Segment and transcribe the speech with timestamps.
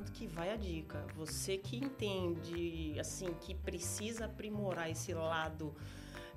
[0.00, 1.04] Tanto que vai a dica.
[1.14, 5.74] Você que entende, assim, que precisa aprimorar esse lado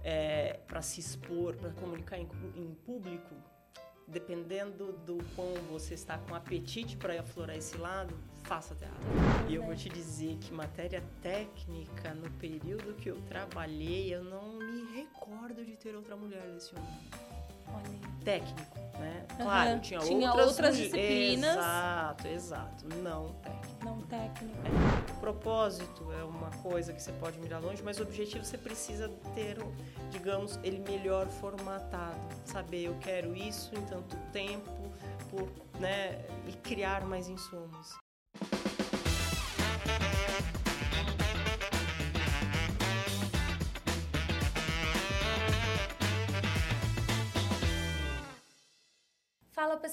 [0.04, 3.34] é, para se expor, para comunicar em, em público,
[4.06, 8.14] dependendo do quão você está com apetite para aflorar esse lado,
[8.44, 9.00] faça teatro.
[9.48, 14.60] E eu vou te dizer que matéria técnica, no período que eu trabalhei, eu não
[14.60, 17.33] me recordo de ter outra mulher lecionando.
[18.24, 19.26] Técnico, né?
[19.32, 19.46] Uhum.
[19.46, 21.58] Claro, tinha, Tinha outras, outras disciplinas.
[21.58, 22.86] Exato, exato.
[23.02, 23.86] Não técnico.
[23.86, 24.58] Não técnico.
[25.18, 29.10] O propósito é uma coisa que você pode mirar longe, mas o objetivo você precisa
[29.36, 29.58] ter,
[30.10, 32.20] digamos, ele melhor formatado.
[32.46, 34.72] Saber, eu quero isso em tanto tempo,
[35.30, 36.24] por, né?
[36.48, 38.03] E criar mais insumos.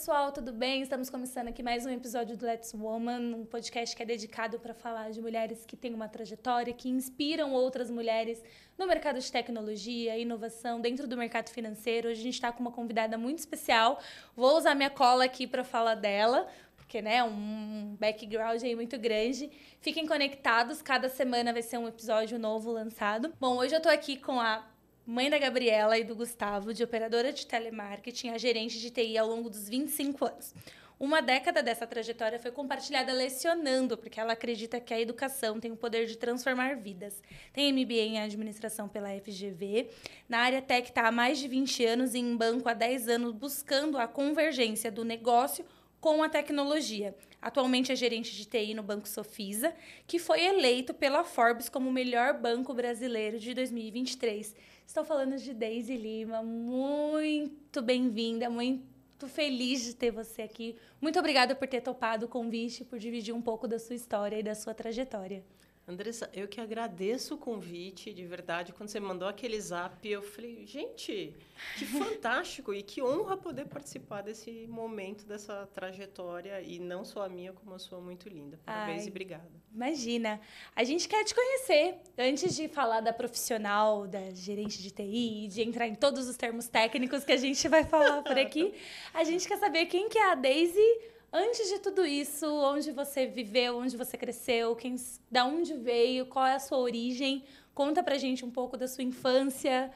[0.00, 0.80] Pessoal, tudo bem?
[0.80, 4.72] Estamos começando aqui mais um episódio do Let's Woman, um podcast que é dedicado para
[4.72, 8.42] falar de mulheres que têm uma trajetória, que inspiram outras mulheres
[8.78, 12.08] no mercado de tecnologia, inovação, dentro do mercado financeiro.
[12.08, 14.00] Hoje a gente está com uma convidada muito especial.
[14.34, 19.50] Vou usar minha cola aqui para falar dela, porque né, um background aí muito grande.
[19.82, 23.34] Fiquem conectados, cada semana vai ser um episódio novo lançado.
[23.38, 24.66] Bom, hoje eu tô aqui com a
[25.06, 29.28] mãe da Gabriela e do Gustavo, de operadora de telemarketing, a gerente de TI ao
[29.28, 30.54] longo dos 25 anos.
[31.00, 35.76] Uma década dessa trajetória foi compartilhada lecionando, porque ela acredita que a educação tem o
[35.76, 37.22] poder de transformar vidas.
[37.54, 39.88] Tem MBA em administração pela FGV.
[40.28, 43.32] Na área tech está há mais de 20 anos e em banco há 10 anos
[43.32, 45.64] buscando a convergência do negócio
[46.02, 47.16] com a tecnologia.
[47.40, 49.74] Atualmente é gerente de TI no Banco Sofisa,
[50.06, 54.54] que foi eleito pela Forbes como o melhor banco brasileiro de 2023.
[54.90, 60.76] Estou falando de Deise Lima, muito bem-vinda, muito feliz de ter você aqui.
[61.00, 64.42] Muito obrigada por ter topado o convite, por dividir um pouco da sua história e
[64.42, 65.44] da sua trajetória.
[65.88, 68.72] Andressa, eu que agradeço o convite, de verdade.
[68.72, 71.34] Quando você mandou aquele zap, eu falei, gente,
[71.76, 76.60] que fantástico e que honra poder participar desse momento, dessa trajetória.
[76.60, 78.60] E não só a minha, como a sua, muito linda.
[78.64, 79.50] Parabéns Ai, e obrigada.
[79.74, 80.40] Imagina.
[80.76, 81.98] A gente quer te conhecer.
[82.16, 86.68] Antes de falar da profissional, da gerente de TI, de entrar em todos os termos
[86.68, 88.72] técnicos que a gente vai falar por aqui,
[89.12, 93.24] a gente quer saber quem que é a Daisy Antes de tudo isso, onde você
[93.26, 94.96] viveu, onde você cresceu, quem,
[95.30, 97.44] da onde veio, qual é a sua origem?
[97.72, 99.92] Conta pra gente um pouco da sua infância,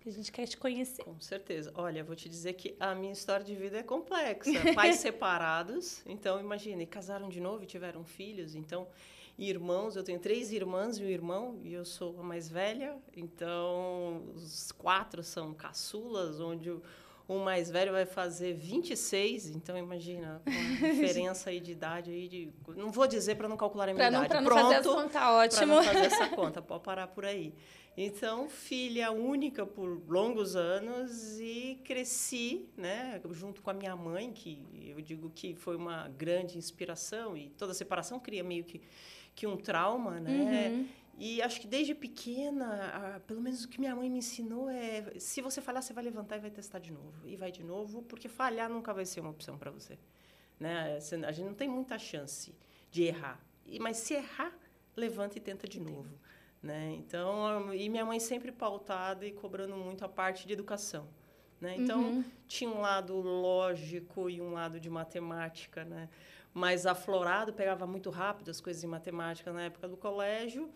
[0.00, 1.04] que a gente quer te conhecer.
[1.04, 1.70] Com certeza.
[1.74, 4.50] Olha, vou te dizer que a minha história de vida é complexa.
[4.74, 8.88] Pais separados, então imagine, casaram de novo e tiveram filhos, então
[9.38, 14.24] irmãos, eu tenho três irmãs e um irmão, e eu sou a mais velha, então
[14.34, 16.82] os quatro são caçulas, onde o
[17.28, 22.50] o mais velho vai fazer 26, então imagina, uma diferença aí de idade aí de.
[22.74, 24.28] Não vou dizer para não calcular a minha pra idade.
[24.28, 25.66] Para não Pronto, fazer essa conta, ótimo.
[25.66, 27.52] Para não fazer essa conta, pode parar por aí.
[28.00, 34.62] Então, filha única por longos anos e cresci, né, junto com a minha mãe, que
[34.86, 38.80] eu digo que foi uma grande inspiração e toda separação cria meio que
[39.38, 40.68] que um trauma, né?
[40.68, 40.88] Uhum.
[41.18, 45.40] E acho que desde pequena, pelo menos o que minha mãe me ensinou é: se
[45.40, 47.26] você falhar, você vai levantar e vai testar de novo.
[47.26, 49.98] E vai de novo, porque falhar nunca vai ser uma opção para você.
[50.60, 50.98] Né?
[51.26, 52.54] A gente não tem muita chance
[52.90, 53.40] de errar.
[53.80, 54.56] Mas se errar,
[54.96, 56.18] levanta e tenta de novo.
[56.62, 56.94] Né?
[56.98, 61.08] Então, e minha mãe sempre pautada e cobrando muito a parte de educação.
[61.60, 61.74] Né?
[61.76, 62.24] Então, uhum.
[62.46, 66.08] tinha um lado lógico e um lado de matemática, né?
[66.54, 70.70] mais aflorado, pegava muito rápido as coisas em matemática na época do colégio.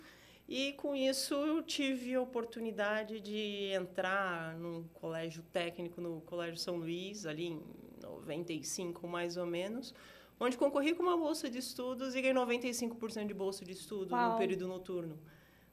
[0.48, 6.76] E com isso eu tive a oportunidade de entrar num colégio técnico no Colégio São
[6.76, 7.62] Luís, ali em
[8.02, 9.94] 95 mais ou menos,
[10.38, 14.32] onde concorri com uma bolsa de estudos e ganhei 95% de bolsa de estudo Uau.
[14.32, 15.18] no período noturno.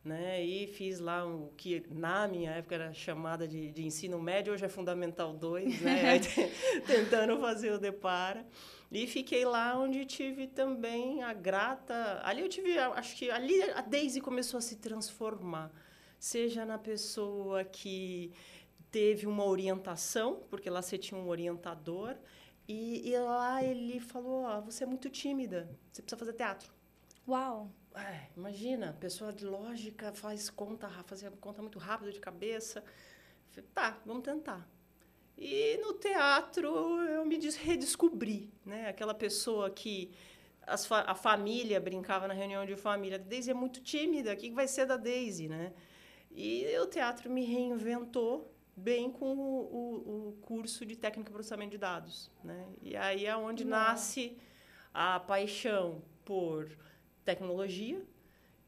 [0.04, 0.44] Né?
[0.46, 4.64] E fiz lá o que na minha época era chamada de, de ensino médio, hoje
[4.64, 6.20] é Fundamental 2, né?
[6.88, 8.46] tentando fazer o Depara.
[8.92, 12.22] E fiquei lá onde tive também a grata.
[12.24, 15.72] Ali eu tive, acho que ali a Daisy começou a se transformar,
[16.18, 18.34] seja na pessoa que
[18.90, 22.16] teve uma orientação, porque lá você tinha um orientador,
[22.68, 26.72] e, e lá ele falou: oh, você é muito tímida, você precisa fazer teatro.
[27.28, 27.72] Uau!
[27.96, 32.84] É, imagina, pessoa de lógica faz conta, fazia conta muito rápido de cabeça.
[33.52, 34.68] Falei, tá, vamos tentar.
[35.42, 36.68] E no teatro
[37.08, 38.90] eu me redescobri, né?
[38.90, 40.12] Aquela pessoa que
[40.86, 43.16] fa a família brincava na reunião de família.
[43.16, 45.72] A Daisy é muito tímida, o que vai ser da Daisy, né?
[46.30, 51.72] E o teatro me reinventou bem com o, o, o curso de técnica de processamento
[51.72, 52.68] de dados, né?
[52.82, 54.38] E aí é onde nasce
[54.94, 56.70] a paixão por
[57.24, 58.06] tecnologia,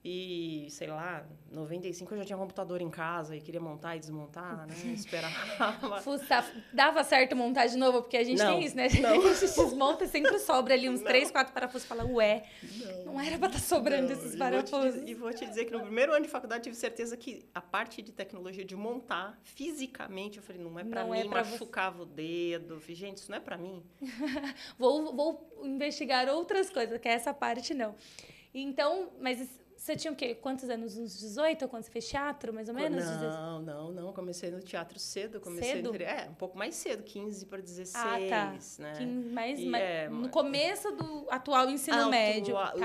[0.03, 4.65] e, sei lá, 95 eu já tinha computador em casa e queria montar e desmontar,
[4.65, 4.73] né?
[4.95, 6.01] Esperava.
[6.01, 6.43] Fusta,
[6.73, 8.87] dava certo montar de novo, porque a gente não, tem isso, né?
[8.99, 9.11] Não.
[9.21, 11.07] A gente desmonta e sempre sobra ali uns não.
[11.07, 14.13] 3, 4 parafusos e fala, ué, não, não era para estar tá sobrando não.
[14.13, 14.73] esses parafusos.
[14.73, 17.15] E vou, dizer, e vou, te dizer que no primeiro ano de faculdade tive certeza
[17.15, 21.25] que a parte de tecnologia de montar fisicamente, eu falei, não é para mim, é
[21.25, 22.03] pra machucava você.
[22.03, 22.79] o dedo.
[22.79, 23.83] Falei, gente, isso não é para mim.
[24.79, 27.95] vou, vou investigar outras coisas, que é essa parte não.
[28.53, 29.39] Então, mas
[29.81, 30.35] você tinha o quê?
[30.35, 30.95] Quantos anos?
[30.95, 33.03] Uns 18 quando você fez teatro, mais ou menos?
[33.03, 34.13] Não, não, não.
[34.13, 35.39] Comecei no teatro cedo.
[35.39, 35.91] Comecei cedo?
[35.91, 38.53] No, é, um pouco mais cedo, 15 para 16, ah, tá.
[38.77, 38.93] né?
[38.99, 42.53] 15, mais, e, mais é, no começo do atual ensino ah, médio.
[42.53, 42.75] tá.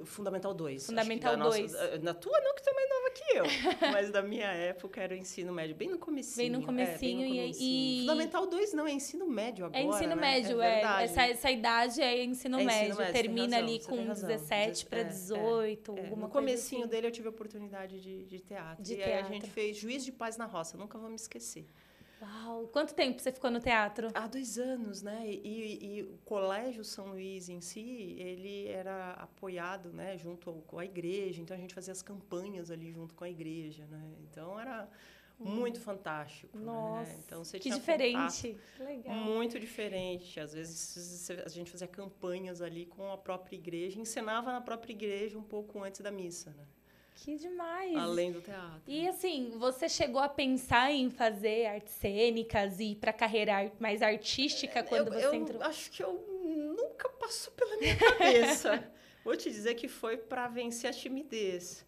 [0.00, 0.86] o, Fundamental 2.
[0.86, 1.70] Fundamental 2.
[1.70, 3.44] Nossa, na tua não, que tu é mais nova que eu.
[3.92, 6.36] mas da minha época era o ensino médio, bem no comecinho.
[6.38, 7.20] Bem no comecinho.
[7.20, 7.68] É, bem no comecinho.
[7.68, 10.22] E, Fundamental 2 não, é ensino médio agora, É ensino né?
[10.22, 10.80] médio, é.
[10.80, 12.80] é essa, essa idade é ensino, é médio.
[12.80, 13.12] ensino médio.
[13.12, 16.90] Termina ali com 17 para 18, alguma coisa comecinho assim.
[16.90, 18.82] dele eu tive a oportunidade de, de teatro.
[18.82, 19.14] De e teatro.
[19.14, 21.66] aí a gente fez Juiz de Paz na Roça, nunca vou me esquecer.
[22.20, 22.66] Uau!
[22.68, 24.08] Quanto tempo você ficou no teatro?
[24.12, 25.22] Há dois anos, né?
[25.24, 30.84] E, e, o Colégio São Luís em si, ele era apoiado, né, junto com a
[30.84, 31.40] igreja.
[31.40, 34.02] Então a gente fazia as campanhas ali junto com a igreja, né?
[34.24, 34.88] Então era
[35.38, 36.56] muito fantástico.
[36.58, 36.64] Né?
[36.64, 37.22] Nossa, né?
[37.24, 38.56] então, você que diferente.
[38.78, 39.14] Legal.
[39.14, 40.40] Muito diferente.
[40.40, 45.38] Às vezes a gente fazia campanhas ali com a própria igreja, encenava na própria igreja
[45.38, 46.64] um pouco antes da missa, né?
[47.14, 47.96] Que demais!
[47.96, 48.82] Além do teatro.
[48.86, 54.02] E assim, você chegou a pensar em fazer artes cênicas e ir para carreira mais
[54.02, 55.62] artística quando eu, você eu entrou?
[55.62, 56.12] Acho que eu
[56.46, 58.88] nunca passou pela minha cabeça.
[59.24, 61.84] Vou te dizer que foi para vencer a timidez.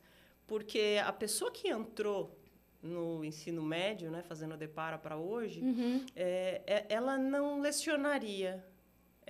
[0.49, 2.37] Porque a pessoa que entrou
[2.83, 6.05] no ensino médio, né, fazendo depara para hoje, uhum.
[6.17, 8.65] é, é, ela não lecionaria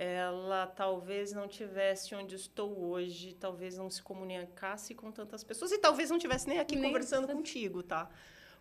[0.03, 5.77] ela talvez não tivesse onde estou hoje, talvez não se comunicasse com tantas pessoas e
[5.77, 7.37] talvez não tivesse nem aqui nem conversando sabe.
[7.37, 8.09] contigo, tá?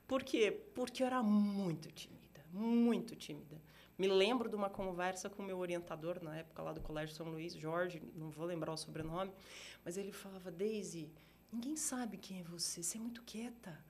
[0.07, 0.51] Por quê?
[0.75, 3.59] Porque eu era muito tímida, muito tímida.
[3.97, 7.27] Me lembro de uma conversa com o meu orientador na época lá do Colégio São
[7.31, 9.33] Luís, Jorge, não vou lembrar o sobrenome,
[9.83, 11.11] mas ele falava: "Daisy,
[11.51, 13.83] ninguém sabe quem é você, você é muito quieta.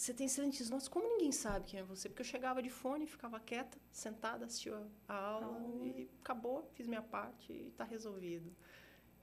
[0.00, 2.08] Você tem silêncios nossos, como ninguém sabe quem é você?
[2.08, 4.74] Porque eu chegava de fone, ficava quieta, sentada, assistia
[5.06, 5.84] a aula oh.
[5.84, 8.50] e acabou, fiz minha parte e está resolvido.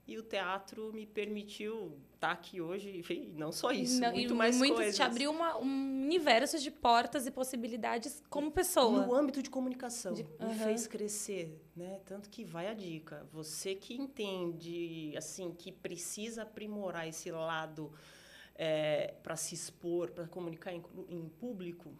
[0.06, 4.36] E o teatro me permitiu estar tá aqui hoje, e não só isso, não, muito
[4.36, 4.94] mais muito, coisas.
[4.94, 9.04] Te abriu uma, um universo de portas e possibilidades como pessoa.
[9.04, 10.14] No âmbito de comunicação.
[10.14, 12.00] De, me fez crescer, né?
[12.06, 13.26] Tanto que vai a dica.
[13.32, 17.92] Você que entende, assim, que precisa aprimorar esse lado
[18.58, 21.94] é, para se expor, para comunicar em, em, público,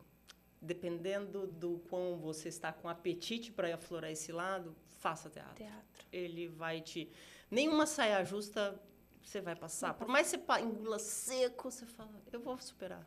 [0.60, 5.55] dependendo do quão você está com apetite para aflorar esse lado, faça teatro.
[5.55, 6.06] Teatro.
[6.12, 7.08] Ele vai te.
[7.49, 8.78] Nenhuma saia justa
[9.22, 9.94] você vai passar.
[9.94, 13.06] Por mais que você engula seco, você fala, eu vou superar.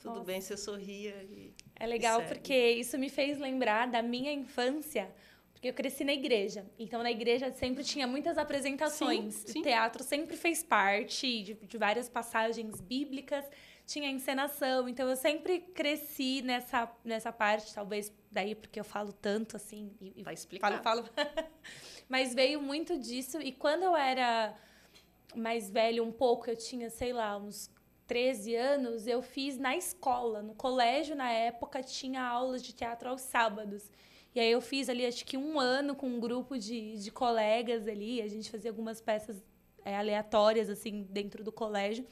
[0.00, 0.24] Tudo Nossa.
[0.24, 1.54] bem, você sorria e.
[1.74, 5.14] É legal porque isso me fez lembrar da minha infância
[5.56, 6.66] porque eu cresci na igreja.
[6.78, 9.34] Então, na igreja sempre tinha muitas apresentações.
[9.34, 9.60] Sim, sim.
[9.60, 13.42] O teatro sempre fez parte de, de, várias passagens bíblicas.
[13.86, 14.86] Tinha encenação.
[14.86, 17.72] Então, eu sempre cresci nessa, nessa parte.
[17.74, 19.90] Talvez daí porque eu falo tanto, assim.
[19.98, 20.82] E, Vai explicar.
[20.82, 21.10] Falo, falo.
[22.06, 23.40] Mas veio muito disso.
[23.40, 24.54] E quando eu era
[25.34, 27.70] mais velho um pouco, eu tinha, sei lá, uns
[28.06, 30.42] 13 anos, eu fiz na escola.
[30.42, 33.90] No colégio, na época, tinha aulas de teatro aos sábados.
[34.36, 37.88] E aí eu fiz ali, acho que um ano com um grupo de, de colegas
[37.88, 38.20] ali.
[38.20, 39.42] A gente fazia algumas peças
[39.82, 42.04] é, aleatórias, assim, dentro do colégio.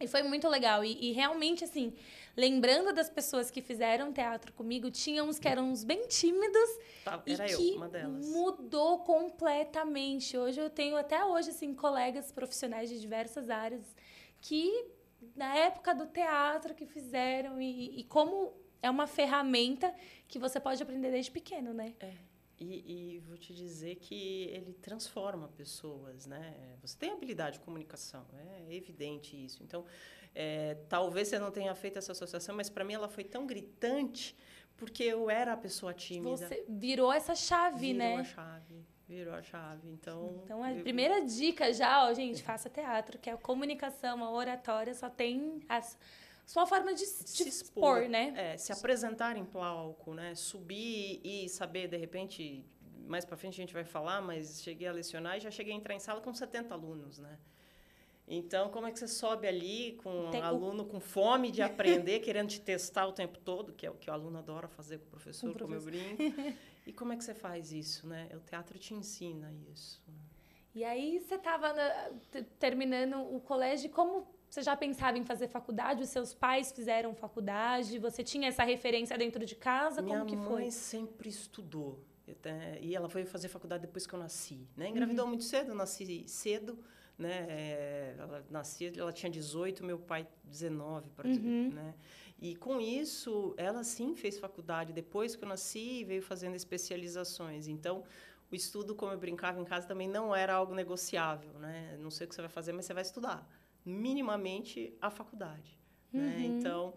[0.00, 0.82] E foi muito legal.
[0.82, 1.92] E, e, realmente, assim,
[2.34, 6.70] lembrando das pessoas que fizeram teatro comigo, tinha uns que eram uns bem tímidos.
[7.04, 8.26] Tá, era e eu, que uma delas.
[8.28, 10.38] mudou completamente.
[10.38, 13.94] Hoje eu tenho, até hoje, assim, colegas profissionais de diversas áreas
[14.40, 14.86] que,
[15.36, 17.60] na época do teatro, que fizeram.
[17.60, 19.94] E, e como é uma ferramenta
[20.28, 21.94] que você pode aprender desde pequeno, né?
[22.00, 22.12] É.
[22.58, 26.54] E, e, vou te dizer que ele transforma pessoas, né?
[26.80, 28.24] Você tem habilidade de comunicação,
[28.68, 29.62] é evidente isso.
[29.64, 29.84] Então,
[30.34, 34.36] é, talvez você não tenha feito essa associação, mas para mim ela foi tão gritante
[34.76, 36.36] porque eu era a pessoa tímida.
[36.36, 38.08] Você virou essa chave, virou né?
[38.08, 39.88] Virou a chave, virou a chave.
[39.88, 40.82] Então, então a eu...
[40.82, 45.60] primeira dica já, ó, gente, faça teatro, que é a comunicação, a oratória, só tem
[45.68, 45.98] as
[46.52, 48.34] sua forma de se, se expor, expor, né?
[48.36, 50.34] É, se apresentar em palco, né?
[50.34, 52.62] Subir e saber, de repente,
[53.06, 55.76] mais para frente a gente vai falar, mas cheguei a lecionar e já cheguei a
[55.76, 57.38] entrar em sala com 70 alunos, né?
[58.28, 62.20] Então, como é que você sobe ali com Tem um aluno com fome de aprender,
[62.20, 65.06] querendo te testar o tempo todo, que é o que o aluno adora fazer com
[65.06, 65.90] o professor, com o professor.
[65.90, 66.62] como eu brinco.
[66.84, 68.28] E como é que você faz isso, né?
[68.34, 70.02] O teatro te ensina isso.
[70.74, 71.72] E aí você estava
[72.58, 76.02] terminando o colégio, como você já pensava em fazer faculdade?
[76.02, 77.98] Os seus pais fizeram faculdade?
[77.98, 80.02] Você tinha essa referência dentro de casa?
[80.02, 80.44] Minha como que foi?
[80.44, 82.04] Minha mãe sempre estudou.
[82.82, 84.68] E ela foi fazer faculdade depois que eu nasci.
[84.76, 84.90] Né?
[84.90, 85.30] Engravidou uhum.
[85.30, 86.78] muito cedo, nasci cedo.
[87.16, 87.46] Né?
[87.48, 91.70] É, ela nascia, ela tinha 18, meu pai 19, para uhum.
[91.72, 91.94] né?
[92.38, 97.68] E com isso, ela sim fez faculdade depois que eu nasci e veio fazendo especializações.
[97.68, 98.04] Então,
[98.50, 101.96] o estudo, como eu brincava em casa, também não era algo negociável, né?
[101.98, 103.48] Não sei o que você vai fazer, mas você vai estudar
[103.84, 105.78] minimamente a faculdade,
[106.12, 106.20] né?
[106.20, 106.28] uhum.
[106.28, 106.46] né?
[106.46, 106.94] Então,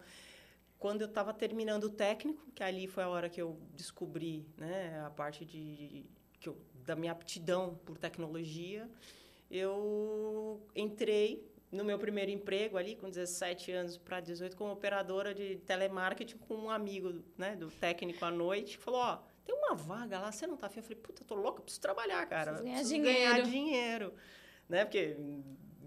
[0.77, 5.01] quando eu estava terminando o técnico, que ali foi a hora que eu descobri, né,
[5.05, 6.05] a parte de
[6.39, 8.89] que eu, da minha aptidão por tecnologia,
[9.49, 15.57] eu entrei no meu primeiro emprego ali com 17 anos para 18 como operadora de
[15.57, 20.19] telemarketing com um amigo, né, do técnico à noite, que falou, ó, tem uma vaga
[20.19, 20.79] lá, você não tá afim?
[20.79, 22.53] Eu falei, puta, tô louca, preciso trabalhar, cara.
[22.53, 23.33] Preciso ganhar preciso dinheiro.
[23.33, 24.13] ganhar dinheiro.
[24.67, 24.85] Né?
[24.85, 25.15] Porque,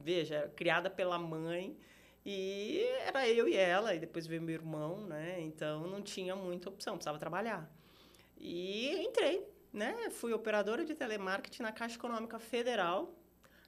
[0.09, 1.77] veja, criada pela mãe
[2.25, 5.38] e era eu e ela, e depois veio meu irmão, né?
[5.43, 7.71] Então não tinha muita opção, precisava trabalhar.
[8.38, 10.09] E entrei, né?
[10.09, 13.15] Fui operadora de telemarketing na Caixa Econômica Federal,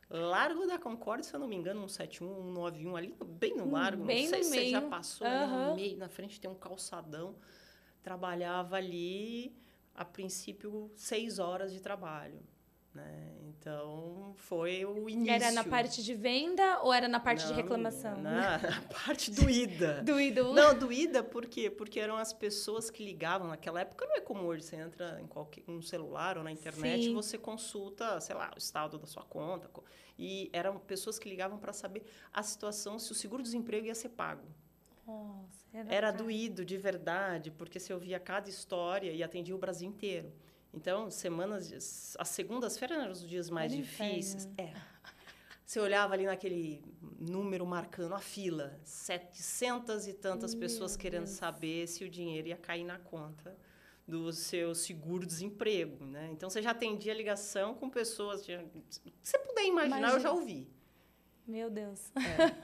[0.08, 4.22] Largo da Concórdia, se eu não me engano, 171, 191, ali bem no largo, bem
[4.22, 4.64] não sei se meio.
[4.64, 5.66] você já passou, uhum.
[5.66, 7.36] no meio, na frente tem um calçadão.
[8.02, 9.54] Trabalhava ali
[9.94, 12.40] a princípio, seis horas de trabalho.
[12.94, 13.30] Né?
[13.42, 15.32] Então, foi o início.
[15.32, 18.20] Era na parte de venda ou era na parte não, de reclamação?
[18.20, 20.02] Na, na parte doída.
[20.02, 20.42] doída.
[20.42, 21.70] Não, doída por quê?
[21.70, 23.48] Porque eram as pessoas que ligavam.
[23.48, 27.10] Naquela época não é como hoje, você entra em qualquer um celular ou na internet
[27.10, 29.70] e você consulta, sei lá, o estado da sua conta.
[30.18, 34.46] E eram pessoas que ligavam para saber a situação, se o seguro-desemprego ia ser pago.
[35.06, 39.88] Nossa, era, era doído, de verdade, porque você ouvia cada história e atendia o Brasil
[39.88, 40.32] inteiro.
[40.72, 44.48] Então, semanas, as segundas-feiras eram os dias mais era difíceis.
[44.56, 44.72] É.
[45.64, 46.82] Você olhava ali naquele
[47.18, 51.36] número marcando a fila, 700 e tantas Meu pessoas querendo Deus.
[51.36, 53.56] saber se o dinheiro ia cair na conta
[54.06, 56.28] do seu seguro-desemprego, né?
[56.32, 60.18] Então você já atendia ligação com pessoas, se você puder imaginar, Imagina.
[60.18, 60.68] eu já ouvi.
[61.46, 62.10] Meu Deus.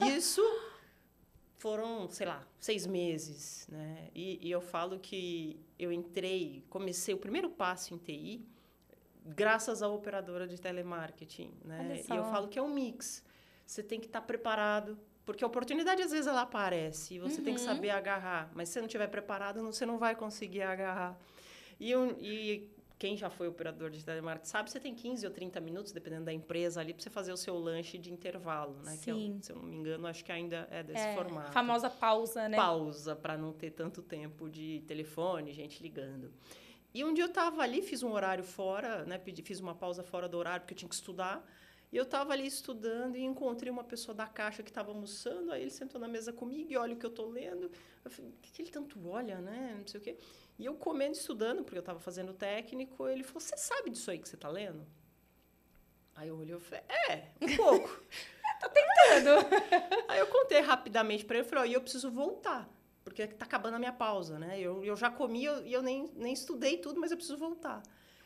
[0.00, 0.06] É.
[0.08, 0.42] Isso
[1.58, 4.08] foram, sei lá, seis meses, né?
[4.14, 8.46] E, e, eu falo que eu entrei, comecei o primeiro passo em TI
[9.24, 12.02] graças à operadora de telemarketing, né?
[12.08, 13.24] E eu falo que é um mix.
[13.66, 17.38] Você tem que estar tá preparado, porque a oportunidade às vezes ela aparece e você
[17.38, 17.44] uhum.
[17.44, 17.66] tem que uhum.
[17.66, 21.18] saber agarrar, mas se você não estiver preparado, você não vai conseguir agarrar.
[21.80, 25.92] E, e quem já foi operador de telemarketing sabe, você tem 15 ou 30 minutos,
[25.92, 28.96] dependendo da empresa ali, para você fazer o seu lanche de intervalo, né?
[28.96, 29.36] Sim.
[29.38, 31.52] É, se eu não me engano, acho que ainda é desse é, formato.
[31.52, 32.56] famosa pausa, né?
[32.56, 36.32] Pausa, para não ter tanto tempo de telefone, gente ligando.
[36.94, 39.18] E um dia eu estava ali, fiz um horário fora, né?
[39.18, 41.46] Pedi, fiz uma pausa fora do horário, porque eu tinha que estudar.
[41.92, 45.52] E eu estava ali estudando e encontrei uma pessoa da caixa que estava almoçando.
[45.52, 47.70] Aí ele sentou na mesa comigo e olha o que eu estou lendo.
[48.02, 49.76] Eu falei, o que, que ele tanto olha, né?
[49.78, 50.16] Não sei o quê.
[50.58, 54.18] E eu comendo, estudando, porque eu estava fazendo técnico, ele falou: Você sabe disso aí
[54.18, 54.86] que você está lendo?
[56.14, 58.02] Aí eu olhei e falei: É, um pouco.
[58.60, 59.46] Tô tentando.
[60.08, 62.68] aí eu contei rapidamente para ele e falei: oh, E eu preciso voltar,
[63.04, 64.58] porque está acabando a minha pausa, né?
[64.58, 67.82] Eu, eu já comi e eu, eu, nem, nem estudei tudo, mas eu preciso voltar.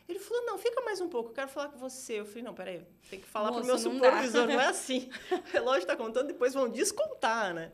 [0.09, 2.21] Ele falou: Não, fica mais um pouco, eu quero falar com você.
[2.21, 5.11] Eu falei: Não, peraí, tem que falar para o meu supervisor, não, não é assim.
[5.33, 7.73] O relógio está contando, depois vão descontar, né?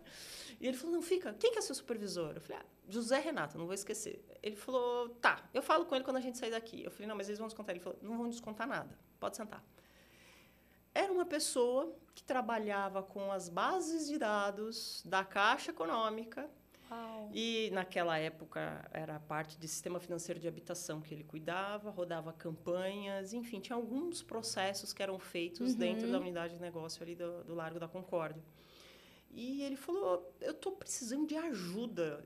[0.60, 2.32] E ele falou: Não, fica, quem que é seu supervisor?
[2.34, 4.24] Eu falei: ah, José Renato, não vou esquecer.
[4.42, 6.84] Ele falou: Tá, eu falo com ele quando a gente sair daqui.
[6.84, 7.74] Eu falei: Não, mas eles vão descontar.
[7.74, 9.62] Ele falou: Não vão descontar nada, pode sentar.
[10.94, 16.48] Era uma pessoa que trabalhava com as bases de dados da Caixa Econômica.
[16.90, 17.30] Uau.
[17.34, 23.34] E naquela época era parte de sistema financeiro de habitação que ele cuidava, rodava campanhas,
[23.34, 25.78] enfim, tinha alguns processos que eram feitos uhum.
[25.78, 28.42] dentro da unidade de negócio ali do, do Largo da Concórdia.
[29.36, 32.24] E ele falou: Eu estou precisando de ajuda.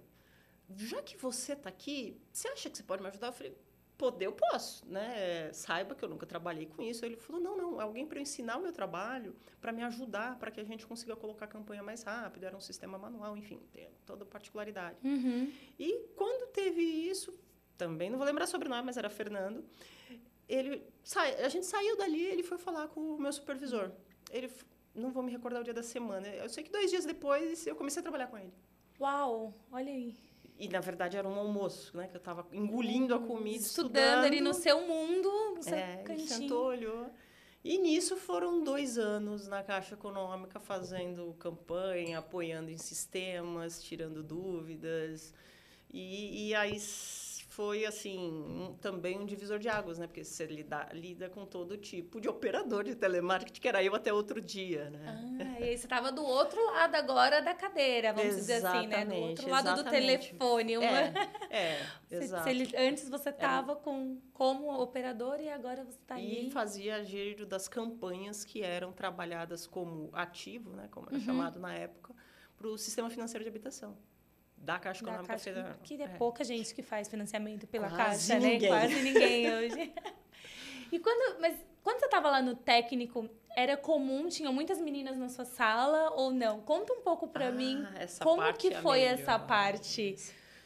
[0.76, 3.26] Já que você está aqui, você acha que você pode me ajudar?
[3.26, 3.58] Eu falei:
[3.98, 5.52] Poder, eu posso, né?
[5.52, 7.04] Saiba que eu nunca trabalhei com isso.
[7.04, 10.60] Ele falou: Não, não, alguém para ensinar o meu trabalho, para me ajudar, para que
[10.60, 12.44] a gente consiga colocar a campanha mais rápido.
[12.44, 14.96] Era um sistema manual, enfim, tem toda particularidade.
[15.02, 15.52] Uhum.
[15.80, 17.36] E quando teve isso,
[17.76, 19.64] também não vou lembrar sobre nome, mas era Fernando.
[20.48, 20.80] Ele,
[21.44, 23.90] a gente saiu dali, ele foi falar com o meu supervisor.
[24.30, 24.48] Ele
[24.94, 26.26] não vou me recordar o dia da semana.
[26.28, 28.52] Eu sei que dois dias depois eu comecei a trabalhar com ele.
[29.00, 30.16] Uau, olha aí.
[30.58, 32.06] E, na verdade, era um almoço, né?
[32.06, 33.96] Que eu estava engolindo a comida, estudando.
[33.96, 36.28] Estudando ali no seu mundo, no seu é, cantinho.
[36.28, 37.10] sentou, olhou.
[37.64, 45.34] E nisso foram dois anos na Caixa Econômica fazendo campanha, apoiando em sistemas, tirando dúvidas.
[45.90, 46.78] E, e aí
[47.60, 50.06] foi, assim, um, também um divisor de águas, né?
[50.06, 54.10] Porque você lida, lida com todo tipo de operador de telemarketing, que era eu até
[54.10, 55.04] outro dia, né?
[55.06, 58.86] Ah, e aí você estava do outro lado agora da cadeira, vamos exatamente, dizer assim,
[58.86, 59.04] né?
[59.04, 59.82] Do outro lado exatamente.
[59.84, 60.78] do telefone.
[60.78, 60.86] Uma...
[60.86, 61.12] É,
[61.52, 62.44] é exato.
[62.44, 66.46] Você, antes você estava com como operador e agora você está aí.
[66.46, 70.88] E fazia giro das campanhas que eram trabalhadas como ativo, né?
[70.90, 71.20] Como era uhum.
[71.20, 72.14] chamado na época,
[72.56, 73.98] para o sistema financeiro de habitação
[74.60, 75.74] da Caixa Econômica da Caixa, Federal.
[75.82, 78.52] Que é, é, pouca gente que faz financiamento pela Quase Caixa, né?
[78.52, 78.70] ninguém.
[78.70, 78.78] né?
[78.78, 79.94] Quase ninguém hoje.
[80.92, 85.28] e quando, mas quando você estava lá no técnico, era comum, tinham muitas meninas na
[85.28, 86.60] sua sala ou não?
[86.60, 87.84] Conta um pouco para ah, mim
[88.20, 90.16] como que é foi essa parte.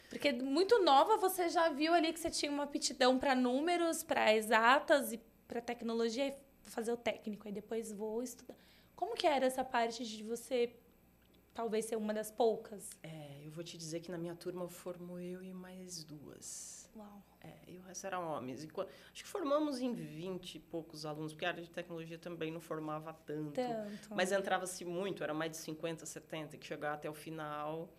[0.09, 4.33] Porque muito nova você já viu ali que você tinha uma aptidão para números, para
[4.33, 8.55] exatas e para tecnologia, e fazer o técnico, aí depois vou estudar.
[8.95, 10.73] Como que era essa parte de você
[11.55, 12.89] talvez ser uma das poucas?
[13.01, 16.87] É, eu vou te dizer que na minha turma formou eu e mais duas.
[16.95, 17.23] Uau.
[17.41, 18.63] É, e o resto eram homens.
[18.63, 22.51] E, acho que formamos em 20 e poucos alunos, porque a área de tecnologia também
[22.51, 23.53] não formava tanto.
[23.53, 24.13] tanto.
[24.13, 27.89] Mas entrava-se muito, era mais de 50, 70, que chegava até o final.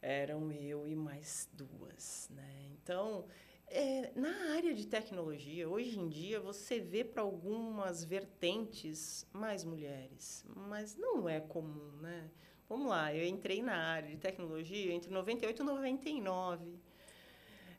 [0.00, 2.68] Eram eu e mais duas, né?
[2.70, 3.26] Então,
[3.66, 10.44] é, na área de tecnologia, hoje em dia, você vê para algumas vertentes mais mulheres,
[10.54, 12.30] mas não é comum, né?
[12.68, 16.78] Vamos lá, eu entrei na área de tecnologia entre 98 e 99.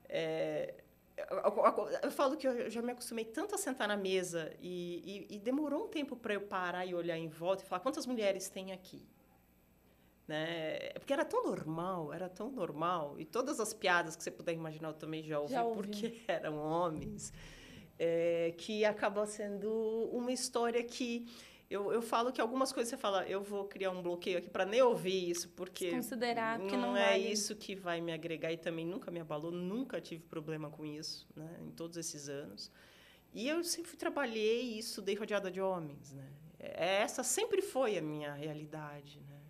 [0.10, 0.74] É,
[1.18, 5.36] eu, eu, falo que eu já me acostumei tanto a sentar na mesa e, e,
[5.36, 8.50] e demorou um tempo para eu parar e olhar em volta e falar quantas mulheres
[8.50, 9.06] tem aqui.
[10.28, 10.92] Né?
[10.94, 13.16] Porque era tão normal, era tão normal.
[13.18, 15.82] E todas as piadas que você puder imaginar eu também já ouvi, já ouvi.
[15.82, 17.34] porque eram homens.
[18.00, 19.72] É, que acabou sendo
[20.12, 21.26] uma história que
[21.70, 24.66] eu, eu falo que algumas coisas você fala, eu vou criar um bloqueio aqui para
[24.66, 27.32] nem ouvir isso, porque considerar que não, não é vale.
[27.32, 31.28] isso que vai me agregar e também nunca me abalou, nunca tive problema com isso,
[31.36, 32.72] né, em todos esses anos.
[33.34, 36.28] E eu sempre trabalhei e estudei rodeada de homens, né?
[36.60, 39.42] É, essa sempre foi a minha realidade, né?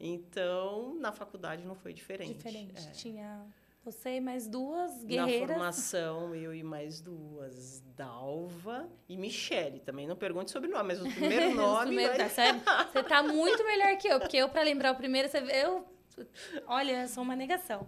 [0.00, 2.34] Então, na faculdade não foi diferente.
[2.34, 2.88] Diferente.
[2.88, 2.90] É.
[2.90, 3.46] Tinha
[3.84, 5.40] você e mais duas guerreiras.
[5.42, 9.80] Na formação, eu e mais duas, Dalva e Michele.
[9.80, 11.86] Também não pergunte sobre o nome, mas o primeiro nome...
[11.88, 12.60] primeiro, vai...
[12.60, 15.86] tá, você tá muito melhor que eu, porque eu, para lembrar o primeiro, você eu...
[16.66, 17.86] Olha, sou uma negação.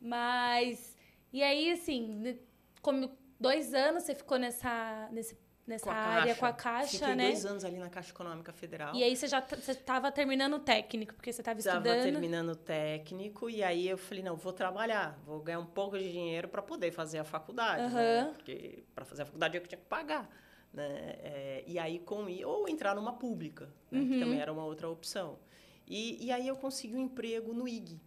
[0.00, 0.96] Mas...
[1.32, 2.38] E aí, assim,
[2.80, 5.36] como dois anos você ficou nessa, nesse
[5.70, 6.40] nessa com área caixa.
[6.40, 7.26] com a Caixa, Fiquei né?
[7.28, 8.94] dois anos ali na Caixa Econômica Federal.
[8.94, 11.86] E aí você já estava terminando o técnico, porque você estava estudando.
[11.86, 15.96] Estava terminando o técnico e aí eu falei, não, vou trabalhar, vou ganhar um pouco
[15.96, 17.94] de dinheiro para poder fazer a faculdade, uhum.
[17.94, 18.32] né?
[18.34, 20.28] Porque para fazer a faculdade eu tinha que pagar.
[20.72, 21.16] Né?
[21.22, 24.00] É, e aí, com ou entrar numa pública, né?
[24.00, 24.08] uhum.
[24.08, 25.38] que também era uma outra opção.
[25.86, 28.00] E, e aí eu consegui um emprego no IG,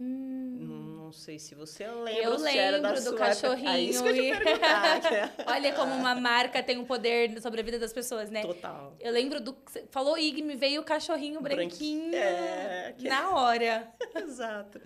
[0.00, 0.56] Hum.
[0.60, 2.22] Não, não, sei se você lembra.
[2.22, 3.18] Eu lembro do sua...
[3.18, 3.68] cachorrinho.
[3.68, 5.00] É isso que eu te perguntar.
[5.46, 8.40] Olha como uma marca tem um poder sobre a vida das pessoas, né?
[8.40, 8.96] Total.
[8.98, 9.54] Eu lembro do.
[9.90, 13.06] Falou Ig, me veio o cachorrinho branquinho é, que...
[13.06, 13.92] na hora.
[14.16, 14.80] Exato.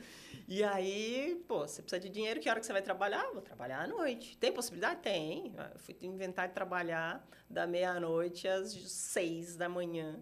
[0.48, 3.31] E aí, pô, você precisa de dinheiro, que hora que você vai trabalhar?
[3.33, 4.37] Vou trabalhar à noite.
[4.37, 5.00] Tem possibilidade?
[5.00, 5.55] Tem.
[5.57, 10.20] Eu fui inventar de trabalhar da meia-noite às seis da manhã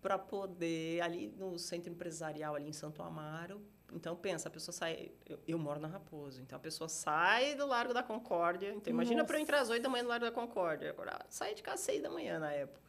[0.00, 5.10] para poder, ali no centro empresarial, ali em Santo Amaro, então, pensa, a pessoa sai...
[5.26, 8.72] Eu, eu, moro na Raposo, então a pessoa sai do Largo da Concórdia.
[8.72, 10.90] Então, imagina para eu entrar às oito da manhã no Largo da Concórdia.
[10.90, 12.80] Agora, saí de casa às seis da manhã na época.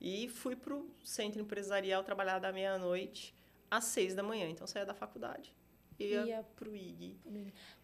[0.00, 3.34] E fui para o centro empresarial trabalhar da meia-noite
[3.70, 4.48] às seis da manhã.
[4.48, 5.54] Então, saía da faculdade
[5.98, 7.16] ia, ia para o IG.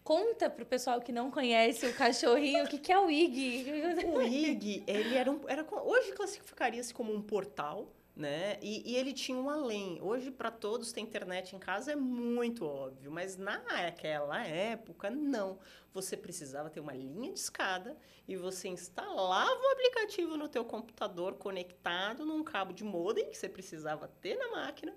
[0.03, 3.65] Conta para o pessoal que não conhece o cachorrinho o que, que é o IG.
[4.05, 7.87] O IG, ele era, um, era hoje classificaria-se como um portal
[8.19, 8.57] né?
[8.61, 9.97] E, e, ele tinha um além.
[10.01, 15.57] Hoje, para todos ter internet em casa é muito óbvio, mas naquela época, não.
[15.93, 21.35] Você precisava ter uma linha de escada e você instalava o aplicativo no teu computador
[21.35, 24.93] conectado num cabo de modem que você precisava ter na máquina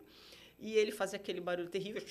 [0.58, 2.02] e ele fazia aquele barulho terrível.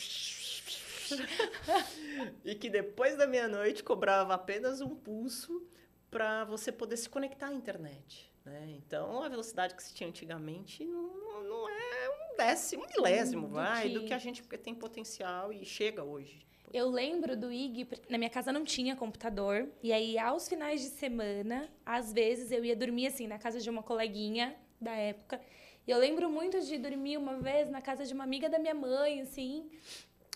[2.45, 5.67] e que depois da meia-noite cobrava apenas um pulso
[6.09, 8.30] para você poder se conectar à internet.
[8.45, 8.73] Né?
[8.77, 13.53] Então, a velocidade que se tinha antigamente não, não é um décimo, um milésimo, do
[13.53, 13.93] vai, que...
[13.93, 16.45] do que a gente tem potencial e chega hoje.
[16.73, 20.87] Eu lembro do IG, na minha casa não tinha computador, e aí aos finais de
[20.87, 25.39] semana, às vezes eu ia dormir assim na casa de uma coleguinha da época.
[25.85, 28.73] E eu lembro muito de dormir uma vez na casa de uma amiga da minha
[28.73, 29.69] mãe, assim,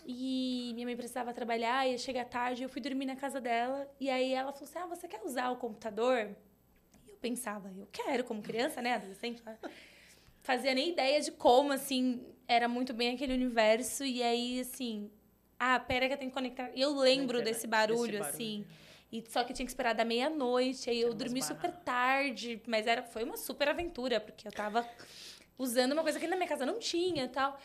[0.04, 4.10] e minha mãe precisava trabalhar, ia chegar tarde, eu fui dormir na casa dela, e
[4.10, 6.36] aí ela falou assim: "Ah, você quer usar o computador?"
[7.28, 9.42] Pensava, eu quero, como criança, né, adolescente,
[10.42, 14.04] fazia nem ideia de como, assim, era muito bem aquele universo.
[14.04, 15.10] E aí, assim,
[15.58, 16.70] Ah, pera que eu tenho que conectar.
[16.74, 18.64] E eu lembro desse barulho, barulho, assim.
[19.10, 20.90] E só que eu tinha que esperar da meia-noite.
[20.90, 22.60] Aí eu dormi super tarde.
[22.66, 24.86] Mas era, foi uma super aventura, porque eu tava
[25.56, 27.58] usando uma coisa que na minha casa não tinha e tal.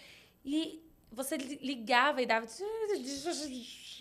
[0.46, 2.48] E você ligava e dava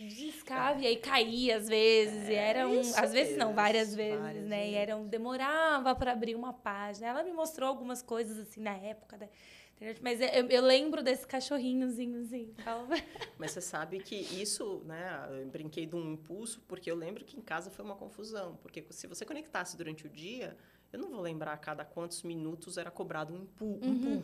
[0.08, 4.20] descava e aí caía às vezes é, e era um, às vezes não várias vezes
[4.20, 4.72] várias né vezes.
[4.72, 8.74] e era um demorava para abrir uma página ela me mostrou algumas coisas assim na
[8.76, 9.28] época da
[10.02, 12.54] mas eu, eu lembro desse cachorrinhozinho assim
[13.38, 17.36] mas você sabe que isso né eu brinquei de um impulso porque eu lembro que
[17.36, 20.56] em casa foi uma confusão porque se você conectasse durante o dia
[20.92, 24.22] eu não vou lembrar a cada quantos minutos era cobrado um uhum.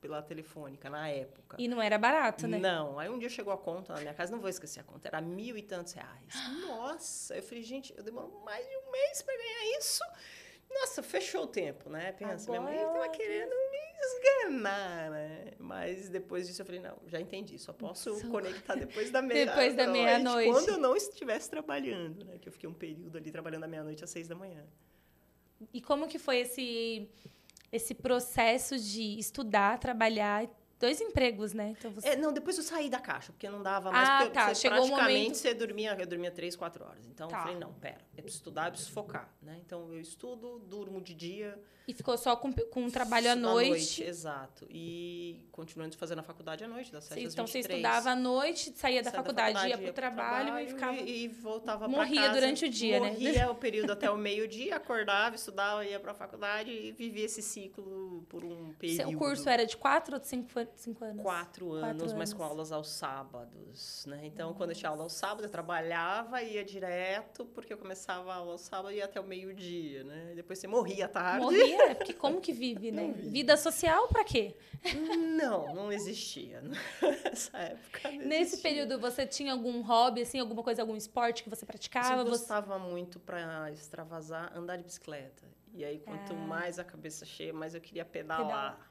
[0.00, 1.56] Pela telefônica na época.
[1.58, 2.58] E não era barato, né?
[2.58, 2.98] Não.
[2.98, 5.20] Aí um dia chegou a conta na minha casa, não vou esquecer a conta, era
[5.20, 6.34] mil e tantos reais.
[6.66, 7.34] Nossa!
[7.36, 10.04] Eu falei, gente, eu demoro mais de um mês para ganhar isso.
[10.70, 12.12] Nossa, fechou o tempo, né?
[12.12, 15.52] Pensa, Agora minha mãe estava querendo me esganar, né?
[15.58, 18.28] Mas depois disso eu falei, não, já entendi, só posso Só...
[18.28, 19.56] conectar depois da meia-noite.
[19.56, 20.50] depois da meia-noite.
[20.52, 22.38] Quando eu não estivesse trabalhando, né?
[22.38, 24.64] Que eu fiquei um período ali trabalhando da meia-noite às seis da manhã.
[25.72, 27.08] E como que foi esse
[27.72, 31.74] esse processo de estudar, trabalhar dois empregos, né?
[31.78, 32.08] Então você...
[32.08, 34.08] é, não, depois eu saí da caixa, porque não dava mais.
[34.08, 34.48] Ah, tá.
[34.48, 35.36] Você, Chegou praticamente momento...
[35.36, 37.06] você dormia, eu dormia três, quatro horas.
[37.06, 37.38] Então tá.
[37.38, 39.60] eu falei, não, pera, eu preciso estudar, eu preciso focar, né?
[39.64, 41.58] Então eu estudo, durmo de dia.
[41.86, 43.66] E ficou só com, com um trabalho à noite.
[43.66, 44.66] À noite, exato.
[44.68, 49.02] E continuando fazendo a faculdade à noite, das 7 Então você estudava à noite, saía
[49.02, 50.96] da faculdade, da faculdade, ia para o trabalho, trabalho, e ficava.
[50.96, 52.10] E, e voltava para casa.
[52.10, 53.24] Morria durante o dia, morria né?
[53.24, 57.40] Morria o período até o meio-dia, acordava, estudava, ia para a faculdade e vivia esse
[57.40, 58.96] ciclo por um período.
[58.96, 61.22] Seu curso era de quatro ou de cinco, cinco anos?
[61.22, 62.32] Quatro anos, quatro mas anos.
[62.34, 64.22] com aulas aos sábados, né?
[64.24, 64.58] Então, Nossa.
[64.58, 67.78] quando eu tinha aula aos sábados, eu trabalhava, ia direto, porque eu
[68.08, 70.32] começava a aula sábados e ia até o meio-dia, né?
[70.34, 71.40] Depois você morria à tarde.
[71.44, 71.94] Morria?
[71.94, 73.12] Porque como que vive, né?
[73.12, 74.56] Vida social para quê?
[75.36, 76.62] Não, não existia
[77.02, 78.10] nessa época.
[78.12, 78.70] Nesse existia.
[78.70, 82.22] período, você tinha algum hobby, assim, alguma coisa, algum esporte que você praticava?
[82.22, 82.90] Eu gostava você...
[82.90, 85.46] muito para extravasar, andar de bicicleta.
[85.74, 86.36] E aí, quanto ah.
[86.36, 88.72] mais a cabeça cheia, mais eu queria pedalar.
[88.72, 88.87] Pedal.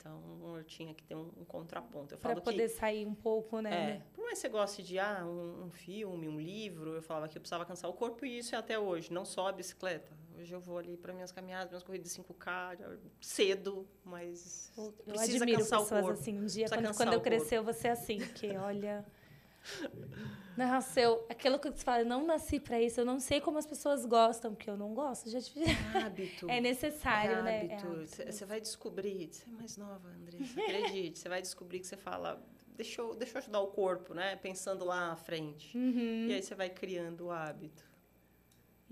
[0.00, 2.16] Então eu tinha que ter um, um contraponto.
[2.16, 3.90] Para poder que, sair um pouco, né?
[3.90, 7.28] É, por mais que você goste de ah, um, um, filme, um livro, eu falava
[7.28, 10.10] que eu precisava cansar o corpo e isso é até hoje, não só a bicicleta.
[10.38, 15.36] Hoje eu vou ali para minhas caminhadas, minhas corridas de 5K, cedo, mas eu precisa
[15.36, 16.20] admiro cansar pessoas o corpo.
[16.20, 16.38] assim.
[16.40, 19.04] Um dia, quando, quando eu crescer, eu vou ser assim, porque olha.
[20.56, 21.24] Nasceu.
[21.28, 24.04] Aquilo que você fala, eu não nasci para isso, eu não sei como as pessoas
[24.04, 25.30] gostam, porque eu não gosto.
[25.30, 25.64] Já tive...
[25.94, 26.48] Hábito.
[26.50, 27.60] é necessário, é né?
[27.74, 28.22] Hábito.
[28.22, 31.18] É você vai descobrir, você é mais nova, Andressa, acredite.
[31.18, 32.42] você vai descobrir que você fala,
[32.76, 34.36] deixa eu, deixa eu ajudar o corpo, né?
[34.36, 35.76] Pensando lá na frente.
[35.76, 36.26] Uhum.
[36.28, 37.89] E aí você vai criando o hábito.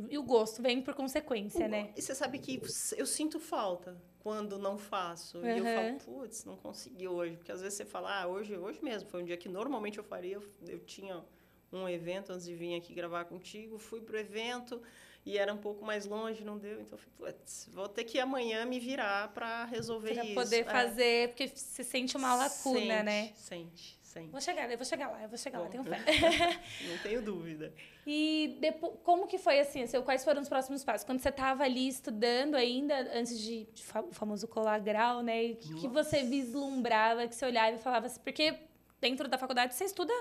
[0.09, 1.93] E o gosto vem por consequência, o, né?
[1.97, 2.61] E você sabe que
[2.97, 5.39] eu sinto falta quando não faço.
[5.39, 5.47] Uhum.
[5.47, 7.37] E eu falo, putz, não consegui hoje.
[7.37, 9.09] Porque às vezes você fala, ah, hoje, hoje mesmo.
[9.09, 10.37] Foi um dia que normalmente eu faria.
[10.37, 11.25] Eu, eu tinha
[11.73, 13.79] um evento antes de vir aqui gravar contigo.
[13.79, 14.81] Fui pro evento
[15.27, 16.81] e era um pouco mais longe, não deu.
[16.81, 20.35] Então, eu falei, putz, vou ter que amanhã me virar para resolver pra isso.
[20.35, 20.65] Para poder é.
[20.65, 23.33] fazer, porque você sente uma lacuna, sente, né?
[23.35, 23.98] Sente.
[24.09, 24.31] Sempre.
[24.31, 25.99] Vou chegar, eu vou chegar lá, eu vou chegar Bom, lá, tenho fé.
[26.89, 27.75] Não tenho dúvida.
[28.07, 29.87] E depois, como que foi assim?
[29.87, 31.05] Seu, quais foram os próximos passos?
[31.05, 35.51] Quando você estava ali estudando ainda, antes de, de o famoso colar grau, né?
[35.51, 38.19] O que, que, você vislumbrava, que você olhava e falava assim?
[38.21, 38.59] Porque
[38.99, 40.15] dentro da faculdade você estuda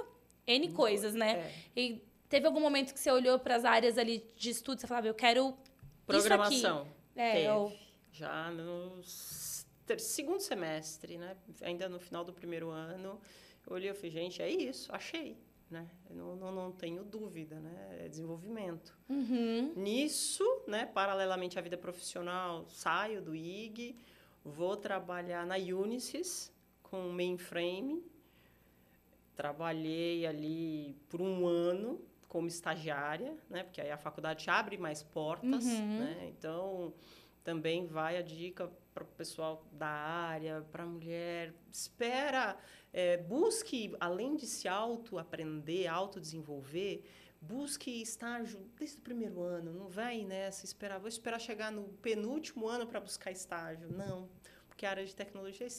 [0.46, 1.40] N coisas, né?
[1.40, 1.80] É.
[1.80, 5.08] E teve algum momento que você olhou para as áreas ali de estudo, você falava,
[5.08, 5.58] eu quero.
[6.06, 6.82] Programação.
[6.82, 7.46] Isso aqui.
[7.46, 7.74] É, ou...
[8.12, 9.02] Já no
[9.98, 11.38] segundo semestre, né?
[11.62, 13.18] Ainda no final do primeiro ano
[13.68, 15.38] eu olhei e falei, gente, é isso, achei.
[15.70, 15.86] Né?
[16.10, 17.98] Não, não, não, tenho dúvida, né?
[18.00, 18.98] É desenvolvimento.
[19.10, 19.74] Uhum.
[19.76, 23.98] Nisso, né, paralelamente à vida profissional, saio do IG,
[24.46, 28.02] vou trabalhar na Unisys com mainframe.
[29.36, 32.00] Trabalhei ali por um ano
[32.30, 33.64] como estagiária, né?
[33.64, 36.00] Porque aí a faculdade abre mais portas, uhum.
[36.00, 36.34] né?
[36.38, 36.94] Então,
[37.44, 41.54] também vai a dica para o pessoal da área, para a mulher.
[41.72, 42.58] Espera
[42.98, 47.04] é, busque, além de se auto-aprender, auto-desenvolver,
[47.40, 49.72] busque estágio desde o primeiro ano.
[49.72, 53.88] Não vai nessa esperar, vou esperar chegar no penúltimo ano para buscar estágio.
[53.88, 54.28] Não,
[54.68, 55.70] porque a área de tecnologia é,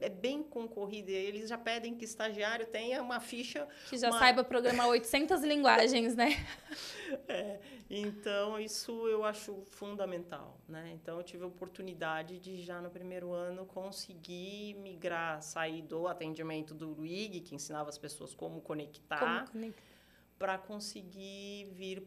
[0.00, 1.10] é, bem concorrida.
[1.10, 3.66] Eles já pedem que estagiário tenha uma ficha...
[3.88, 4.18] Que já uma...
[4.18, 6.28] saiba programar 800 linguagens, né?
[7.28, 10.58] É, então, isso eu acho fundamental.
[10.66, 10.92] Né?
[10.94, 16.74] Então, eu tive a oportunidade de, já no primeiro ano, conseguir migrar, sair do atendimento
[16.74, 19.82] do Luig, que ensinava as pessoas como conectar, conectar.
[20.38, 22.00] para conseguir vir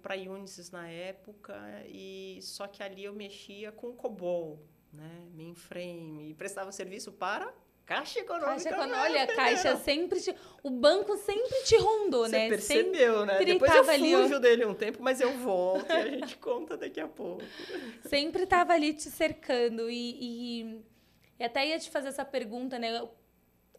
[0.00, 1.54] para a Unisys na época.
[1.86, 4.58] e Só que ali eu mexia com COBOL,
[4.92, 5.28] né?
[5.34, 7.52] mainframe, e prestava serviço para
[7.90, 8.52] Caixa Econômica.
[8.52, 9.00] Caixa Econômica.
[9.02, 10.32] Olha, a Caixa sempre te...
[10.62, 12.48] O banco sempre te rondou, Você né?
[12.48, 13.38] percebeu, né?
[13.38, 16.36] Sempre Depois eu tava ali, fujo dele um tempo, mas eu volto e a gente
[16.38, 17.42] conta daqui a pouco.
[18.06, 19.90] sempre estava ali te cercando.
[19.90, 20.84] E, e,
[21.40, 23.08] e até ia te fazer essa pergunta, né?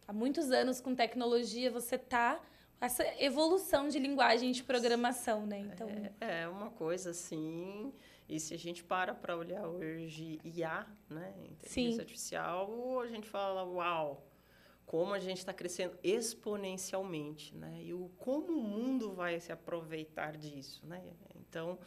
[0.06, 2.38] Há muitos anos com tecnologia, você tá
[2.82, 5.60] essa evolução de linguagem de programação, né?
[5.60, 5.88] Então,
[6.20, 7.94] É, é uma coisa assim.
[8.28, 11.34] E se a gente para para olhar hoje IA, né?
[11.38, 12.00] Inteligência Sim.
[12.00, 14.26] artificial, a gente fala, uau,
[14.86, 17.80] como a gente está crescendo exponencialmente, né?
[17.82, 21.02] E o, como o mundo vai se aproveitar disso, né?
[21.34, 21.78] Então,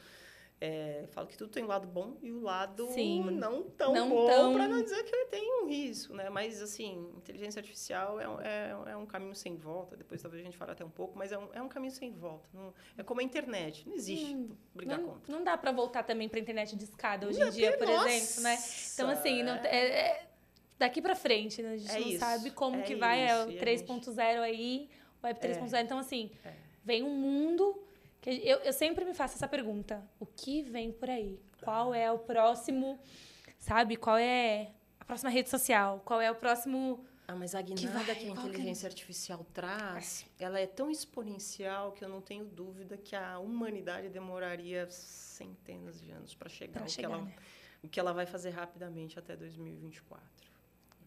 [0.66, 3.30] é, falo que tudo tem um lado bom e o lado Sim.
[3.32, 6.30] não tão Não bom, tão- para não dizer que ele tem um risco, né?
[6.30, 9.96] Mas, assim, inteligência artificial é, um- é, é um caminho sem volta.
[9.96, 12.12] Depois talvez a gente fale até um pouco, mas é um, é um caminho sem
[12.12, 12.50] volta.
[12.54, 15.32] Não- é como a internet, não existe Hum, brigar não, contra.
[15.32, 18.10] não dá para voltar também para internet de escada hoje Não, em dia, por nossa,
[18.10, 18.58] exemplo, né?
[18.94, 19.78] Então, assim, não, é,
[20.12, 20.28] é
[20.80, 21.74] daqui para frente, né?
[21.74, 23.62] A gente É não isso, sabe como é que vai, é o isso, e a
[23.62, 24.90] 3.0 aí,
[25.24, 25.84] Web 3.0.
[25.86, 26.32] Então, assim,
[26.84, 27.85] vem um mundo
[28.26, 31.40] eu, eu sempre me faço essa pergunta: o que vem por aí?
[31.64, 33.00] Qual é o próximo,
[33.58, 33.96] sabe?
[33.96, 36.02] Qual é a próxima rede social?
[36.06, 37.04] Qual é o próximo.
[37.28, 38.32] Ah, mas a Que guinada vai, que, a que é?
[38.32, 44.10] inteligência artificial traz, ela é tão exponencial que eu não tenho dúvida que a humanidade
[44.10, 47.34] demoraria centenas de anos para chegar, Pra chegar, que ela, né?
[47.82, 50.24] o que ela vai fazer rapidamente até 2024.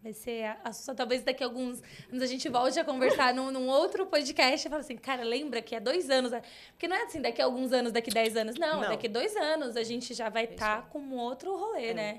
[0.03, 0.97] Vai ser assustador.
[0.99, 4.71] Talvez daqui a alguns anos a gente volte a conversar num, num outro podcast e
[4.71, 6.31] fala assim, cara, lembra que há dois anos.
[6.71, 8.55] Porque não é assim, daqui a alguns anos, daqui a dez anos.
[8.57, 8.89] Não, Não.
[8.91, 10.91] daqui a dois anos a gente já vai estar aí.
[10.91, 12.19] com um outro rolê, é, né?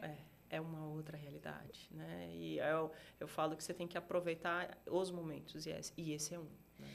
[0.49, 2.27] É, é uma outra realidade, né?
[2.33, 6.33] E eu, eu falo que você tem que aproveitar os momentos, e esse, e esse
[6.35, 6.47] é um.
[6.77, 6.87] né?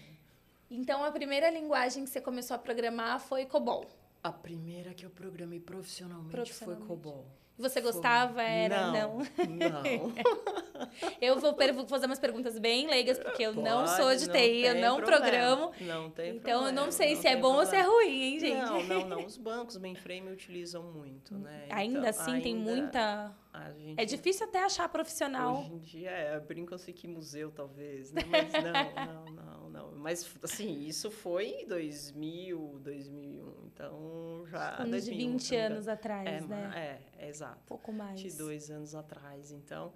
[0.71, 3.87] Então a primeira linguagem que você começou a programar foi COBOL.
[4.23, 6.87] A primeira que eu programei profissionalmente, Profissionalmente.
[6.87, 7.27] foi COBOL.
[7.57, 8.43] E Você gostava?
[8.43, 8.91] Era?
[8.91, 9.19] Não.
[9.19, 10.13] Não.
[11.21, 11.55] Eu vou
[11.87, 14.97] fazer umas perguntas bem leigas, porque eu não Pode, sou de TI, eu tem não
[14.97, 15.21] problema.
[15.21, 15.73] programo.
[15.81, 18.05] Não tem Então eu problema, não sei se é tem bom ou se é problema.
[18.07, 18.63] ruim, hein, gente?
[18.65, 19.25] Não, não, não.
[19.27, 21.67] Os bancos mainframe utilizam muito, né?
[21.71, 23.33] Ainda Então, assim, tem ainda muita.
[23.77, 25.59] Gente- É difícil até achar profissional.
[25.61, 28.23] Hoje em dia, é, brincam-se que museu, talvez, né?
[28.31, 28.63] Mas não,
[29.07, 29.93] não, não, não.
[29.99, 33.67] Mas, assim, isso foi em 2000, 2001.
[33.67, 34.79] Então, já...
[34.81, 35.75] Uns de 2001, 20 se não me engano.
[35.77, 36.47] anos atrás, É, né?
[36.69, 37.59] ma- é, é, exato.
[37.63, 38.21] Um pouco mais.
[38.21, 39.51] 22 anos atrás.
[39.53, 39.93] Então,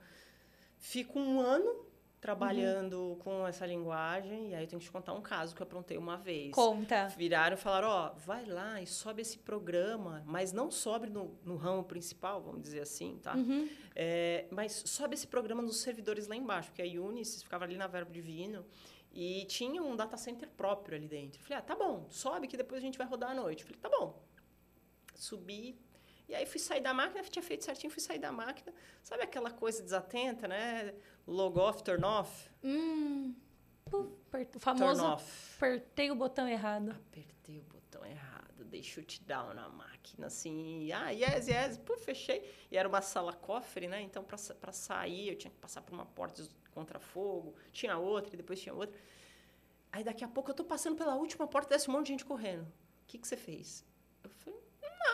[0.78, 1.86] fico um ano
[2.20, 5.66] trabalhando com essa linguagem e aí eu tenho que te contar um caso que eu
[5.66, 6.52] aprontei uma vez.
[6.52, 7.06] Conta.
[7.16, 11.56] Viraram e falaram, ó, vai lá e sobe esse programa, mas não sobe no, no
[11.56, 13.34] ramo principal, vamos dizer assim, tá?
[13.34, 13.68] Uhum.
[13.94, 17.86] É, mas sobe esse programa nos servidores lá embaixo, porque a Unisys ficava ali na
[17.86, 18.64] Verbo Divino
[19.12, 21.40] e tinha um data center próprio ali dentro.
[21.40, 23.62] Eu falei, ah, tá bom, sobe que depois a gente vai rodar à noite.
[23.62, 24.22] Eu falei, tá bom.
[25.14, 25.76] Subi,
[26.28, 28.72] e aí fui sair da máquina, tinha feito certinho, fui sair da máquina.
[29.02, 30.94] Sabe aquela coisa desatenta, né?
[31.26, 33.34] Log off, turn off, Hum.
[33.86, 35.54] Puf, O turn famoso off.
[35.56, 36.90] apertei o botão errado.
[36.90, 42.44] Apertei o botão errado, dei shutdown na máquina, assim, ah, yes, yes, puf, fechei.
[42.70, 44.02] E era uma sala cofre, né?
[44.02, 48.36] Então, para sair, eu tinha que passar por uma porta de contrafogo, tinha outra, e
[48.36, 48.94] depois tinha outra.
[49.90, 52.24] Aí, daqui a pouco, eu tô passando pela última porta, desce um monte de gente
[52.26, 52.64] correndo.
[52.64, 53.82] O que, que você fez?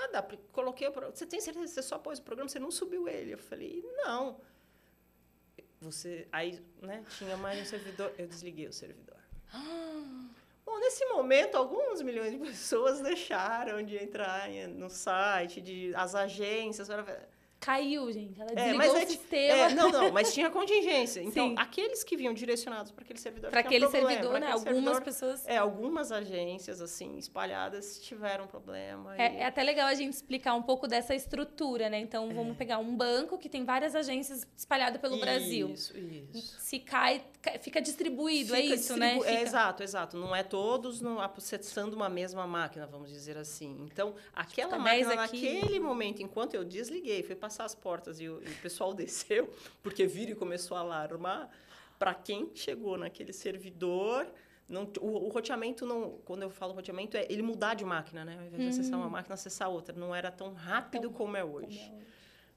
[0.00, 1.14] Nada, coloquei o programa.
[1.14, 3.33] Você tem certeza que você só pôs o programa, você não subiu ele?
[3.33, 4.40] Eu falei, não.
[5.80, 9.18] Você, aí, né, tinha mais um servidor, eu desliguei o servidor.
[10.64, 16.88] Bom, nesse momento, alguns milhões de pessoas deixaram de entrar no site, de as agências.
[17.64, 18.38] Caiu, gente.
[18.38, 19.55] Ela É, desligou o é, ti- sistema.
[19.55, 21.22] é, não, não, mas tinha contingência.
[21.22, 21.55] Então, Sim.
[21.57, 23.50] aqueles que vinham direcionados para aquele servidor.
[23.50, 24.46] Para aquele problema, servidor, né?
[24.53, 25.46] Algumas servidor, pessoas.
[25.48, 29.16] É, algumas agências, assim, espalhadas, tiveram problema.
[29.16, 31.98] e- É, é até legal a gente explicar um pouco dessa estrutura, né?
[31.98, 32.35] Então, É.
[32.35, 35.70] vamos pegar um banco que tem várias agências espalhadas pelo Brasil.
[35.70, 36.61] Isso, isso.
[36.61, 37.24] Se cai-
[37.59, 39.07] fica distribuído, é Fica isso, né?
[39.14, 40.16] distribu- É, Fica- exato, exato.
[40.16, 43.76] Não é todos no, acessando uma mesma máquina, vamos dizer assim.
[43.90, 45.50] Então, aquela Fica máquina, 10 aqui.
[45.52, 49.52] naquele momento, enquanto eu desliguei, fui passar as portas e o, e o pessoal desceu,
[49.83, 51.48] porque vira e começou a alarmar,
[51.98, 54.26] para quem chegou naquele servidor...
[54.66, 58.38] Não, o, o roteamento, não, quando eu falo roteamento, é ele mudar de máquina, né?
[58.40, 59.94] Ao invés de acessar uma máquina, acessar outra.
[59.94, 61.92] Não era tão rápido como é hoje.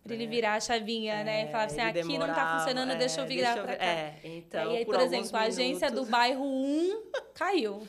[0.04, 1.44] Pra ele virar a chavinha, né?
[1.46, 3.64] E falar assim, É, ele aqui não tá demorava, funcionando, deixa eu é, virar deixa
[3.64, 3.86] pra ver- cá.
[3.86, 7.88] É, então, e aí, por, alguns exemplo, a agência do minutos- bairro 1 caiu.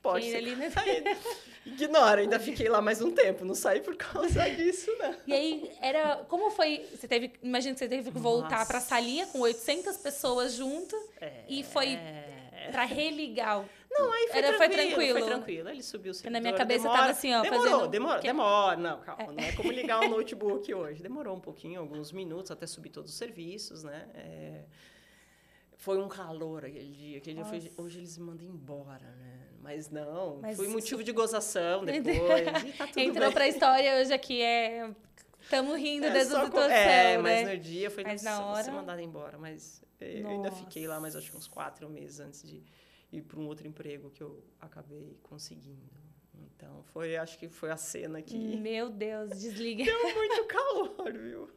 [0.00, 0.70] Pode ser ali, né?
[1.66, 5.14] Ignora, ainda fiquei lá mais um tempo, não saí por causa disso, não.
[5.26, 6.16] E aí, era.
[6.28, 6.86] Como foi?
[6.94, 7.32] Você teve.
[7.42, 8.66] Imagina que você teve que voltar Nossa.
[8.66, 10.98] pra salinha com 800 pessoas juntas
[11.48, 11.98] e foi
[12.70, 13.64] pra religar.
[13.96, 14.88] Não, aí foi Era- foi tranquilo.
[14.96, 15.18] tranquilo.
[15.20, 15.68] Foi tranquilo.
[15.68, 16.32] Ele subiu o servidor.
[16.32, 18.76] Na minha cabeça demora, tava assim, ó, Demorou, fazendo- demora, demora.
[18.76, 19.32] Não, calma.
[19.32, 21.02] Não é como ligar um notebook hoje.
[21.02, 24.08] Demorou um pouquinho, alguns minutos, até subir todos os serviços, né?
[24.14, 24.64] É,
[25.76, 27.18] Foi um calor aquele dia.
[27.18, 29.40] Aquele dia foi, hoje eles me mandam embora, né?
[29.60, 32.64] Mas não, Mas foi motivo isso- de gozação depois.
[32.64, 33.32] e tá tudo Entrou bem.
[33.34, 34.90] pra história hoje aqui, é.
[35.40, 37.18] Estamos rindo É, dessa só com- situação, é, né?
[37.18, 39.36] mas no dia foi Mas na vou ser hora- mandada embora.
[39.38, 42.62] Mas eh, eu ainda fiquei lá, mas acho que uns quatro meses antes de
[43.18, 45.92] ir para um outro emprego que eu acabei conseguindo.
[46.34, 49.84] Então, foi, acho que foi a cena que Meu Deus, desliga.
[49.84, 51.48] deu muito calor, viu?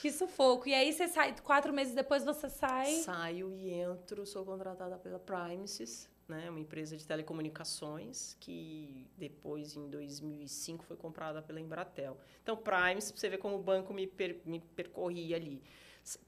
[0.00, 0.68] Que sufoco.
[0.68, 2.86] E aí você sai, quatro meses depois você sai.
[3.02, 9.88] Saio e entro, sou contratada pela Primesis, né, uma empresa de telecomunicações que depois, em
[9.88, 12.16] 2005, foi comprada pela Embratel.
[12.42, 15.62] Então, Primes, pra você ver como o banco me, per- me percorria ali.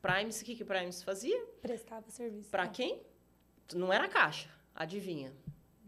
[0.03, 1.43] Primes, o que que Primes fazia?
[1.63, 2.51] Prestava serviço.
[2.51, 3.03] Para quem?
[3.75, 5.33] Não era caixa, adivinha?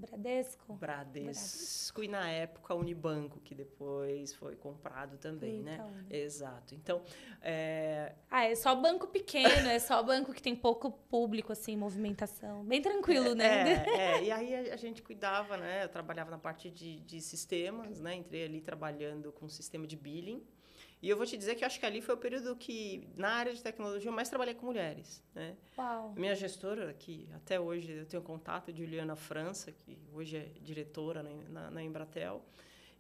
[0.03, 0.75] Bradesco.
[0.75, 5.77] Bradesco e na época Unibanco, que depois foi comprado também, Itaú, né?
[5.79, 6.05] né?
[6.11, 6.75] Exato.
[6.75, 7.03] Então,
[7.41, 12.65] é, Ah, é só banco pequeno, é só banco que tem pouco público, assim, movimentação.
[12.65, 13.85] Bem tranquilo, né?
[13.87, 15.85] É, é, e aí a, a gente cuidava, né?
[15.85, 18.17] Eu trabalhava na parte de, de sistemas, né?
[18.17, 20.43] Entrei ali trabalhando com sistema de billing.
[21.03, 23.31] E eu vou te dizer que eu acho que ali foi o período que, na
[23.31, 25.57] área de tecnologia, eu mais trabalhei com mulheres, né?
[25.77, 26.15] Uau.
[26.17, 31.25] Minha gestora, que até hoje eu tenho contato, de Juliana França, que hoje é diretora
[31.25, 32.41] na, na, na Embratel,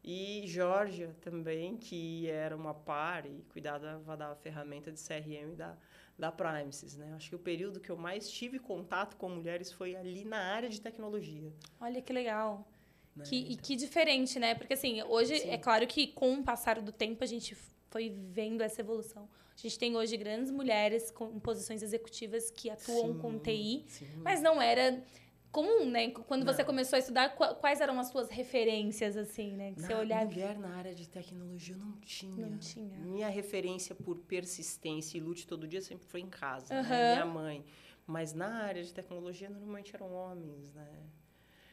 [0.03, 5.77] e Georgia também, que era uma par e cuidava da ferramenta de CRM da,
[6.19, 6.97] da Primesis.
[6.97, 7.13] Né?
[7.15, 10.69] Acho que o período que eu mais tive contato com mulheres foi ali na área
[10.69, 11.53] de tecnologia.
[11.81, 12.67] Olha que legal.
[13.15, 13.25] né?
[13.29, 14.57] Que, e que diferente, né?
[14.57, 15.51] Porque assim, hoje Sim.
[15.51, 17.57] é claro que com o passar do tempo a gente
[17.93, 19.29] foi vendo essa evolução.
[19.55, 24.07] A gente tem hoje grandes mulheres com posições executivas que atuam Sim, com TI, sim.
[24.25, 25.05] mas não era
[25.53, 26.11] comum, né?
[26.11, 26.67] Quando você Não.
[26.67, 29.73] começou a estudar, qua- quais eram as suas referências, assim, né?
[29.75, 32.47] Que você Na- olhava Mulher na área de tecnologia eu não tinha.
[32.47, 32.99] Não tinha.
[33.01, 36.89] Minha referência por persistência e lute todo dia sempre foi em casa, Aham.
[36.89, 37.13] né?
[37.13, 37.65] minha mãe.
[38.07, 40.89] Mas na área de tecnologia normalmente eram homens, né?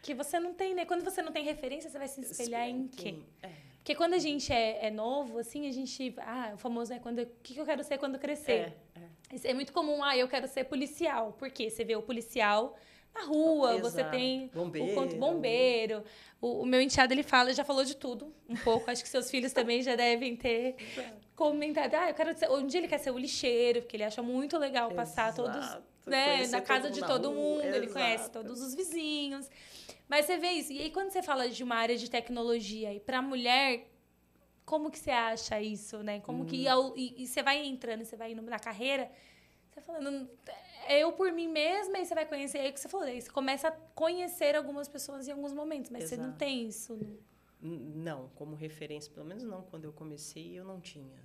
[0.01, 0.85] que você não tem, né?
[0.85, 3.03] Quando você não tem referência, você vai se espelhar em quê?
[3.03, 3.51] Quem- É,
[3.89, 6.13] Porque quando a gente é, é novo, assim, a gente.
[6.19, 7.23] Ah, o famoso é quando.
[7.23, 8.71] O que, que eu quero ser quando crescer?
[8.93, 8.99] é,
[9.33, 9.49] é.
[9.49, 11.33] É muito comum, ah, eu quero ser policial.
[11.33, 11.71] Por quê?
[11.71, 12.77] Você vê o policial
[13.15, 14.11] na rua, você Exato.
[14.15, 14.91] tem Bombeiro.
[14.91, 16.03] o conto bombeiro.
[16.39, 18.91] O, o meu enteado, ele fala, já falou de tudo, um pouco.
[18.91, 20.75] Acho que seus filhos também já devem ter
[21.35, 21.95] comentado.
[21.95, 22.47] Ah, eu quero ser...
[22.51, 25.83] Um dia ele quer ser o lixeiro, porque ele acha muito legal passar todos Exato.
[26.09, 28.39] Né, na casa de todo mundo, ele conhece exato.
[28.39, 29.49] todos os vizinhos.
[30.07, 30.71] Mas você vê isso.
[30.71, 33.87] E aí, quando você fala de uma área de tecnologia, e para mulher,
[34.65, 36.19] como que você acha isso, né?
[36.21, 36.67] Como que.
[36.67, 36.71] Hum.
[36.71, 39.11] ao- E, e você vai entrando, você vai indo na carreira,
[39.71, 40.29] você falando,
[40.87, 43.21] é eu por mim mesma, e você vai conhecer, é o que você falou, aí
[43.21, 46.37] você começa a conhecer algumas pessoas em alguns momentos, mas você não Exato.
[46.39, 46.95] tem isso.
[46.95, 47.07] né?
[47.61, 51.21] N- Não, como referência, pelo menos não quando eu comecei, eu não tinha, né?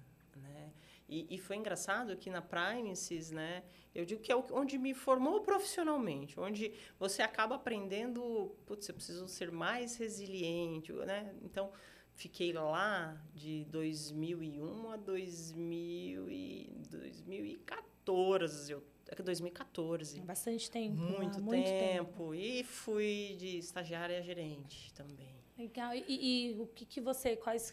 [1.09, 3.62] E, e foi engraçado que na Primesis, né,
[3.95, 9.29] eu digo que é onde me formou profissionalmente, onde você acaba aprendendo, putz, eu preciso
[9.29, 11.35] ser mais resiliente, né?
[11.43, 11.71] Então,
[12.14, 20.21] fiquei lá de 2001 a 2000 e 2014, eu, é que 2014.
[20.21, 20.97] Há bastante tempo.
[21.03, 22.35] há Muito, muito tempo.
[22.35, 25.35] E fui de estagiária a gerente também.
[25.59, 25.95] Legal.
[25.95, 27.71] E, e o que, que você, quais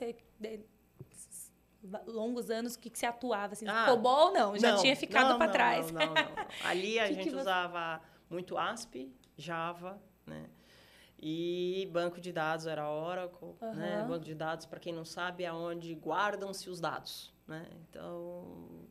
[2.07, 3.53] longos anos, o que, que você atuava?
[3.53, 5.91] Assim, Ah, COBOL não, já Não, tinha ficado para trás.
[5.91, 6.31] Não, não, não.
[6.63, 10.49] Ali a Que gente que você- usava muito ASP, Java, né?
[11.23, 13.97] E banco de dados era Oracle, né?
[13.99, 14.07] Aham.
[14.07, 17.67] Banco de dados, para quem não sabe, é onde guardam-se os dados, né?
[17.89, 18.87] Então,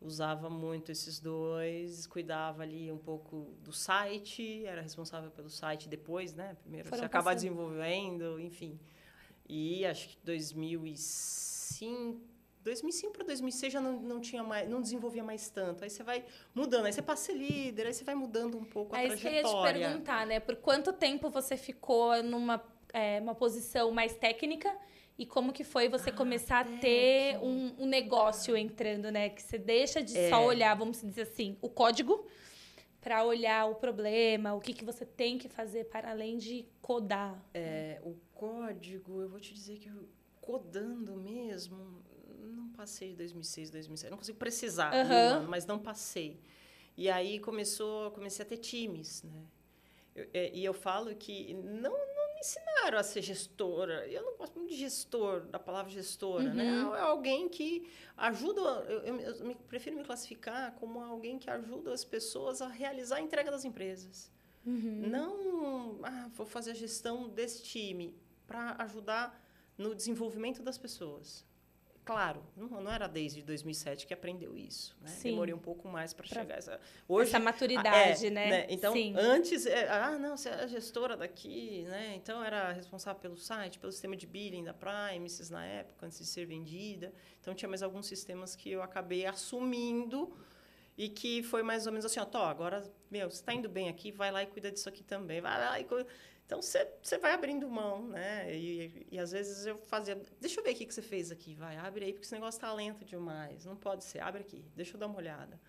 [0.00, 6.32] usava muito esses dois, cuidava ali um pouco do site, era responsável pelo site depois,
[6.32, 6.56] né?
[6.62, 8.78] Primeiro Foram você acaba desenvolvendo, enfim.
[9.48, 10.18] E acho que
[11.68, 12.20] 2005,
[12.64, 15.84] 2005 para 2006 já não, não tinha mais, não desenvolvia mais tanto.
[15.84, 18.98] Aí você vai mudando, aí você passa líder, aí você vai mudando um pouco a
[18.98, 19.88] Aí isso que eu ia te trajetória.
[19.88, 20.40] perguntar, né?
[20.40, 24.74] Por quanto tempo você ficou numa é, uma posição mais técnica
[25.18, 29.28] e como que foi você Ah, começar a ter um, um negócio entrando, né?
[29.30, 30.30] Que você deixa de É.
[30.30, 32.26] só olhar, vamos dizer assim, o código
[33.00, 37.40] para olhar o problema, o que, que você tem que fazer para além de codar.
[37.54, 40.08] É, o código, eu vou te dizer que eu,
[40.52, 42.02] codando mesmo,
[42.40, 44.10] não passei de 2006, 2007.
[44.10, 45.14] Não consigo precisar, Aham.
[45.36, 46.40] ano, mas não passei.
[46.96, 49.42] E aí começou, comecei a ter times, né?
[50.16, 54.08] Eu- é, e eu falo que não, não me ensinaram a ser gestora.
[54.08, 56.82] Eu não gosto muito de gestor, da palavra gestora, né?
[56.82, 56.94] Uhum.
[56.96, 57.86] É alguém que
[58.16, 58.60] ajuda.
[58.88, 63.16] Eu, eu- eu me- prefiro me classificar como alguém que ajuda as pessoas a realizar
[63.16, 64.30] a entrega das empresas.
[64.66, 65.08] Uhum.
[65.08, 69.26] Não, ah, vou fazer a gestão desse time para ajudar
[69.78, 71.46] no desenvolvimento das pessoas.
[72.08, 74.96] Claro, não, não era desde 2007 que aprendeu isso.
[75.02, 75.14] Né?
[75.22, 76.54] Demorei um pouco mais para chegar.
[76.54, 78.66] a Essa, hoje, Essa maturidade, é, né?
[78.70, 79.12] Então, Sim.
[79.14, 82.14] antes, é, ah, não, você é a gestora daqui, né?
[82.16, 86.24] Então, era responsável pelo site, pelo sistema de billing da Primesis na época, antes de
[86.24, 87.12] ser vendida.
[87.42, 90.34] Então, tinha mais alguns sistemas que eu acabei assumindo
[90.96, 93.90] e que foi mais ou menos assim, ó, Tó, agora, meu, você está indo bem
[93.90, 96.08] aqui, vai lá e cuida disso aqui também, vai lá e cuida.
[96.48, 96.88] Então, você,
[97.20, 98.56] vai abrindo mão, né?
[98.56, 101.76] E, e, às vezes eu fazia, deixa eu ver o que você fez aqui, vai,
[101.76, 104.98] abre aí, porque esse negócio está lento demais, não pode ser, abre aqui, deixa eu
[104.98, 105.60] dar uma olhada.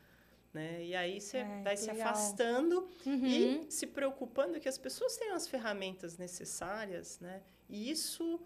[0.54, 0.86] Né?
[0.86, 2.08] E aí você Ai, vai se legal.
[2.08, 3.26] afastando Uhum.
[3.28, 7.44] e se preocupando que as pessoas tenham as ferramentas necessárias, né?
[7.68, 8.40] E isso,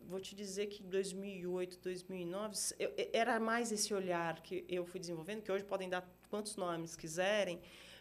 [0.00, 5.00] vou te dizer que 2008, 2009, eu, eu- era mais esse olhar que eu fui
[5.00, 7.60] desenvolvendo, que hoje podem dar quantos nomes quiserem,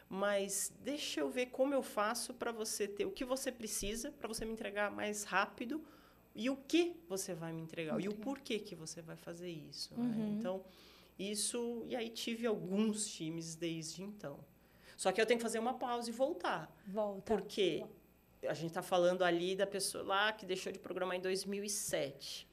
[0.09, 4.27] mas deixa eu ver como eu faço para você ter o que você precisa, para
[4.27, 5.83] você me entregar mais rápido
[6.33, 9.93] e o que você vai me entregar e o porquê que você vai fazer isso.
[9.97, 10.03] né?
[10.03, 10.37] Uhum.
[10.37, 10.63] Então,
[11.17, 11.83] isso.
[11.87, 14.39] E aí tive alguns times desde então.
[14.97, 16.73] Só que eu tenho que fazer uma pausa e voltar.
[16.87, 17.21] Volta.
[17.21, 17.83] Porque
[18.47, 22.47] a gente está falando ali da pessoa lá que deixou de programar em 2007.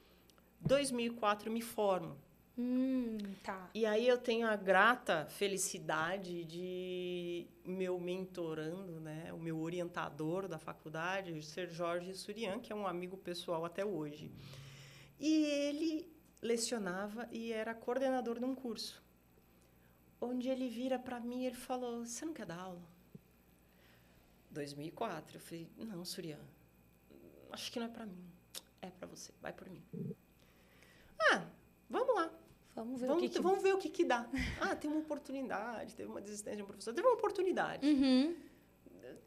[0.61, 2.17] 2004 eu me formo.
[2.55, 3.71] Hum, tá.
[3.73, 10.59] E aí eu tenho a grata felicidade de meu mentorando, né, o meu orientador da
[10.59, 14.31] faculdade, ser Jorge Surian, que é um amigo pessoal até hoje.
[15.19, 19.01] E ele lecionava e era coordenador de um curso.
[20.21, 22.83] Onde ele vira para mim e ele falou: "Você não quer dar aula?"
[24.51, 25.37] 2004.
[25.37, 26.39] Eu falei: "Não, Surian.
[27.51, 28.23] Acho que não é para mim.
[28.81, 29.33] É para você.
[29.41, 29.83] Vai por mim."
[31.31, 31.47] Ah,
[31.89, 32.42] vamos lá.
[32.75, 33.39] Vamos ver Vamos, o que, que...
[33.41, 34.27] vamos ver o que, que dá.
[34.59, 37.85] Ah, tem uma oportunidade, teve uma desistência de um professor, teve uma oportunidade.
[37.87, 38.35] Uhum.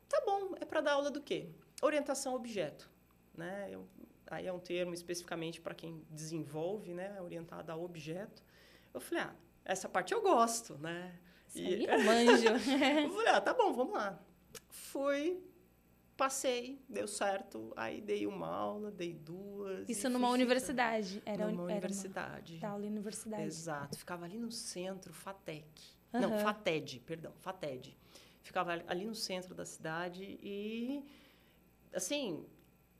[0.09, 1.49] Tá bom, é para dar aula do quê?
[1.82, 2.90] Orientação objeto.
[3.36, 3.68] Né?
[3.70, 3.86] Eu-
[4.28, 7.20] aí é um termo especificamente para quem desenvolve, né?
[7.22, 8.42] orientada a objeto.
[8.92, 9.34] Eu falei, ah,
[9.64, 11.14] essa parte eu gosto, né?
[11.49, 12.49] Isso E- aí eu manjo.
[13.07, 14.18] eu falei, ah, tá bom, vamos lá.
[14.70, 15.40] Fui,
[16.16, 17.72] passei, deu certo.
[17.76, 19.88] Aí dei uma aula, dei duas.
[19.88, 21.22] Isso numa universidade.
[21.24, 22.54] Era, numa era universidade.
[22.54, 22.60] Uma...
[22.60, 23.42] Tá, aula universidade.
[23.44, 23.98] Exato.
[23.98, 25.66] Ficava ali no centro, FATEC.
[26.12, 26.28] Aham.
[26.28, 27.96] Não, FATED, perdão, FATED.
[28.42, 31.04] Ficava ali no centro da cidade e,
[31.92, 32.46] assim,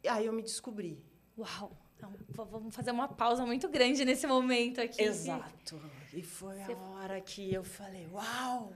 [0.09, 1.03] aí eu me descobri.
[1.39, 1.77] Uau!
[1.97, 2.13] Então,
[2.51, 5.01] vamos fazer uma pausa muito grande nesse momento aqui.
[5.01, 5.81] Exato.
[6.13, 8.73] E foi Você- a hora que eu falei, uau!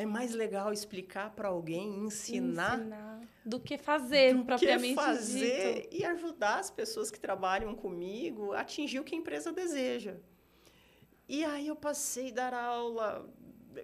[0.00, 5.82] É mais legal explicar para alguém, ensinar, Ensinar do que fazer, do propriamente que fazer
[5.82, 5.94] dito.
[5.94, 10.16] e ajudar as pessoas que trabalham comigo a atingir o que a empresa deseja.
[11.28, 13.28] E aí eu passei a dar aula,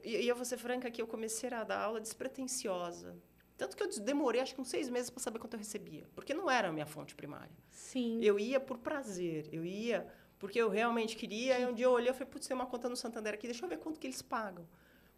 [0.02, 3.14] e e eu vou ser franca que eu comecei a dar aula despretensiosa.
[3.58, 6.32] Tanto que eu demorei acho que uns seis meses para saber quanto eu recebia, porque
[6.32, 7.56] não era a minha fonte primária.
[7.70, 8.20] Sim.
[8.22, 10.06] Eu ia por prazer, eu ia
[10.38, 11.58] porque eu realmente queria.
[11.58, 13.64] E um dia eu olhei e falei, putz, tem uma conta no Santander aqui, deixa
[13.64, 14.66] eu ver quanto que eles pagam.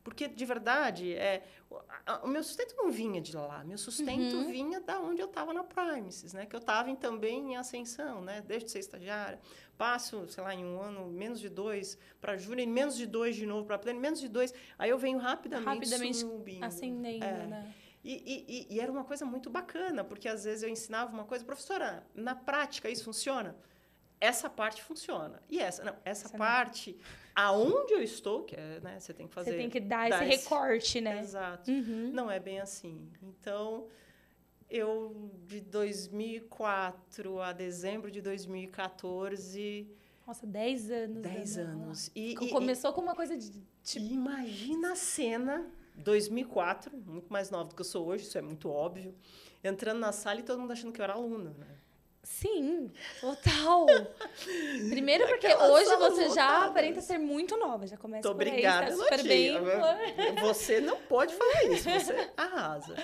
[0.02, 1.44] Porque, de verdade, é,
[2.22, 3.62] o, meu sustento não vinha de lá.
[3.64, 4.50] Meu sustento Uhum.
[4.50, 6.46] vinha da onde eu estava na Primesis, né?
[6.46, 8.40] Que eu estava também em ascensão, né?
[8.46, 9.38] Desde de ser estagiária.
[9.76, 13.44] Passo, sei lá, em um ano, menos de dois para em menos de dois de
[13.46, 14.52] novo para pleno, menos de dois.
[14.78, 16.64] Aí eu venho rapidamente, Rapidamente subindo.
[16.64, 17.46] Acendendo, É.
[17.46, 17.74] né?
[18.02, 18.14] E,
[18.68, 22.06] e- e- era uma coisa muito bacana, porque às vezes eu ensinava uma coisa, professora,
[22.14, 23.54] na prática isso funciona?
[24.20, 25.42] Essa parte funciona.
[25.48, 26.44] E essa, não, essa Essa não.
[27.40, 29.52] Aonde eu estou, que é, né, você tem que fazer.
[29.52, 31.20] Você tem que dar, dar esse esse- recorte, né?
[31.20, 31.70] Exato.
[31.70, 32.10] Uhum.
[32.12, 33.08] Não é bem assim.
[33.22, 33.86] Então,
[34.68, 39.86] eu, de 2004 a dezembro de 2014,
[40.26, 41.22] Nossa, 10 anos.
[41.22, 41.82] 10 dando aula.
[41.84, 42.10] anos.
[42.14, 43.50] E, e- Começou com uma coisa de.
[43.84, 48.36] Tipo, e imagina a cena, 2004, muito mais nova do que eu sou hoje, isso
[48.36, 49.14] é muito óbvio,
[49.62, 51.66] entrando na sala e todo mundo achando que eu era aluna, né?
[52.22, 52.90] Sim,
[53.20, 53.86] total.
[54.90, 58.52] Primeiro porque Aquela hoje você já aparenta ser muito nova, já começa Muito por aí,
[58.52, 59.54] obrigada, tá super bem.
[60.40, 62.96] Você não pode falar isso, você arrasa.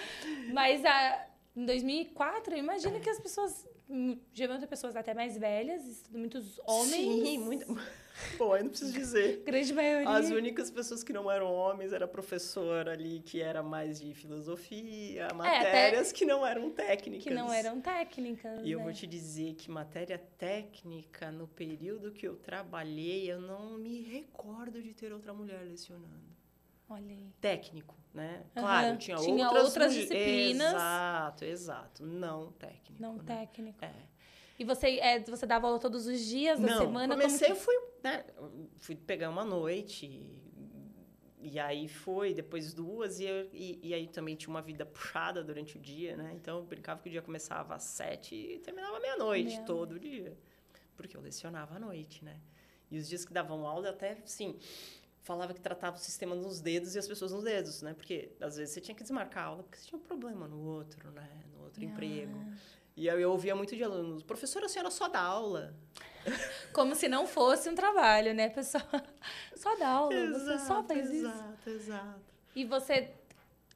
[0.52, 3.66] Mas a, em 2004, eu imagino que as pessoas,
[4.32, 7.66] geralmente pessoas até mais velhas, muitos homens, Sim, muito.
[8.38, 9.42] Pô, eu não preciso dizer.
[9.44, 10.08] grande maioria.
[10.08, 14.14] As únicas pessoas que não eram homens era a professora ali, que era mais de
[14.14, 17.26] filosofia, matérias que não eram técnicas.
[17.26, 18.60] É, que não eram técnicas.
[18.62, 18.84] E eu né?
[18.84, 24.80] vou te dizer que matéria técnica, no período que eu trabalhei, eu não me recordo
[24.80, 26.34] de ter outra mulher lecionando.
[26.88, 27.32] Olha aí.
[27.40, 28.44] Técnico, né?
[28.54, 30.72] Claro, tinha, tinha outras, outras disciplinas.
[30.72, 32.06] Exato, exato.
[32.06, 33.02] Não técnico.
[33.02, 33.22] Não né?
[33.26, 33.84] técnico.
[33.84, 33.92] É.
[34.58, 37.14] E você, é, você dava aula todos os dias da Não, semana?
[37.14, 38.24] comecei, como eu fui, né,
[38.78, 44.06] fui pegar uma noite, e, e aí foi, depois duas, e, eu- e, e aí
[44.06, 46.32] também tinha uma vida puxada durante o dia, né?
[46.36, 49.66] Então, eu brincava que o dia começava às sete e terminava meia-noite, Meia-noite.
[49.66, 50.36] todo dia.
[50.96, 52.38] porque eu lecionava à noite, né?
[52.88, 54.56] E os dias que davam aula, até, sim,
[55.24, 57.94] falava que tratava o sistema nos dedos e as pessoas nos dedos, né?
[57.94, 60.60] Porque às vezes você tinha que desmarcar a aula porque você tinha um problema no
[60.64, 61.28] outro, né?
[61.52, 61.84] No outro ah.
[61.84, 62.38] emprego.
[62.96, 65.74] E eu, eu ouvia muito de alunos, professora, a senhora só dá aula.
[66.72, 68.84] Como se não fosse um trabalho, né, pessoal?
[69.56, 71.26] Só dá aula, exato, você só faz exato, isso.
[71.26, 72.20] Exato, exato.
[72.54, 73.12] E você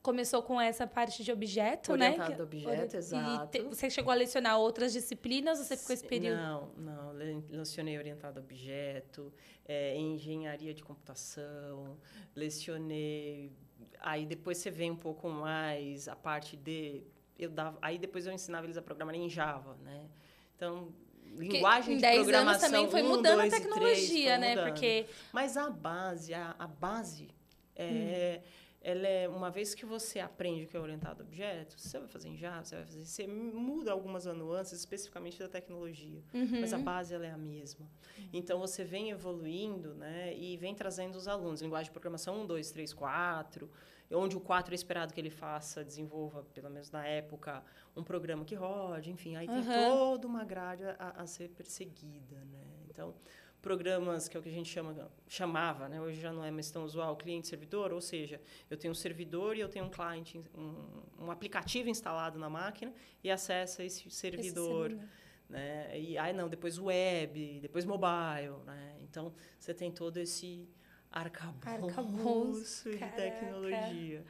[0.03, 2.25] começou com essa parte de objeto, Orientado né?
[2.25, 3.51] Orientado objeto, exato.
[3.51, 6.37] Te, você chegou a lecionar outras disciplinas ou você ficou esse período?
[6.37, 7.13] Não, não.
[7.51, 9.33] Lecionei orientado objeto,
[9.67, 11.99] é, engenharia de computação,
[12.35, 13.53] lecionei...
[14.01, 17.03] Aí depois você vem um pouco mais a parte de...
[17.39, 20.09] Eu dava, aí depois eu ensinava eles a programar em Java, né?
[20.57, 20.93] Então,
[21.37, 22.49] linguagem de programação.
[22.49, 24.51] Anos também foi mudando um, a tecnologia, três, né?
[24.51, 24.69] Mudando.
[24.69, 27.29] Porque mas a base, a, a base
[27.77, 31.83] é hum ela é uma vez que você aprende o que é orientado a objetos,
[31.83, 36.23] você vai fazer em Java, você vai fazer, você muda algumas nuances especificamente da tecnologia,
[36.33, 36.61] uhum.
[36.61, 37.87] mas a base ela é a mesma.
[38.33, 42.71] Então você vem evoluindo, né, e vem trazendo os alunos, linguagem de programação 1, 2,
[42.71, 43.71] 3, 4,
[44.13, 47.63] onde o 4 é esperado que ele faça, desenvolva, pelo menos na época,
[47.97, 49.55] um programa que rode, enfim, aí uhum.
[49.55, 52.65] tem toda uma grade a, a ser perseguida, né?
[52.89, 53.15] Então,
[53.61, 56.01] programas que é o que a gente chama, chamava, né?
[56.01, 58.41] hoje já não é mais tão usual, cliente-servidor, ou seja,
[58.71, 62.93] eu tenho um servidor e eu tenho um cliente, um, um aplicativo instalado na máquina
[63.23, 64.93] e acessa esse servidor.
[64.93, 65.01] Esse
[65.49, 65.99] né?
[65.99, 68.97] E aí não, depois web, depois mobile, né?
[69.01, 70.69] Então você tem todo esse
[71.11, 74.25] arcabouço, arcabouço de tecnologia.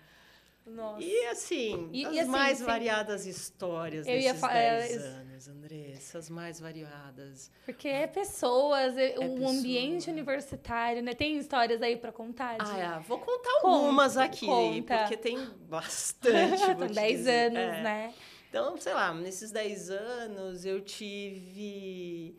[0.71, 1.03] Nossa.
[1.03, 6.31] E assim, e, as e assim, mais variadas histórias eu desses 10 anos, Andressa, as
[6.31, 7.51] mais variadas.
[7.65, 11.15] Porque é pessoas, é, é o ambiente universitário, né?
[11.15, 12.57] Tem histórias aí para contar?
[12.59, 13.01] Ah, é.
[13.01, 14.99] vou contar algumas conta, aqui, conta.
[14.99, 15.39] porque tem
[15.69, 16.59] bastante.
[16.59, 17.83] São 10 anos, é.
[17.83, 18.15] né?
[18.49, 22.37] Então, sei lá, nesses 10 anos eu tive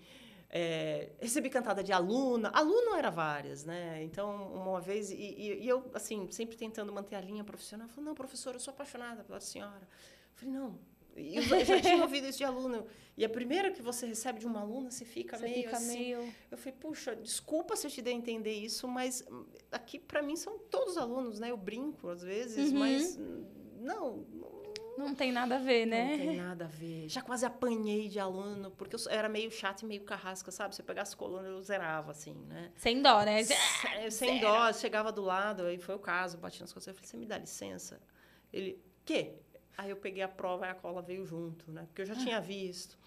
[0.50, 2.50] é, recebi cantada de aluna.
[2.50, 4.04] Aluno era várias, né?
[4.04, 5.12] Então, uma vez...
[5.12, 7.88] E, e, e, eu, assim, sempre tentando manter a linha profissional.
[7.88, 9.88] Falei, não, professora, eu sou apaixonada pela senhora.
[10.36, 10.80] falei, não...
[11.16, 12.86] Eu já tinha ouvido isso de aluno.
[13.18, 15.98] E a primeira que você recebe de uma aluna, você fica você meio fica assim...
[15.98, 16.34] Meio...
[16.50, 19.26] Eu falei, puxa, desculpa se eu te dei a entender isso, mas
[19.72, 21.52] aqui, para mim, são todos alunos, né?
[21.52, 22.80] Eu brinco, às vezes, uhum.
[22.80, 23.20] mas...
[23.80, 24.59] Não, não
[25.00, 26.12] não tem nada a ver, né?
[26.12, 27.08] Não tem nada a ver.
[27.10, 30.76] Já quase apanhei de aluno, porque eu era meio chato e meio carrasca, sabe?
[30.76, 32.72] Se eu pegasse coluna, eu zerava, assim, né?
[32.76, 33.44] Sem dó, né?
[33.44, 34.72] Sem, sem dó.
[34.74, 36.88] Chegava do lado, aí foi o caso, bati nas coisas.
[36.88, 38.02] Eu falei, você me dá licença?
[38.52, 39.36] Ele, quê?
[39.78, 41.84] Aí eu peguei a prova e a cola veio junto, né?
[41.88, 42.42] Porque eu já tinha ah.
[42.42, 42.98] visto.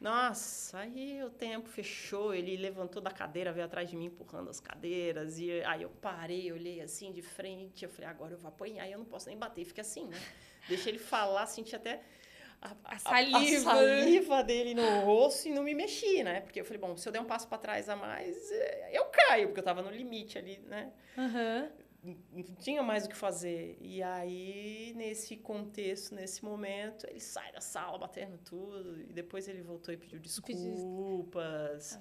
[0.00, 4.58] Nossa, aí o tempo fechou, ele levantou da cadeira, veio atrás de mim empurrando as
[4.58, 8.88] cadeiras, e aí eu parei, olhei assim de frente, eu falei, agora eu vou apanhar,
[8.88, 10.20] e eu não posso nem bater, fica assim, né?
[10.68, 12.00] Deixa ele falar, senti até
[12.62, 13.72] a, a, saliva.
[13.72, 16.40] a, saliva dele no rosto e não me mexi, né?
[16.40, 19.06] Porque eu falei, bom, se eu der um passo para trás a mais, é, eu
[19.06, 20.92] caio, porque eu estava no limite ali, né?
[21.16, 21.82] Uhum.
[22.32, 23.76] Não tinha mais o que fazer.
[23.80, 29.00] E aí, nesse contexto, nesse momento, ele sai da sala batendo tudo.
[29.02, 31.98] E depois ele voltou e pediu desculpas.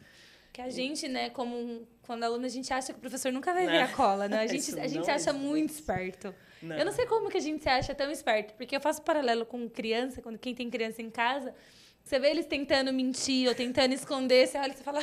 [0.54, 3.68] Que a gente, né, como quando aluna, a gente acha que o professor nunca vai
[3.68, 4.41] ver a cola, né?
[4.41, 6.34] A gente, a gente acha muito esperto.
[6.62, 6.78] Não.
[6.78, 9.45] Eu não sei como que a gente se acha tão esperto, porque eu faço paralelo
[9.45, 11.56] com criança, quando quem tem criança em casa,
[12.04, 15.02] você vê eles tentando mentir ou tentando esconder, você olha e você fala,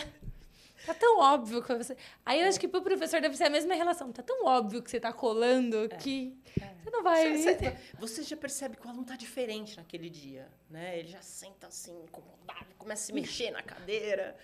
[0.84, 1.96] tá tão óbvio que você.
[2.24, 4.12] Aí eu acho que pro professor deve ser a mesma relação.
[4.12, 5.88] Tá tão óbvio que você tá colando é.
[5.88, 6.74] que é.
[6.82, 7.36] você não vai.
[7.36, 10.98] Você, você, você, já percebe que o aluno tá diferente naquele dia, né?
[10.98, 14.36] Ele já senta assim, incomodado, começa a se mexer na cadeira.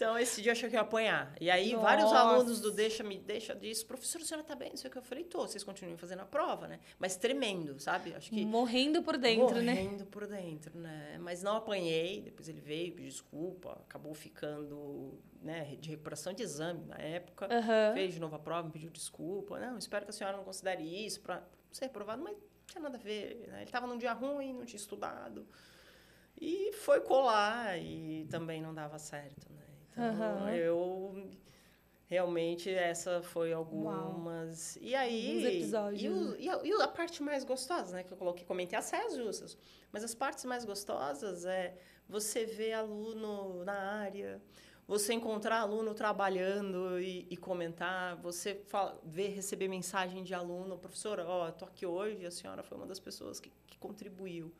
[0.00, 1.36] Então, esse dia eu achei que ia apanhar.
[1.38, 1.84] E aí, Nossa.
[1.84, 4.70] vários alunos do Deixa, me deixa, disso, professor, a senhora tá bem?
[4.70, 4.96] Não sei o que.
[4.96, 6.80] Eu falei, tô, vocês continuem fazendo a prova, né?
[6.98, 8.14] Mas tremendo, sabe?
[8.14, 8.46] Acho que...
[8.46, 9.74] Morrendo por dentro, morrendo né?
[9.74, 11.18] Morrendo por dentro, né?
[11.20, 12.22] Mas não apanhei.
[12.22, 13.72] Depois ele veio, pediu desculpa.
[13.86, 17.46] Acabou ficando né, de recuperação de exame na época.
[17.54, 17.92] Uhum.
[17.92, 19.60] Fez de novo a prova, me pediu desculpa.
[19.60, 22.22] Não, espero que a senhora não considere isso para ser reprovado.
[22.22, 23.56] Mas não tinha nada a ver, né?
[23.58, 25.46] Ele estava num dia ruim, não tinha estudado.
[26.40, 29.69] E foi colar e também não dava certo, né?
[29.92, 30.48] Então, uhum.
[30.48, 31.30] eu
[32.10, 34.76] realmente essa foi algumas.
[34.76, 34.84] Uau.
[34.84, 35.46] E aí.
[35.58, 36.02] Episódios.
[36.02, 38.02] E, o, e, a, e, a, parte mais gostosa, né?
[38.02, 39.56] Que eu coloquei, comentei as saias justas.
[39.92, 41.76] Mas as partes mais gostosas é
[42.08, 44.42] você ver aluno na área,
[44.88, 51.24] você encontrar aluno trabalhando e, e comentar, você fala, ver, receber mensagem de aluno, professora,
[51.24, 54.52] ó, oh, tô aqui hoje, a senhora foi uma das pessoas que, que contribuiu.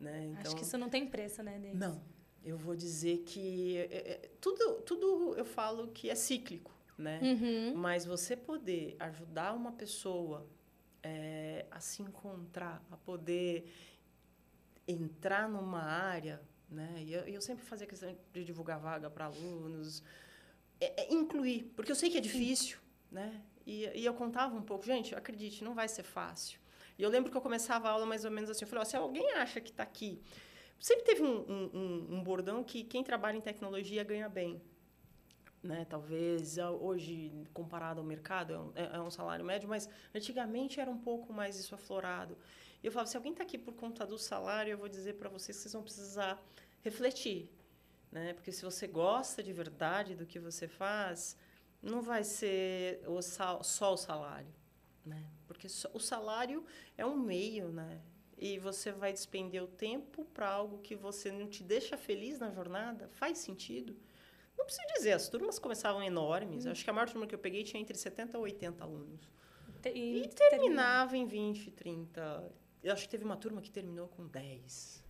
[0.00, 0.28] Né?
[0.28, 1.78] Então, Acho que isso não tem preço, né, Denis?
[1.78, 2.00] Não,
[2.46, 7.20] eu vou dizer que é, é, tudo, tudo eu falo que é cíclico, né?
[7.22, 7.74] Uhum.
[7.76, 10.46] Mas você poder ajudar uma pessoa
[11.02, 13.70] é, a se encontrar, a poder
[14.88, 17.02] entrar numa área né?
[17.04, 20.02] E eu, eu sempre fazia questão de divulgar vaga para alunos,
[20.80, 22.78] é, é incluir, porque eu sei que é difícil,
[23.10, 23.42] né?
[23.64, 26.60] E, e eu contava um pouco, gente, acredite, não vai ser fácil.
[26.98, 28.84] E eu lembro que eu começava a aula mais ou menos assim, eu falei, ó,
[28.84, 30.20] se alguém acha que está aqui...
[30.78, 34.60] Sempre teve um, um, um, bordão que quem trabalha em tecnologia ganha bem.
[35.62, 35.84] Né?
[35.88, 40.90] Talvez hoje, comparado ao mercado, é um, é, é um salário médio, mas antigamente era
[40.90, 42.36] um pouco mais isso aflorado.
[42.82, 45.28] E eu falava, se alguém está aqui por conta do salário, eu vou dizer para
[45.28, 46.40] vocês que vocês vão precisar
[46.82, 47.50] refletir.
[48.12, 48.32] Né?
[48.34, 51.36] Porque se você gosta de verdade do que você faz,
[51.82, 54.52] não vai ser o sal, só o salário.
[55.04, 55.24] Né?
[55.46, 56.64] Porque o salário
[56.96, 58.00] é um meio, né?
[58.38, 62.50] E você vai despender o tempo para algo que você não te deixa feliz na
[62.50, 63.08] jornada?
[63.08, 63.96] Faz sentido?
[64.56, 66.66] Não preciso dizer, as turmas começavam enormes.
[66.66, 66.70] Hum.
[66.70, 69.30] Acho que a maior turma que eu peguei tinha entre 70 e 80 alunos.
[69.84, 72.52] E, e terminava em 20, 30.
[72.82, 75.04] Eu acho que teve uma turma que terminou com 10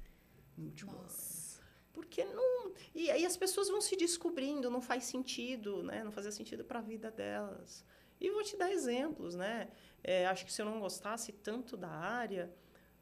[0.56, 1.60] no último Nossa.
[1.60, 1.66] ano.
[1.92, 2.72] Porque não.
[2.94, 6.04] E aí as pessoas vão se descobrindo, não faz sentido, né?
[6.04, 7.84] Não fazia sentido para a vida delas.
[8.20, 9.68] E vou te dar exemplos, né?
[10.02, 12.52] É, acho que se eu não gostasse tanto da área,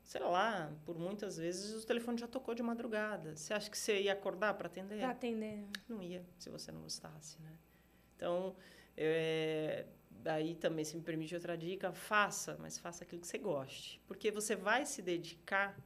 [0.05, 3.35] sei lá, por muitas vezes o telefone já tocou de madrugada.
[3.35, 4.99] Você acha que você ia acordar para atender?
[4.99, 5.67] Para atender.
[5.89, 7.53] Não ia, se você não gostasse, né?
[8.15, 8.55] Então,
[8.97, 14.01] é, daí também, se me permite outra dica, faça, mas faça aquilo que você goste.
[14.07, 15.77] Porque você vai se dedicar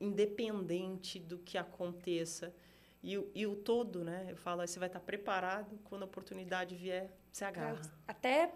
[0.00, 2.54] independente do que aconteça.
[3.02, 4.26] E, e o todo, né?
[4.28, 7.80] Eu falo, você vai estar preparado quando a oportunidade vier, você agarra.
[8.06, 8.52] Até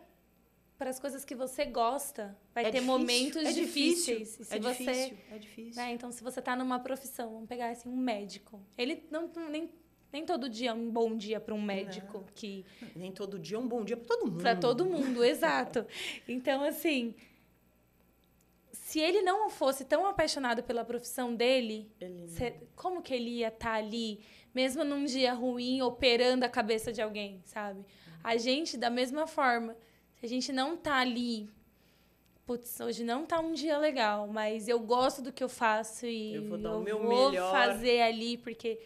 [0.81, 4.31] para as coisas que você gosta, vai é ter difícil, momentos é difíceis.
[4.31, 5.83] Difícil, é você, difícil, é difícil.
[5.83, 5.93] Né?
[5.93, 8.59] Então, se você está numa profissão, vamos pegar assim, um médico.
[8.78, 9.70] Ele não nem
[10.11, 12.24] nem todo dia é um bom dia para um médico não.
[12.35, 12.64] que
[12.97, 14.41] nem todo dia é um bom dia para todo mundo.
[14.41, 15.87] Para todo mundo, exato.
[16.26, 17.14] Então, assim,
[18.72, 21.93] se ele não fosse tão apaixonado pela profissão dele,
[22.74, 24.20] como que ele ia estar tá ali,
[24.55, 27.85] mesmo num dia ruim, operando a cabeça de alguém, sabe?
[28.24, 29.76] A gente, da mesma forma,
[30.20, 31.48] se a gente não tá ali,
[32.44, 36.34] putz, hoje não tá um dia legal, mas eu gosto do que eu faço e
[36.34, 37.50] eu vou, dar eu o meu vou melhor.
[37.50, 38.78] fazer ali, porque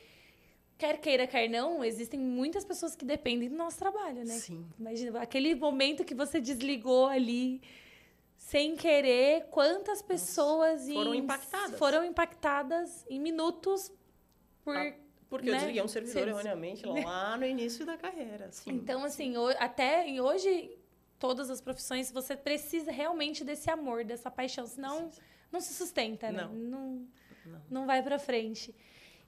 [0.78, 4.34] quer queira, quer não, existem muitas pessoas que dependem do nosso trabalho, né?
[4.34, 4.64] Sim.
[4.78, 7.60] Imagina, aquele momento que você desligou ali
[8.36, 11.78] sem querer, quantas pessoas foram impactadas.
[11.78, 13.90] Foram impactadas em minutos
[14.62, 14.76] por.
[14.76, 14.94] Ah,
[15.28, 15.56] porque né?
[15.56, 18.52] eu desliguei um servidor erroneamente lá no início da carreira.
[18.52, 20.78] Sim, então, assim, até hoje,
[21.24, 26.30] todas as profissões, você precisa realmente desse amor, dessa paixão, senão sim, não se sustenta,
[26.30, 26.42] né?
[26.42, 26.52] Não.
[26.52, 27.08] Não,
[27.46, 27.62] não.
[27.70, 28.74] não vai para frente.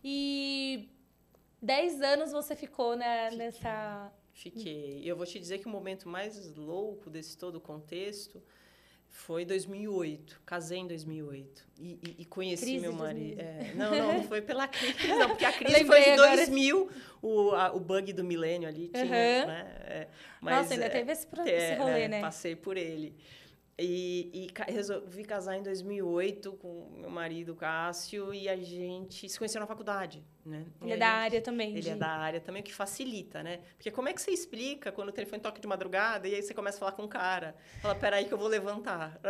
[0.05, 0.91] E
[1.61, 4.13] dez anos você ficou né, nessa.
[4.35, 5.01] Fiquei.
[5.07, 8.43] Eu vou te dizer que o momento mais louco desse todo contexto
[9.17, 10.43] foi 2008.
[10.45, 11.67] Casei em 2008.
[11.79, 13.41] E, e, e conheci crise meu marido.
[13.41, 16.91] É, não, não, não foi pela crise, não, porque a crise foi em 2000,
[17.23, 19.11] o, a, o bug do milênio ali tinha, uhum.
[19.11, 19.77] né?
[19.87, 20.09] É,
[20.41, 22.21] mas, Nossa, ainda é, teve esse, esse rolê, é, né?
[22.21, 23.17] Passei por ele.
[23.79, 29.61] E, e resolvi casar em 2008 com meu marido, Cássio, e a gente se conheceu
[29.61, 30.65] na faculdade, né?
[30.81, 31.73] Ele é da área também.
[31.73, 31.91] Ele de...
[31.91, 33.61] é da área também, o que facilita, né?
[33.77, 36.55] Porque como é que você explica quando o telefone toca de madrugada e aí você
[36.55, 37.57] começa a falar com o cara?
[37.83, 39.21] Fala, peraí que eu vou levantar.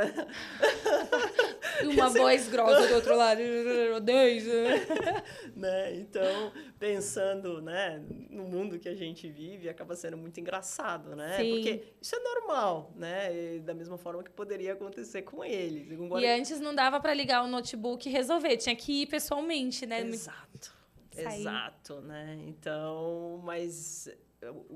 [1.83, 2.19] E uma você...
[2.19, 3.41] voz grossa do outro lado.
[5.57, 5.97] né?
[5.97, 11.39] Então, pensando né, no mundo que a gente vive, acaba sendo muito engraçado, né?
[11.39, 11.55] Sim.
[11.55, 13.57] Porque isso é normal, né?
[13.57, 15.91] E da mesma forma que poderia acontecer com eles.
[15.93, 16.23] Agora...
[16.23, 20.03] E antes não dava para ligar o notebook e resolver, tinha que ir pessoalmente, né?
[20.03, 20.76] Exato.
[21.23, 22.39] Exato, né?
[22.47, 24.09] Então, mas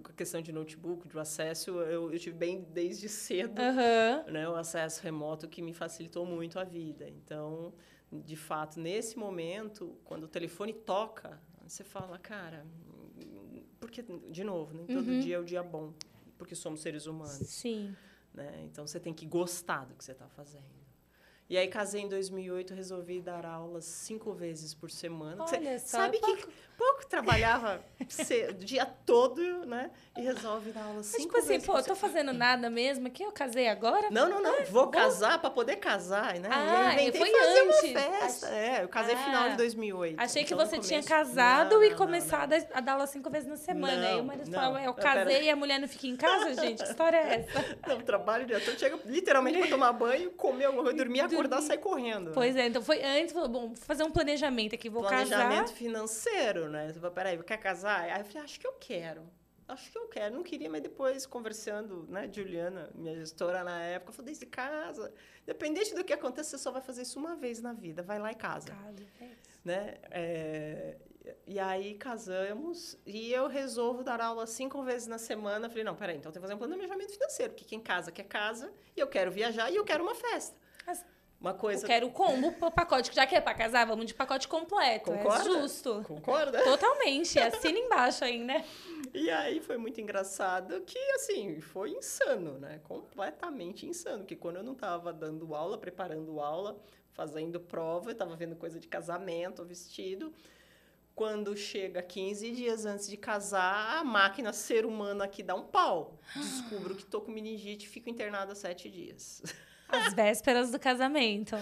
[0.05, 4.32] a questão de notebook, de acesso, eu, eu tive bem desde cedo, uhum.
[4.32, 4.49] né?
[4.49, 7.09] O acesso remoto que me facilitou muito a vida.
[7.09, 7.72] Então,
[8.12, 12.66] de fato, nesse momento, quando o telefone toca, você fala, cara,
[13.78, 15.20] porque, de novo, nem todo uhum.
[15.20, 15.93] dia é o dia bom,
[16.38, 17.47] porque somos seres humanos.
[17.47, 17.95] Sim.
[18.32, 18.62] Né?
[18.64, 20.80] Então, você tem que gostar do que você está fazendo.
[21.51, 25.42] E aí casei em 2008, resolvi dar aulas cinco vezes por semana.
[25.42, 26.46] Olha Você só, sabe que
[26.80, 29.90] pouco trabalhava o dia todo, né?
[30.16, 31.66] E resolve dar aula cinco tipo assim, vezes.
[31.66, 34.11] pô, eu tô fazendo nada mesmo, que eu casei agora?
[34.11, 34.64] Não, não, não.
[34.64, 36.48] vou, vou casar para poder casar, né?
[36.51, 37.90] Ah, e inventei foi fazer antes.
[37.90, 38.48] uma festa.
[38.48, 40.18] É, eu casei ah, final de 2008.
[40.18, 43.28] Achei que então, você tinha casado não, e não, começado não, a dar aula cinco
[43.28, 44.09] vezes na semana.
[44.09, 45.44] Aí o marido fala, eu casei Pera...
[45.44, 46.82] e a mulher não fica em casa, gente?
[46.82, 47.78] Que história é essa?
[47.86, 48.78] Não, trabalho o dia todo.
[48.78, 52.26] Chega literalmente para tomar banho, comer alguma coisa, dormir, acordar, sair correndo.
[52.26, 52.32] Né?
[52.34, 55.47] Pois é, então foi antes, falou, bom, vou fazer um planejamento aqui, vou planejamento casar.
[55.47, 56.93] Planejamento financeiro, né?
[56.93, 58.03] Você peraí, quer casar?
[58.03, 59.22] Aí eu falei, acho que eu quero.
[59.68, 60.34] acho que eu quero.
[60.34, 65.12] Não queria, mas depois, conversando, né, Juliana, minha gestora na época, falou, desde casa,
[65.43, 68.32] independente do que aconteça, você só vai fazer isso uma vez na vida, vai lá
[68.32, 68.68] e casa.
[68.68, 69.28] Casa, é
[69.64, 69.95] Né?
[70.11, 70.97] É,
[71.47, 75.68] e aí casamos e eu resolvo dar aula cinco vezes na semana.
[75.68, 78.72] Falei, não, peraí, então tem que fazer um planejamento financeiro, porque quem casa quer casa,
[78.97, 80.57] e eu quero viajar e eu quero uma festa.
[80.86, 81.05] Mas
[81.41, 81.84] Uma coisa.
[81.84, 83.14] Eu quero o combo, o pacote.
[83.14, 85.11] Já que é pra casar, vamos de pacote completo.
[85.11, 85.41] Concorda?
[85.41, 86.05] É justo.
[86.07, 86.62] Concorda?
[86.62, 87.38] Totalmente.
[87.38, 88.62] Assina embaixo ainda.
[89.14, 92.80] E aí foi muito engraçado que, assim, foi insano, né?
[92.84, 94.26] Completamente insano.
[94.26, 96.78] Que quando eu não estava dando aula, preparando aula,
[97.12, 100.34] fazendo prova, eu estava vendo coisa de casamento, vestido.
[101.14, 106.18] Quando chega 15 dias antes de casar, a máquina ser humano aqui dá um pau.
[106.36, 109.43] Descubro que tô com meningite e fico internada sete dias.
[109.93, 111.57] As vésperas do casamento.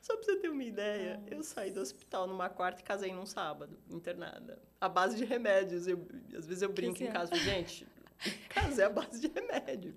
[0.00, 3.26] Só pra você ter uma ideia, eu saí do hospital numa quarta e casei num
[3.26, 4.60] sábado, internada.
[4.80, 5.86] A base de remédios.
[5.86, 6.06] Eu,
[6.36, 7.86] às vezes eu brinco em casa, gente,
[8.48, 9.94] casei à base de remédio.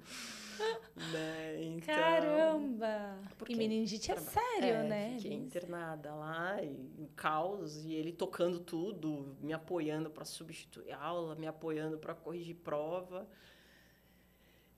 [1.14, 1.64] né?
[1.64, 3.20] então, Caramba!
[3.38, 5.16] porque E meningite é sério, é, né?
[5.18, 11.36] Fiquei internada lá, e, em caos, e ele tocando tudo, me apoiando para substituir aula,
[11.36, 13.28] me apoiando para corrigir prova.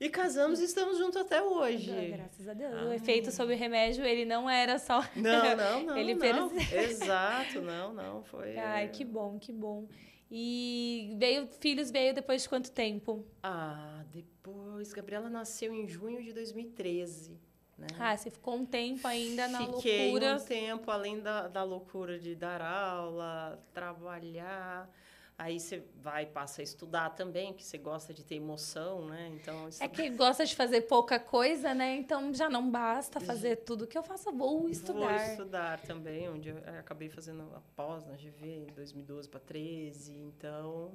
[0.00, 1.90] E casamos e estamos juntos até hoje.
[1.92, 2.72] Ah, Graças a Deus.
[2.72, 2.96] O Ai.
[2.96, 5.04] efeito sobre o remédio, ele não era só.
[5.14, 5.96] Não, não, não.
[5.98, 6.48] Ele não.
[6.48, 8.22] perce- Exato, não, não.
[8.24, 8.56] Foi.
[8.56, 9.86] Ai, que bom, que bom.
[10.30, 13.26] E veio, filhos veio depois de quanto tempo?
[13.42, 14.92] Ah, depois.
[14.92, 17.38] Gabriela nasceu em junho de 2013.
[17.76, 17.86] Né?
[17.98, 20.36] Ah, você ficou um tempo ainda na Fiquei loucura.
[20.36, 24.88] um tempo além da, da loucura de dar aula, trabalhar.
[25.42, 29.30] Aí você vai passa a estudar também, que você gosta de ter emoção, né?
[29.32, 31.96] Então, É estuda- que gosta de fazer pouca coisa, né?
[31.96, 35.16] Então já não basta fazer tudo que eu faço, vou Vou estudar.
[35.16, 40.12] estudar também, onde eu acabei fazendo a pós na GV em 2012 para 13.
[40.12, 40.92] Então,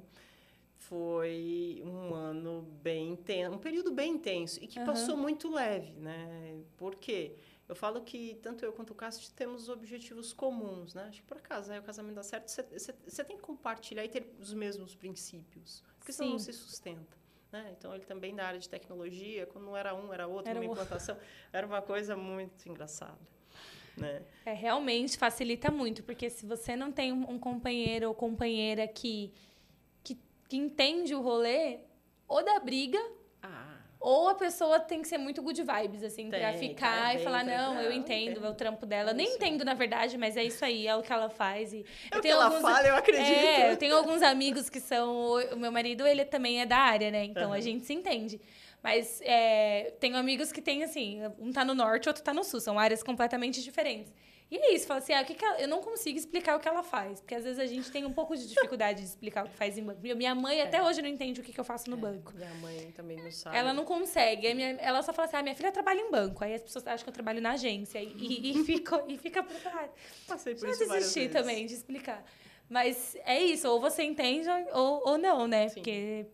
[0.78, 4.86] foi um ano bem intenso, um período bem intenso e que Aham.
[4.86, 6.60] passou muito leve, né?
[6.76, 7.34] Por quê?
[7.68, 11.06] Eu falo que tanto eu quanto o Cássio temos objetivos comuns, né?
[11.08, 14.32] Acho que para casar e o casamento dar certo, você- tem que compartilhar e ter
[14.38, 16.52] os mesmos princípios, porque senão não Sim.
[16.52, 17.16] se sustenta.
[17.50, 17.74] Né?
[17.76, 20.66] Então, ele também da área de tecnologia, quando não era um, era outro, Era uma
[20.66, 21.16] implantação,
[21.52, 23.18] era uma coisa muito engraçada.
[23.96, 24.22] Né?
[24.44, 29.32] É, realmente facilita muito, porque se você não tem um companheiro ou companheira que,
[30.04, 31.80] que, que entende o rolê,
[32.28, 32.98] ou da briga,
[34.08, 37.18] ou a pessoa tem que ser muito good vibes, assim, pra Tem, ficar tá e
[37.24, 38.46] falar, tá- não, eu não, entendo, entendo.
[38.46, 39.12] é o trampo dela.
[39.12, 39.34] Nem Isso.
[39.34, 41.72] entendo, na verdade, mas é isso aí, é o que ela faz.
[41.72, 43.26] E É o que ela fala, eu acredito.
[43.28, 45.32] É, eu tenho alguns amigos que são.
[45.52, 47.24] O meu marido, ele também é da área, né?
[47.24, 47.60] Então a Aham.
[47.60, 48.40] gente se entende.
[48.86, 52.60] Mas é, tenho amigos que têm assim, um tá no norte, outro tá no sul,
[52.60, 54.12] são áreas completamente diferentes.
[54.48, 56.60] E é isso, fala assim, ah, o que que ela- eu não consigo explicar o
[56.60, 59.44] que ela faz, porque às vezes a gente tem um pouco de dificuldade de explicar
[59.44, 60.00] o que faz em banco.
[60.00, 62.32] Minha mãe até hoje não entende o que, que eu faço no banco.
[62.32, 63.56] Minha mãe também não sabe.
[63.56, 64.54] Ela não consegue.
[64.54, 66.44] Minha- ela só fala assim: ah, minha filha trabalha em banco.
[66.44, 68.00] Aí as pessoas acham que eu trabalho na agência.
[68.00, 69.90] E, e, e fica, e fica preparada.
[70.28, 72.24] passei por Já isso desisti também de explicar.
[72.68, 75.68] Mas é isso, ou você entende ou, ou não, né?
[75.70, 75.74] Sim.
[75.80, 76.26] Porque.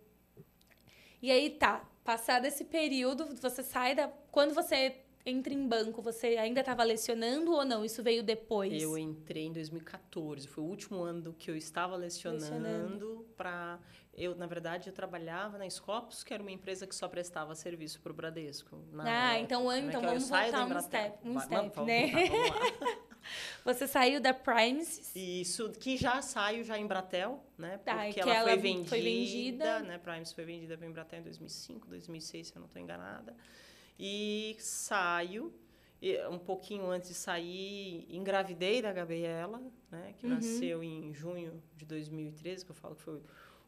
[1.22, 4.08] E aí tá, passado esse período, você sai da.
[4.30, 7.84] Quando você entra em banco, você ainda estava lecionando ou não?
[7.84, 8.82] Isso veio depois?
[8.82, 13.26] Eu entrei em 2014, foi o último ano que eu estava lecionando Lecionando.
[13.36, 13.78] para
[14.14, 18.00] eu, na verdade, eu trabalhava na Scopus, que era uma empresa que só prestava serviço
[18.00, 18.78] para o Bradesco.
[18.98, 22.06] Ah, época, então, né, então vamos voltar um step, um step, né?
[22.08, 23.08] voltar.
[23.64, 25.14] Você saiu da Primes.
[25.14, 27.78] Isso, que já saio já em Bratel, né?
[27.78, 29.78] Tá, Porque que ela, ela foi vendida, foi vendida.
[29.80, 29.98] né?
[29.98, 33.34] Primes foi vendida para Embratel em 2005, 2006, se eu não estou enganada.
[33.98, 35.52] E saio,
[36.30, 40.14] um pouquinho antes de sair, engravidei da Gabriela, né?
[40.18, 40.34] Que Uhum.
[40.34, 43.14] nasceu em junho de 2013, que eu falo que foi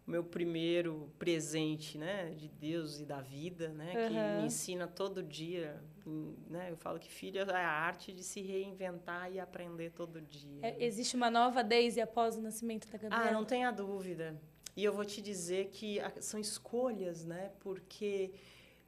[0.07, 2.31] o meu primeiro presente, né?
[2.31, 3.93] De Deus e da vida, né?
[4.09, 4.39] Que Aham.
[4.41, 6.71] me ensina todo dia, né?
[6.71, 10.61] Eu falo que filho é a arte de se reinventar e aprender todo dia.
[10.63, 13.31] É, existe uma nova Daisy após o nascimento da Gabriela?
[13.31, 14.41] Ah, não tenha dúvida.
[14.77, 17.53] E eu vou te dizer que são escolhas, né?
[17.61, 18.33] Porque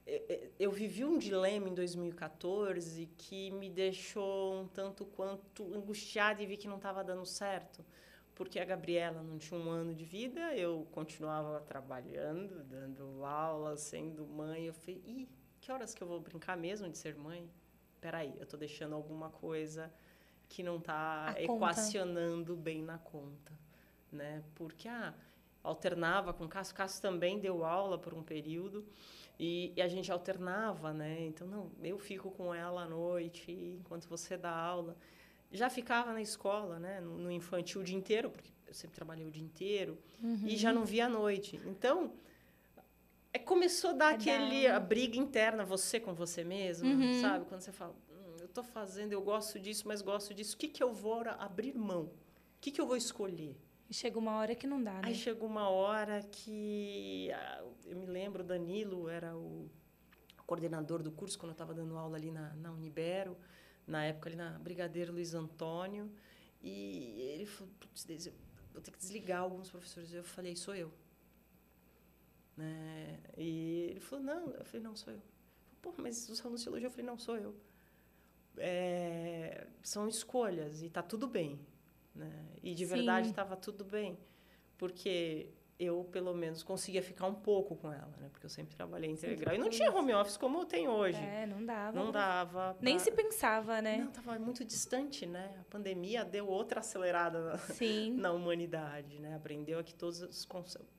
[0.04, 6.42] eh, eh, eu vivi um dilema em 2014 que me deixou um tanto quanto angustiada
[6.42, 7.84] e vi que não estava dando certo.
[8.34, 14.26] Porque a Gabriela não tinha um ano de vida, eu continuava trabalhando, dando aula, sendo
[14.26, 14.66] mãe.
[14.66, 15.28] Eu falei, ih,
[15.66, 17.50] que horas que eu vou brincar mesmo de ser mãe?
[18.00, 19.92] Peraí, eu estou deixando alguma coisa
[20.48, 21.42] que não está A conta.
[21.42, 23.52] equacionando bem na conta,
[24.12, 24.44] né?
[24.54, 25.12] Porque ah,
[25.64, 28.86] alternava com o Cássio, o Cássio também deu aula por um período
[29.40, 31.26] e, e a gente alternava, né?
[31.26, 34.96] Então não, eu fico com ela à noite enquanto você dá aula.
[35.50, 37.00] Já ficava na escola, né?
[37.00, 39.98] No, no infantil o dia inteiro, porque eu sempre trabalhei o dia inteiro
[40.44, 41.60] e já não via à noite.
[41.66, 42.12] Então
[43.36, 47.20] é, começou a dar É aquele dar- a briga interna, você com você mesmo, Uhum.
[47.20, 47.44] sabe?
[47.46, 50.54] Quando você fala, hum, eu tô fazendo, eu gosto disso, mas gosto disso.
[50.54, 52.04] O que, que eu vou abrir mão?
[52.04, 52.10] O
[52.60, 53.56] que, que eu vou escolher?
[53.88, 55.00] E chega uma hora que não dá, né?
[55.04, 59.70] Aí chegou uma hora que ah, eu me lembro, o Danilo era o
[60.46, 63.36] coordenador do curso quando eu estava dando aula ali na, na Unibero,
[63.86, 66.10] na época ali na Brigadeiro Luiz Antônio,
[66.62, 68.34] e ele falou, "Putz, Deise, eu
[68.72, 70.12] vou ter que desligar alguns professores.
[70.12, 70.92] Eu falei, sou eu.
[72.56, 73.20] Né?
[73.36, 75.22] E ele falou, não, eu falei, não, sou eu.
[75.82, 77.54] Pô, mas os alunos de elogiam, eu falei, não, sou eu.
[78.58, 81.60] É, são escolhas e tá tudo bem.
[82.14, 82.48] Né?
[82.62, 82.94] E de Sim.
[82.94, 84.18] verdade estava tudo bem.
[84.78, 88.28] Porque eu, pelo menos, conseguia ficar um pouco com ela, né?
[88.32, 89.54] Porque eu sempre trabalhei integral.
[89.54, 91.18] E não tinha home office como tem hoje.
[91.18, 91.98] É, não dava.
[91.98, 92.76] Não dava.
[92.80, 93.98] Nem pra- se pensava, né?
[93.98, 95.54] Não, estava muito distante, né?
[95.60, 98.12] A pandemia deu outra acelerada na, Sim.
[98.16, 99.34] na humanidade, né?
[99.36, 100.46] Aprendeu que todas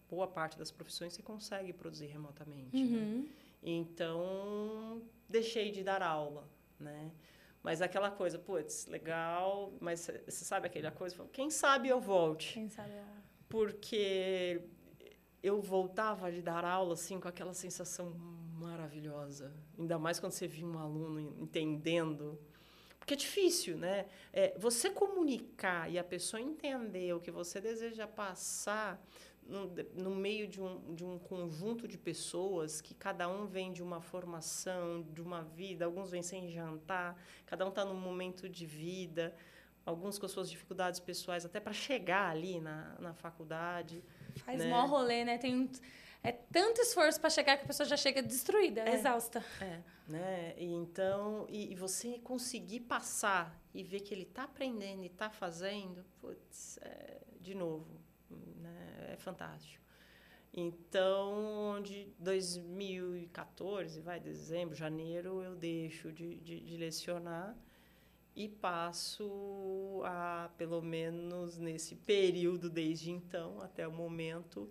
[0.09, 2.97] boa parte das profissões você consegue produzir remotamente, né?
[2.97, 3.27] Uhum.
[3.63, 6.47] Então, deixei de dar aula,
[6.79, 7.11] né?
[7.63, 11.17] Mas aquela coisa, putz, legal, mas você sabe aquela coisa?
[11.33, 13.26] Quem sabe eu volte Quem sabe ela...
[13.49, 14.61] porque
[15.41, 18.09] eu voltava de dar aula assim com aquela sensação
[18.59, 22.39] maravilhosa, ainda mais quando você via um aluno entendendo,
[22.97, 24.05] porque é difícil, né?
[24.33, 29.01] É, você comunicar e a pessoa entender o que você deseja passar
[29.47, 33.81] no, no meio de um, de um conjunto de pessoas que cada um vem de
[33.81, 38.65] uma formação, de uma vida, alguns vêm sem jantar, cada um está num momento de
[38.65, 39.33] vida,
[39.87, 44.03] alguns com as suas dificuldades pessoais, até para chegar ali na, na faculdade.
[44.45, 44.69] Faz Né?
[44.69, 45.37] mó rolê, né?
[45.37, 45.69] Tem um...
[46.23, 48.95] É tanto esforço para chegar que a pessoa já chega destruída, É.
[48.95, 49.43] exausta.
[49.61, 50.53] É, né?
[50.57, 55.29] E então, e, e você conseguir passar e ver que ele está aprendendo e está
[55.29, 57.87] fazendo, putz, é, de novo,
[58.29, 59.11] né?
[59.13, 59.85] É fantástico.
[60.53, 67.55] Então, de 2014, vai, dezembro, janeiro, eu deixo de, de, de lecionar
[68.37, 74.69] e passo a, pelo menos nesse período desde então até o momento,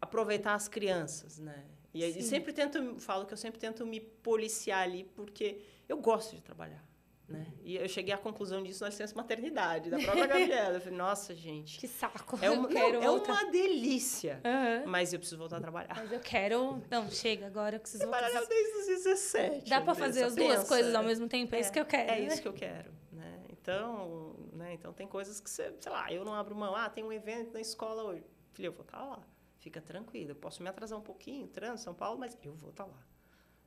[0.00, 1.66] aproveitar as crianças, né?
[1.92, 2.22] E Sim.
[2.22, 6.82] sempre tento, falo que eu sempre tento me policiar ali porque eu gosto de trabalhar,
[7.28, 7.46] né?
[7.62, 10.76] E eu cheguei à conclusão disso na licença maternidade da própria Gabriela.
[10.76, 12.38] Eu falei, nossa, gente, Que saco.
[12.40, 14.40] é, uma, não, é uma delícia.
[14.44, 14.86] Aham.
[14.86, 15.94] Mas eu preciso voltar a trabalhar.
[15.94, 16.82] Mas eu quero...
[16.90, 18.18] Não, chega, agora eu preciso voltar.
[18.20, 19.68] Trabalhar desde os 17.
[19.68, 20.98] Dá para fazer as duas coisas pensa.
[20.98, 21.54] ao mesmo tempo?
[21.54, 22.10] É, isso que eu quero.
[22.10, 22.26] É né?
[22.26, 23.44] isso que eu quero, né?
[23.50, 24.72] Então, né?
[24.72, 26.74] Então tem coisas que você, sei lá, eu não abro mão.
[26.74, 28.24] Ah, tem um evento na escola hoje.
[28.52, 29.22] Filha, eu vou estar lá.
[29.58, 30.30] Fica tranquila.
[30.30, 33.06] Eu posso me atrasar um pouquinho, trânsito, São Paulo, mas eu vou estar lá,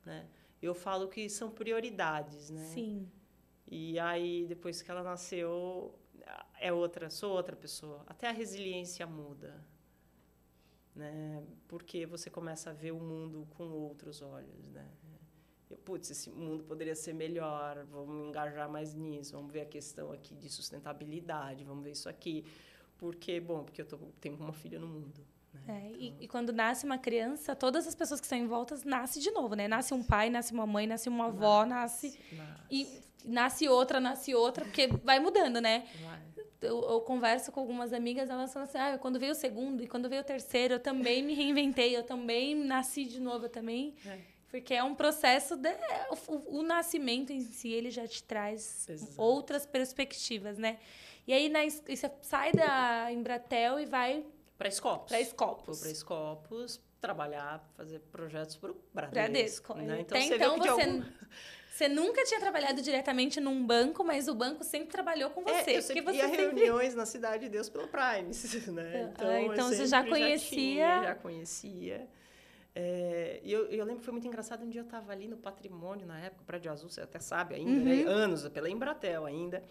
[0.04, 0.26] né?
[0.60, 2.64] Eu falo que são prioridades, né?
[2.74, 3.10] Sim.
[3.74, 5.98] E aí depois que ela nasceu,
[6.60, 8.04] é outra, sou outra pessoa.
[8.06, 9.64] Até a resiliência muda,
[10.94, 11.42] né?
[11.68, 14.86] Porque você começa a ver o mundo com outros olhos, né?
[15.86, 20.34] Putz, esse mundo poderia ser melhor, vamos engajar mais nisso, vamos ver a questão aqui
[20.34, 22.44] de sustentabilidade, vamos ver isso aqui.
[22.98, 25.26] Porque, bom, porque eu tô, tenho uma filha no mundo.
[25.68, 29.22] É, e, e quando nasce uma criança, todas as pessoas que estão em volta nascem
[29.22, 29.68] de novo, né?
[29.68, 32.18] Nasce um pai, nasce uma mãe, nasce uma avó, nasce.
[32.32, 35.86] Nasce, E nasce outra, nasce outra, porque vai mudando, né?
[36.60, 39.88] Eu, eu converso com algumas amigas, elas falam assim: ah, quando veio o segundo e
[39.88, 43.94] quando veio o terceiro, eu também me reinventei, eu também nasci de novo, eu também.
[44.06, 44.18] É.
[44.48, 45.56] Porque é um processo.
[45.56, 45.70] De,
[46.28, 49.14] o, o nascimento em si, ele já te traz Exato.
[49.16, 50.78] outras perspectivas, né?
[51.26, 54.24] E aí na, você sai da Embratel e vai
[54.62, 55.08] Para Scopus.
[55.08, 55.80] para Scopus.
[55.80, 59.74] para Scopus, trabalhar, fazer projetos para o Bradesco.
[59.74, 59.74] Bradesco.
[59.74, 60.00] Né?
[60.02, 61.02] Até você então, você, algum-
[61.68, 65.72] você nunca tinha trabalhado diretamente num banco, mas o banco sempre trabalhou com você.
[65.72, 66.42] É, eu sempre você ia sempre...
[66.44, 68.30] reuniões na Cidade de Deus pelo Prime,
[68.72, 69.10] né?
[69.12, 72.08] Então, Ah, então você já conhecia- tinha, já conhecia.
[72.74, 75.36] É, e eu, eu lembro que foi muito engraçado, um dia eu estava ali no
[75.36, 77.84] Patrimônio, na época, o Prédio Azul, você até sabe ainda, Uhum.
[77.84, 78.02] né?
[78.04, 79.62] Anos, pela Embratel ainda.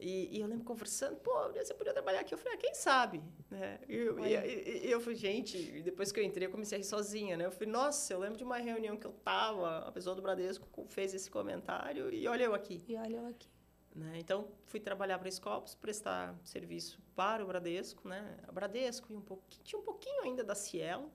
[0.00, 2.32] E, e eu lembro conversando, pô, você podia trabalhar aqui?
[2.32, 3.22] Eu falei, ah, quem sabe?
[3.50, 3.78] Né?
[3.86, 7.36] E eu, e, eu falei, gente, depois que eu entrei, eu comecei a rir sozinha,
[7.36, 7.44] né?
[7.44, 10.66] Eu falei, nossa, eu lembro de uma reunião que eu tava, a pessoa do Bradesco
[10.88, 12.82] fez esse comentário e olha eu aqui.
[12.88, 13.48] E olha eu aqui.
[13.94, 14.12] Né?
[14.18, 18.36] Então, fui trabalhar para a Scopus, prestar serviço para o Bradesco, né?
[18.46, 21.10] A Bradesco e um pouquinho, tinha um pouquinho ainda da Cielo.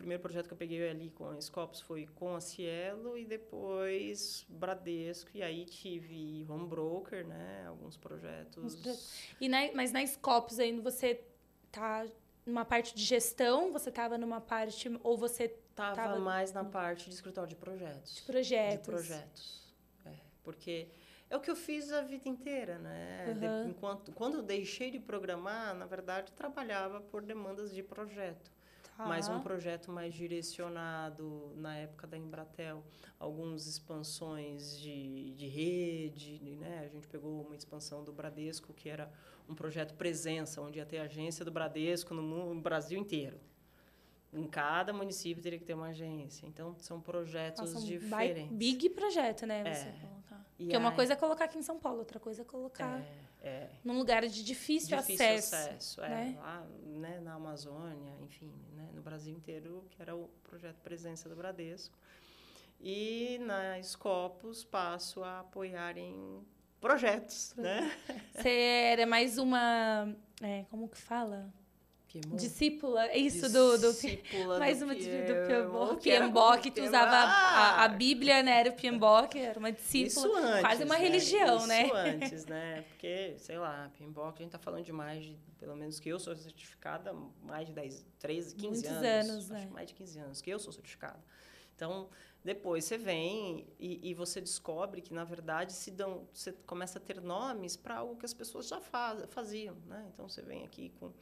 [0.00, 4.46] Primeiro projeto que eu peguei ali com a Scopus foi com a Cielo e depois
[4.48, 5.30] Bradesco.
[5.34, 7.66] E aí tive home broker, né?
[7.68, 8.78] Alguns projetos.
[9.38, 11.22] E na, mas na Scopus ainda você
[11.70, 12.06] tá
[12.46, 17.08] numa parte de gestão, você tava numa parte ou você Tava, Tava- mais na parte
[17.08, 18.14] de escritório de projetos.
[18.16, 18.78] de projetos.
[18.78, 19.74] De projetos.
[20.04, 20.10] É,
[20.42, 20.88] porque
[21.30, 23.34] é o que eu fiz a vida inteira, né?
[23.38, 23.68] De- Aham.
[23.68, 28.50] enquanto, quando eu deixei de programar, na verdade, trabalhava por demandas de projeto.
[29.06, 32.82] Mas um projeto mais direcionado, na época da Embratel,
[33.18, 36.82] algumas expansões de, de rede, né?
[36.84, 39.10] A gente pegou uma expansão do Bradesco, que era
[39.48, 43.38] um projeto presença, onde ia ter agência do Bradesco no, mundo, no Brasil inteiro.
[44.32, 46.46] Em cada município teria que ter uma agência.
[46.46, 48.56] Então, são projetos Nossa, um diferentes.
[48.56, 49.74] Big projeto, né?
[49.74, 50.20] Você é.
[50.60, 50.78] Porque aí...
[50.78, 53.68] uma coisa é colocar aqui em São Paulo, outra coisa é colocar é, é.
[53.84, 55.54] num lugar de difícil, difícil acesso.
[55.54, 56.34] acesso né?
[56.36, 56.40] é.
[56.40, 61.36] Lá né, na Amazônia, enfim, né, no Brasil inteiro, que era o projeto Presença do
[61.36, 61.98] Bradesco.
[62.80, 66.44] E na Scopus passo a apoiar em
[66.80, 67.94] projetos, né?
[68.32, 70.14] Você era mais uma...
[70.40, 71.52] É, como que fala?
[72.18, 74.58] Discípula, isso do, do.
[74.58, 76.02] Mais uma discípula do Piembok.
[76.02, 78.58] Piembok, tu usava a, a, Bíblia, né?
[78.60, 80.26] Era o Piembok, era uma discípula.
[80.26, 80.60] Isso antes.
[80.60, 81.00] Quase uma né?
[81.00, 81.84] religião, isso né?
[81.84, 82.82] Isso antes, né?
[82.90, 86.18] Porque, sei lá, Piembok, a gente tá falando de mais de, pelo menos que eu
[86.18, 89.30] sou certificada, mais de 10, 13, 15 Muitos anos.
[89.30, 89.68] anos né?
[89.70, 91.22] mais de 15 anos que eu sou certificada.
[91.76, 92.08] Então,
[92.44, 97.00] depois você vem e, e, você descobre que, na verdade, se dão, você começa a
[97.00, 100.10] ter nomes para algo que as pessoas já faz, faziam, né?
[100.12, 101.12] Então, você vem aqui com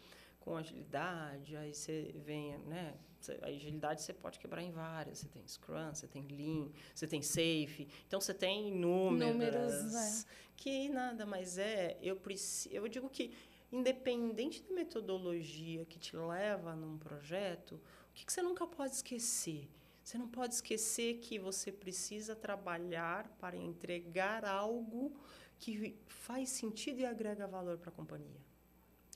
[0.49, 2.95] com agilidade, aí você vem, né?
[3.43, 5.19] A agilidade você pode quebrar em várias.
[5.19, 7.87] Você tem Scrum, você tem Lean, você tem Safe.
[8.07, 9.85] Então você tem inúmeras.
[9.85, 10.27] Números, é.
[10.57, 11.99] Que nada mais é.
[12.01, 13.37] Eu, preciso, eu digo que,
[13.71, 19.69] independente da metodologia que te leva num projeto, o que, que você nunca pode esquecer?
[20.03, 25.15] Você não pode esquecer que você precisa trabalhar para entregar algo
[25.59, 28.41] que faz sentido e agrega valor para a companhia.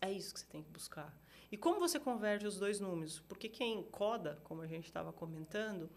[0.03, 1.22] É isso que você tem que buscar.
[1.53, 3.21] E como você converge os dois números?
[3.29, 5.91] Porque quem coda, como a gente estava comentando,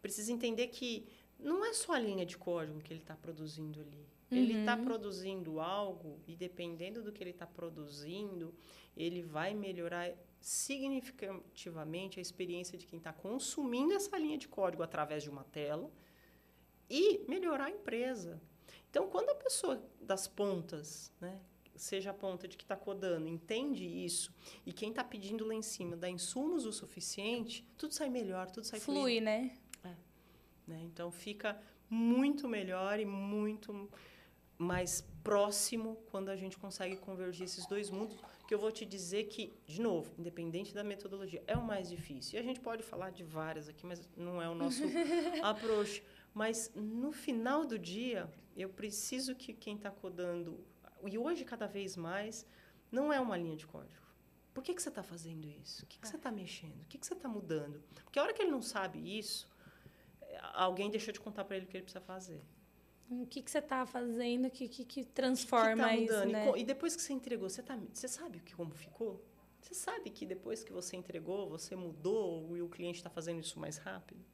[0.00, 1.06] precisa entender que
[1.38, 4.08] não é só a linha de código que ele está produzindo ali.
[4.30, 4.38] Uhum.
[4.38, 8.54] Ele está produzindo algo e, dependendo do que ele está produzindo,
[8.96, 15.22] ele vai melhorar significativamente a experiência de quem está consumindo essa linha de código através
[15.22, 15.90] de uma tela
[16.88, 18.40] e melhorar a empresa.
[18.88, 21.40] Então, quando a pessoa das pontas, né,
[21.76, 24.32] seja a ponta de que está codando, entende isso,
[24.64, 28.64] e quem está pedindo lá em cima dá insumos o suficiente, tudo sai melhor, tudo
[28.64, 29.56] sai Flui, né?
[29.82, 29.94] É.
[30.66, 30.80] né?
[30.82, 33.88] Então fica muito melhor e muito
[34.56, 38.16] mais próximo quando a gente consegue convergir esses dois mundos,
[38.46, 42.38] que eu vou te dizer que, de novo, independente da metodologia, é o mais difícil.
[42.38, 44.82] E a gente pode falar de várias aqui, mas não é o nosso
[45.42, 46.02] approach.
[46.32, 50.62] Mas no final do dia, eu preciso que quem está codando
[51.08, 52.46] e hoje, cada vez mais,
[52.90, 54.04] não é uma linha de código.
[54.52, 55.84] Por que, que você está fazendo isso?
[55.84, 56.82] O que, que você está mexendo?
[56.82, 57.82] O que, que você está mudando?
[58.04, 59.48] Porque a hora que ele não sabe isso,
[60.52, 62.40] alguém deixou de contar para ele o que ele precisa fazer.
[63.10, 66.52] O que, que você está fazendo que, que, que transforma que que tá isso, né?
[66.56, 69.22] E, e, depois que você entregou, você, tá, você sabe que, como ficou?
[69.60, 73.58] Você sabe que depois que você entregou, você mudou e o cliente está fazendo isso
[73.58, 74.24] mais rápido?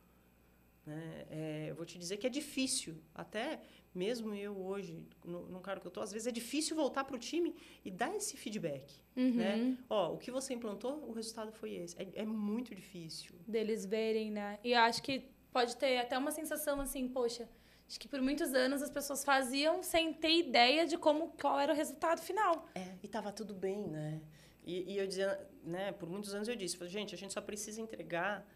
[0.86, 1.26] Né?
[1.30, 2.96] É, eu vou te dizer que é difícil.
[3.14, 3.60] Até
[3.94, 7.16] mesmo eu hoje, no, no cargo que eu estou, às vezes é difícil voltar para
[7.16, 7.54] o time
[7.84, 9.00] e dar esse feedback.
[9.16, 9.34] Uhum.
[9.34, 9.78] Né?
[9.88, 11.96] Ó, o que você implantou, o resultado foi esse.
[12.00, 13.34] É, é muito difícil.
[13.46, 14.58] Deles verem, né?
[14.62, 17.48] E acho que pode ter até uma sensação assim, poxa,
[17.88, 21.72] acho que por muitos anos as pessoas faziam sem ter ideia de como qual era
[21.72, 22.68] o resultado final.
[22.74, 24.20] É, e estava tudo bem, né?
[24.64, 27.80] E, e, eu dizia, né, por muitos anos eu disse, gente, a gente só precisa
[27.80, 28.46] entregar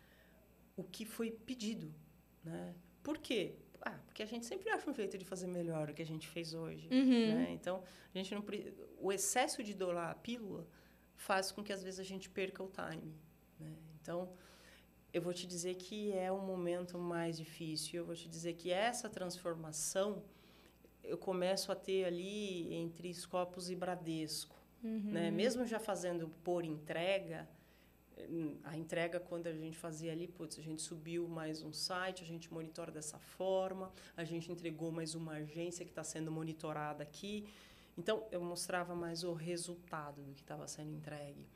[0.77, 1.93] o que foi pedido,
[2.45, 2.75] né?
[3.03, 3.57] Por quê?
[3.83, 6.27] Ah, porque a gente sempre acha um jeito de fazer melhor o que a gente
[6.27, 6.89] fez hoje.
[6.91, 7.35] Uhum.
[7.35, 7.49] Né?
[7.51, 7.83] Então,
[8.15, 8.45] a gente não,
[8.99, 10.67] o excesso de dolar a pílula
[11.17, 13.15] faz com que, às vezes, a gente perca o time.
[13.61, 13.75] Né?
[14.01, 14.33] Então,
[15.13, 18.01] eu vou te dizer que é um momento mais difícil.
[18.01, 20.23] Eu vou te dizer que essa transformação
[21.05, 24.57] eu começo a ter ali entre Scopus e Bradesco.
[24.83, 25.13] Uhum.
[25.13, 25.31] Né?
[25.31, 27.49] Mesmo já fazendo por entrega,
[28.65, 32.27] a entrega quando a gente fazia ali, putz, a gente subiu mais um site, a
[32.27, 37.47] gente monitora dessa forma, a gente entregou mais uma agência que está sendo monitorada aqui.
[37.97, 41.47] Então, eu mostrava mais o resultado do que estava sendo entregue.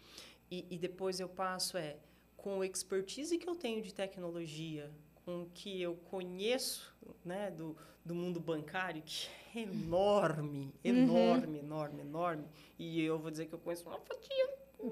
[0.50, 1.96] E, e, depois eu passo, é,
[2.36, 4.90] com o expertise que eu tenho de tecnologia,
[5.24, 6.94] com o que eu conheço
[7.24, 11.64] né, do, do mundo bancário, que é enorme, enorme, uhum.
[11.64, 12.44] enorme, enorme,
[12.78, 14.48] e eu vou dizer que eu conheço uma fatia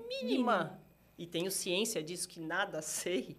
[0.08, 0.78] mínima
[1.18, 3.36] e tenho ciência disso que nada sei,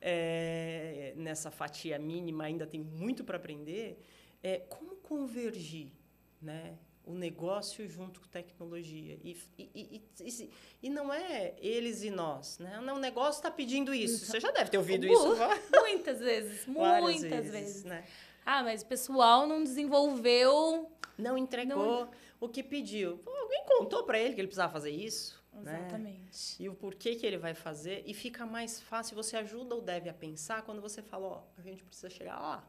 [0.00, 3.98] é, nessa fatia mínima ainda tem muito para aprender,
[4.42, 5.92] é como convergir
[6.40, 6.76] né,
[7.06, 9.18] o negócio junto com tecnologia.
[9.22, 10.50] E, e, e,
[10.82, 12.58] e, não é eles e nós.
[12.58, 12.80] Né?
[12.82, 14.26] Não, o negócio está pedindo isso.
[14.26, 15.36] Você já deve ter ouvido isso.
[15.72, 16.66] Muitas vezes.
[16.66, 17.50] muitas vezes.
[17.50, 17.84] vezes.
[17.84, 18.04] Né?
[18.44, 20.90] Ah, mas o pessoal não desenvolveu...
[21.16, 22.10] Não entregou não...
[22.38, 23.16] o que pediu.
[23.18, 25.42] Pô, alguém contou para ele que ele precisava fazer isso?
[25.60, 25.78] Né?
[25.78, 26.62] Exatamente.
[26.62, 28.02] E o porquê que ele vai fazer.
[28.06, 31.62] E fica mais fácil, você ajuda o dev a pensar quando você fala, ó, a
[31.62, 32.64] gente precisa chegar lá.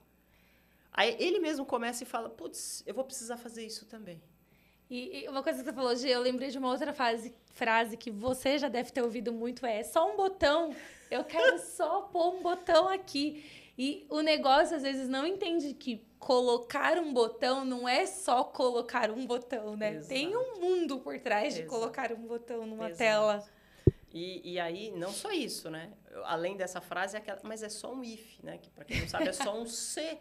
[0.92, 4.22] Aí ele mesmo começa e fala, putz, eu vou precisar fazer isso também.
[4.90, 7.98] E, e uma coisa que você falou, Gê, eu lembrei de uma outra frase, frase
[7.98, 10.74] que você já deve ter ouvido muito, é só um botão,
[11.12, 13.44] eu quero só pôr um botão aqui.
[13.78, 19.12] E o negócio, às vezes, não entende que colocar um botão não é só colocar
[19.12, 19.94] um botão, né?
[19.96, 20.08] Exato.
[20.10, 21.76] Tem um mundo por trás de Exato.
[21.76, 22.98] colocar um botão numa Exato.
[22.98, 23.50] tela.
[24.12, 25.92] E, e aí, não só isso, né?
[26.26, 28.58] Além dessa frase, é aquela, mas é só um if, né?
[28.58, 30.18] Que para quem não sabe, é só um C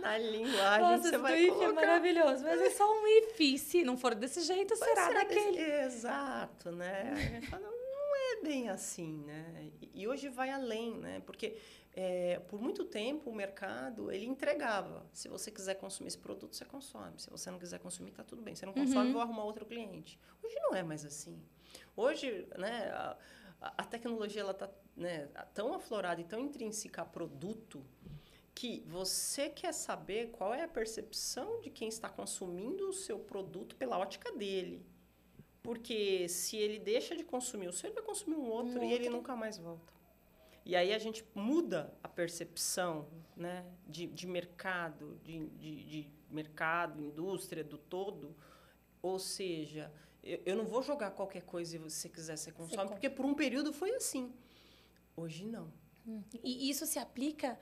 [0.00, 1.72] na linguagem Nossa, você vai if é colocar.
[1.72, 3.58] maravilhoso, mas é só um if.
[3.60, 5.56] Se não for desse jeito, Mas será será daquele.
[5.56, 7.10] desse- Exato, né?
[7.12, 9.70] A gente fala, não é bem assim, né?
[9.92, 11.20] E hoje vai além, né?
[11.26, 11.56] Porque
[11.96, 15.04] é, por muito tempo o mercado ele entregava.
[15.14, 17.18] Se você quiser consumir esse produto, você consome.
[17.18, 18.54] Se você não quiser consumir, tá tudo bem.
[18.54, 19.12] Você não consome, Uhum.
[19.14, 20.18] vou arrumar outro cliente.
[20.42, 21.42] Hoje não é mais assim.
[21.96, 22.90] Hoje, né?
[22.92, 23.16] A,
[23.78, 27.82] a- tecnologia ela tá né, tão aflorada e tão intrínseca a produto
[28.54, 33.74] que você quer saber qual é a percepção de quem está consumindo o seu produto
[33.76, 34.84] pela ótica dele.
[35.62, 38.92] Porque se ele deixa de consumir o seu, ele vai consumir um outro, Um e
[38.92, 39.16] ele outro.
[39.16, 39.92] nunca mais volta.
[40.66, 43.06] E aí a gente muda a percepção
[43.36, 48.34] né, de, de mercado, de, de, de mercado, indústria, do todo.
[49.00, 49.92] Ou seja,
[50.24, 52.94] eu, eu não vou jogar qualquer coisa e você quiser, você consome, compra.
[52.96, 54.32] porque por um período foi assim.
[55.16, 55.72] Hoje não.
[56.42, 57.56] E isso se aplica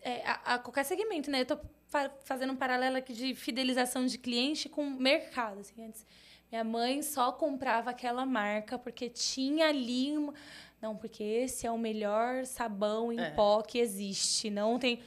[0.00, 1.42] é, a, a qualquer segmento, né?
[1.42, 1.58] Eu tô
[1.88, 5.60] fa- fazendo um paralelo aqui de fidelização de cliente com mercado.
[5.60, 6.06] Assim, antes,
[6.50, 10.16] minha mãe só comprava aquela marca porque tinha ali.
[10.16, 10.32] uma-
[10.84, 13.30] Não, porque esse é o melhor sabão em É.
[13.30, 14.50] pó que existe.
[14.50, 15.02] Não tem.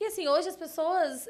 [0.00, 1.28] E assim, hoje as pessoas.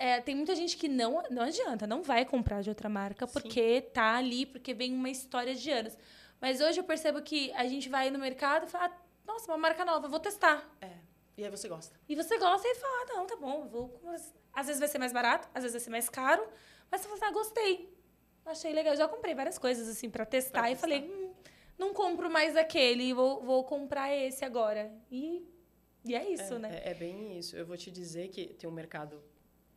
[0.00, 3.32] é, tem muita gente que não, não adianta, não vai comprar de outra marca Sim.
[3.32, 5.98] porque tá ali, porque vem uma história de anos.
[6.40, 9.58] Mas hoje eu percebo que a gente vai no mercado e fala, "Ah, nossa, uma
[9.58, 10.66] marca nova, vou testar.
[10.80, 10.92] É.
[11.36, 11.94] E aí você gosta.
[12.08, 14.00] E você gosta e fala, ah, não, tá bom, vou.
[14.52, 16.46] Às vezes vai ser mais barato, às vezes vai ser mais caro,
[16.90, 17.92] mas você fala, assim, ah, gostei.
[18.46, 18.94] Achei legal.
[18.94, 20.80] Eu já comprei várias coisas assim pra testar Pra e testar.
[20.80, 21.27] falei, hum,
[21.78, 24.92] não compro mais aquele, vou, vou comprar esse agora.
[25.10, 25.46] E,
[26.04, 26.80] e é isso, é, né?
[26.84, 27.56] É, é bem isso.
[27.56, 29.22] Eu vou te dizer que tem um mercado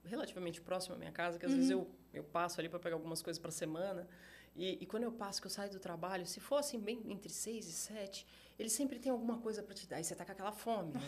[0.03, 1.57] relativamente próximo à minha casa, que às Uhum.
[1.57, 4.07] vezes eu, eu passo ali para pegar algumas coisas para semana.
[4.55, 7.31] E, e quando eu passo, que eu saio do trabalho, se for assim, bem entre
[7.31, 8.27] seis e sete,
[8.59, 9.99] ele sempre tem alguma coisa para te dar.
[10.01, 10.99] E você tá com aquela fome, né?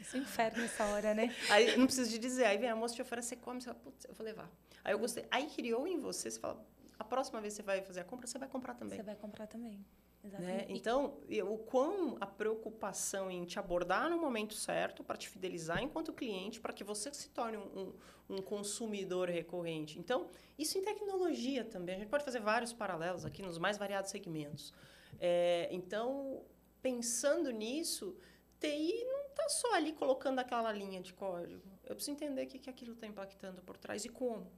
[0.00, 1.32] Esse é um inferno nessa hora, né?
[1.50, 2.46] Aí não preciso de dizer.
[2.46, 4.50] Aí vem a moça te oferece, você come, você fala, putz, eu vou levar.
[4.82, 5.24] Aí eu gostei.
[5.30, 6.64] Aí criou em você, você fala,
[6.98, 8.96] a próxima vez que você vai fazer a compra, você vai comprar também.
[8.96, 9.84] Você vai comprar também.
[10.22, 10.66] Né?
[10.68, 11.16] Então,
[11.48, 16.60] o quão a preocupação em te abordar no momento certo, para te fidelizar enquanto cliente,
[16.60, 17.94] para que você se torne um,
[18.28, 19.98] um, um consumidor recorrente.
[19.98, 21.94] Então, isso em tecnologia também.
[21.94, 24.74] A gente pode fazer vários paralelos aqui nos mais variados segmentos.
[25.20, 26.42] É, então,
[26.82, 28.16] pensando nisso,
[28.60, 31.62] TI não está só ali colocando aquela linha de código.
[31.84, 34.50] Eu preciso entender o que, que aquilo está impactando por trás e como.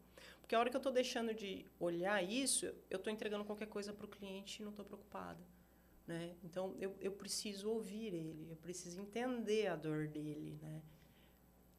[0.50, 3.92] Porque a hora que eu estou deixando de olhar isso, eu estou entregando qualquer coisa
[3.92, 5.38] para o cliente e não estou preocupada.
[6.04, 6.34] Né?
[6.42, 10.82] Então, eu, eu preciso ouvir ele, eu preciso entender a dor dele, né?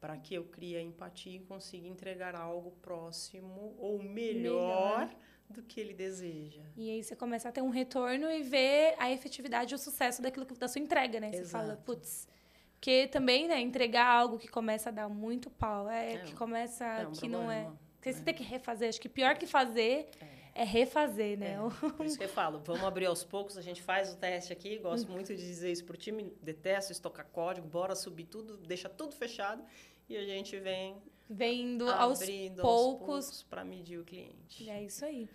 [0.00, 5.16] para que eu crie a empatia e consiga entregar algo próximo ou melhor, Melhor.
[5.50, 6.62] do que ele deseja.
[6.74, 10.22] E aí você começa a ter um retorno e ver a efetividade e o sucesso
[10.22, 11.30] daquilo que, da sua entrega, né?
[11.30, 11.82] Você fala, Exato.
[11.82, 12.26] putz.
[12.72, 16.86] Porque também, né, entregar algo que começa a dar muito pau, é, É que começa
[16.86, 17.70] é um que não é.
[18.02, 18.24] Porque você É.
[18.24, 18.88] tem que refazer.
[18.88, 20.08] Acho que pior que fazer
[20.56, 21.54] é, refazer, né?
[21.56, 24.52] É, por isso que eu falo, vamos abrir aos poucos, a gente faz o teste
[24.52, 28.88] aqui, gosto muito de dizer isso pro time, detesto estocar código, bora subir tudo, deixa
[28.88, 29.62] tudo fechado
[30.08, 30.96] e a gente vem
[31.30, 32.18] Vendo aos
[32.60, 32.60] poucos.
[32.60, 34.68] poucos para medir o cliente.
[34.68, 35.28] É isso aí.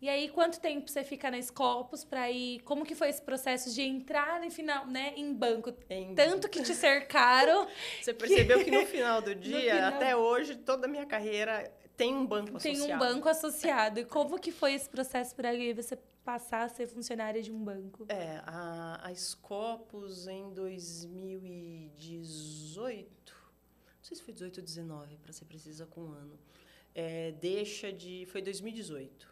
[0.00, 2.60] E aí, quanto tempo você fica na Scopus para ir?
[2.60, 5.74] Como que foi esse processo de entrar no final, né, em banco?
[5.90, 7.66] Em- Tanto que te cercaram,
[8.00, 11.70] Você percebeu que no final do dia, final- até hoje, toda a minha carreira
[12.00, 13.04] tem um banco tem associado.
[13.04, 14.00] um banco associado.
[14.00, 18.06] E como que foi esse processo para você passar a ser funcionária de um banco?
[18.08, 25.44] É, a, a Scopus em 2018, não sei se foi 18 ou 19, para ser
[25.44, 26.38] precisa com um ano,
[26.94, 28.24] é, deixa de.
[28.26, 29.28] Foi 2018.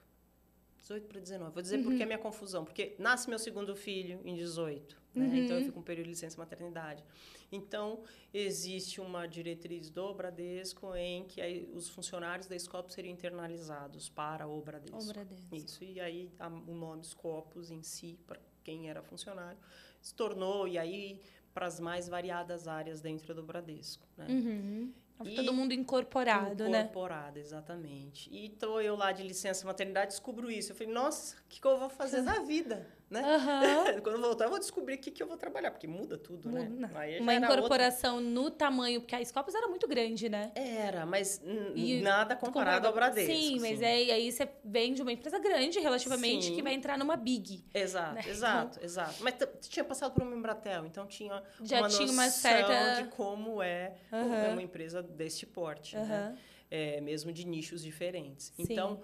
[0.83, 1.53] 18 para 19.
[1.53, 2.65] Vou dizer por que a minha confusão.
[2.65, 4.97] Porque nasce meu segundo filho em 18.
[5.15, 5.27] Né?
[5.27, 5.37] Uhum.
[5.37, 7.05] Então, eu fico um período de licença maternidade.
[7.51, 8.03] Então,
[8.33, 14.61] existe uma diretriz do Bradesco em que os funcionários da Scopus seriam internalizados para o
[14.61, 14.99] Bradesco.
[15.03, 15.55] O Bradesco.
[15.55, 19.59] Isso, e aí a- o nome Scopus em si, para quem era funcionário,
[20.01, 21.21] se tornou, e aí
[21.55, 24.07] para as mais variadas áreas dentro do Bradesco.
[24.17, 24.27] Né?
[24.29, 24.93] Uhum.
[25.25, 26.81] E Todo mundo incorporado, incorporado né?
[26.83, 28.33] Incorporado, exatamente.
[28.33, 30.71] E tô eu lá de licença maternidade, descubro isso.
[30.71, 32.87] Eu falei, nossa, o que, que eu vou fazer na vida?
[33.11, 33.23] Né?
[33.23, 34.01] Uhum.
[34.03, 36.51] Quando eu voltar, eu vou descobrir o que, que eu vou trabalhar, porque muda tudo,
[36.51, 36.69] né?
[36.69, 36.91] Muda.
[36.95, 38.31] Aí Uma incorporação outra...
[38.31, 40.53] no tamanho, porque a Scopus era muito grande, né?
[40.55, 41.41] Era, mas
[41.75, 43.33] e, nada comparado, ao Bradesco.
[43.33, 46.55] Sim, mas é, aí você vem de uma empresa grande, relativamente, sim.
[46.55, 47.65] que vai entrar numa big.
[47.73, 48.23] Exato, né?
[48.27, 48.85] exato, então...
[48.85, 49.15] exato.
[49.23, 49.35] Mas
[49.69, 53.95] tinha passado por uma Embratel, então tinha já uma tinha uma certa de como é
[54.13, 54.53] uhum.
[54.53, 56.07] uma empresa deste porte, uhum.
[56.07, 56.39] né?
[56.71, 58.53] É, mesmo de nichos diferentes.
[58.55, 58.67] Sim.
[58.69, 59.01] Então,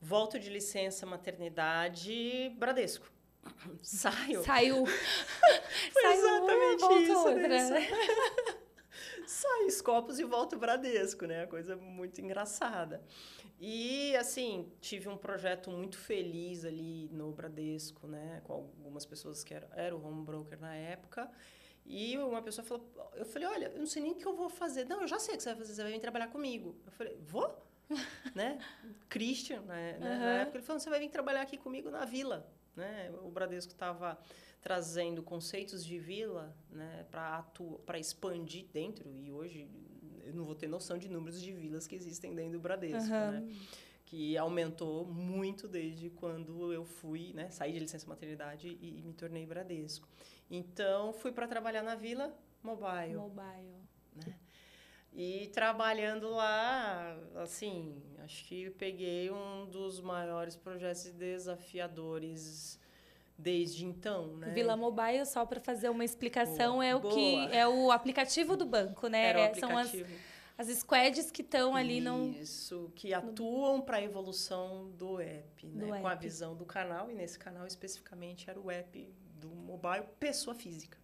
[0.00, 3.13] volto de licença maternidade Bradesco.
[4.42, 4.86] Saiu.
[5.92, 7.18] Foi Saiu exatamente uma, isso.
[7.18, 7.48] Outra.
[7.48, 7.88] Né?
[9.26, 11.46] Saio Scopus e volto Bradesco, né?
[11.46, 13.02] Coisa muito engraçada.
[13.58, 18.42] E, assim, tive um projeto muito feliz ali no Bradesco, né?
[18.44, 21.30] Com algumas pessoas que eram, era o home broker na época.
[21.86, 24.48] E uma pessoa falou, eu falei, olha, eu não sei nem o que eu vou
[24.48, 24.86] fazer.
[24.86, 26.76] Não, eu já sei o que você vai fazer, você vai vir trabalhar comigo.
[26.84, 27.62] Eu falei, vou?
[28.34, 28.58] né?
[29.08, 29.94] Christian, né?
[29.94, 30.00] Uhum.
[30.00, 32.50] Na época, ele falou, você vai vir trabalhar aqui comigo na vila.
[32.76, 33.12] Né?
[33.22, 34.18] O Bradesco estava
[34.60, 39.68] trazendo conceitos de vila né, para expandir dentro, e hoje
[40.24, 43.30] eu não vou ter noção de números de vilas que existem dentro do Bradesco, uhum.
[43.32, 43.56] né?
[44.06, 49.12] que aumentou muito desde quando eu fui, né, saí de licença maternidade e, e me
[49.12, 50.08] tornei Bradesco.
[50.50, 53.16] Então, fui para trabalhar na Vila Mobile.
[53.16, 53.83] Mobile.
[55.14, 62.80] E trabalhando lá, assim, acho que peguei um dos maiores projetos desafiadores
[63.38, 64.50] desde então, né?
[64.50, 67.14] Vila Mobile, só para fazer uma explicação, boa, é o boa.
[67.14, 69.26] que é o aplicativo do banco, né?
[69.26, 69.92] Era o é, São as,
[70.58, 75.86] as squads que estão ali no Isso, que atuam para a evolução do app, né?
[75.86, 76.22] Do Com a app.
[76.24, 81.03] visão do canal e nesse canal especificamente era o app do mobile pessoa física.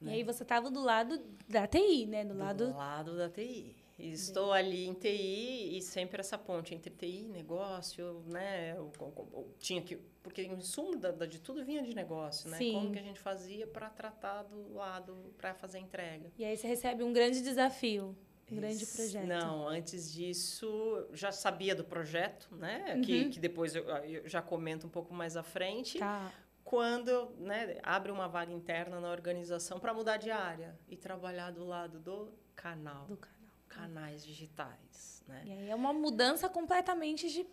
[0.00, 2.24] E aí você estava do lado da TI, né?
[2.24, 3.74] Do, do lado lado da TI.
[3.98, 8.72] Estou ali em TI e sempre essa ponte entre TI, negócio, né?
[8.72, 12.58] Eu, eu, eu, tinha que porque o insumo da, de tudo vinha de negócio, né?
[12.58, 12.74] Sim.
[12.74, 16.30] Como que a gente fazia para tratar do lado para fazer a entrega?
[16.36, 18.14] E aí você recebe um grande desafio,
[18.50, 19.26] um grande projeto.
[19.26, 22.94] Não, antes disso já sabia do projeto, né?
[22.96, 23.02] Uhum.
[23.02, 25.98] Que, que depois eu, eu já comento um pouco mais à frente.
[25.98, 26.32] Tá.
[26.66, 31.64] Quando né, abre uma vaga interna na organização para mudar de área e trabalhar do
[31.64, 33.36] lado do canal, Do canal.
[33.68, 35.42] canais digitais, né?
[35.46, 37.46] E aí é uma mudança completamente de,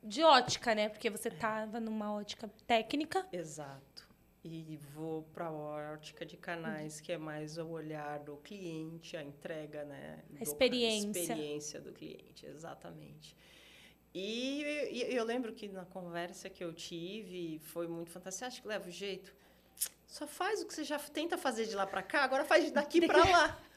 [0.00, 0.88] de ótica, né?
[0.88, 3.26] Porque você estava numa ótica técnica.
[3.32, 4.06] Exato.
[4.44, 9.22] E vou para a ótica de canais, que é mais o olhar do cliente, a
[9.24, 10.22] entrega, né?
[10.30, 11.20] do- experiência.
[11.22, 13.36] experiência do cliente, exatamente.
[14.14, 14.62] E,
[14.92, 18.46] e eu lembro que na conversa que eu tive, foi muito fantástico.
[18.46, 19.34] Acha que leva o jeito?
[20.06, 23.04] Só faz o que você já tenta fazer de lá para cá, agora faz daqui
[23.06, 23.58] para lá.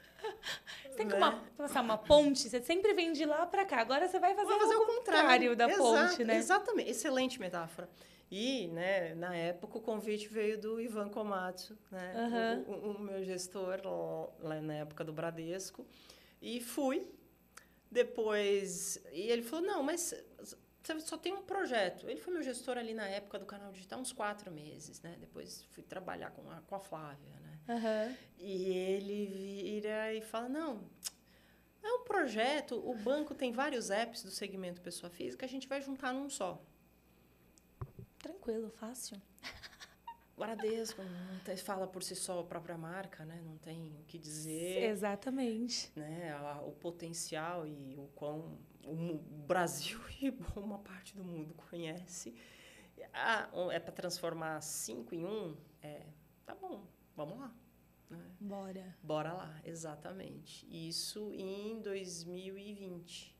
[0.83, 1.19] Você tem que Né?
[1.19, 3.79] uma, passar uma ponte, você sempre vem de lá para cá.
[3.79, 6.37] Agora você vai fazer, fazer o o contrário da Exato, ponte, né?
[6.37, 7.87] Exatamente, excelente metáfora.
[8.31, 12.65] E, né, na época, o convite veio do Ivan Komatsu, né, Aham.
[12.67, 13.79] o, o- o meu gestor
[14.39, 15.85] lá na época do Bradesco.
[16.41, 17.07] E fui.
[17.89, 20.13] Depois, e ele falou, não, mas
[20.95, 22.09] você só tem um projeto.
[22.09, 25.15] Ele foi meu gestor ali na época do canal digital, uns quatro meses, né?
[25.19, 27.59] Depois fui trabalhar com a, com a Flávia, né?
[27.69, 28.15] Aham.
[28.37, 30.89] E ele vira e fala: Não,
[31.83, 35.81] é um projeto, o banco tem vários apps do segmento pessoa física, a gente vai
[35.81, 36.61] juntar num só.
[38.19, 39.21] Tranquilo, fácil.
[40.37, 43.41] Bradesco não tem- fala por si só a própria marca, né?
[43.43, 44.83] Não tem o que dizer.
[44.83, 45.91] Exatamente.
[45.95, 46.35] Né?
[46.65, 52.35] O potencial e o quão o Brasil e uma parte do mundo conhece.
[53.13, 55.55] Ah, é para transformar cinco em um?
[55.81, 56.05] É,
[56.45, 56.85] tá bom,
[57.15, 57.53] vamos lá.
[58.09, 58.19] né?
[58.39, 58.97] Bora.
[59.03, 60.65] Bora lá, exatamente.
[60.69, 63.36] Isso em 2020.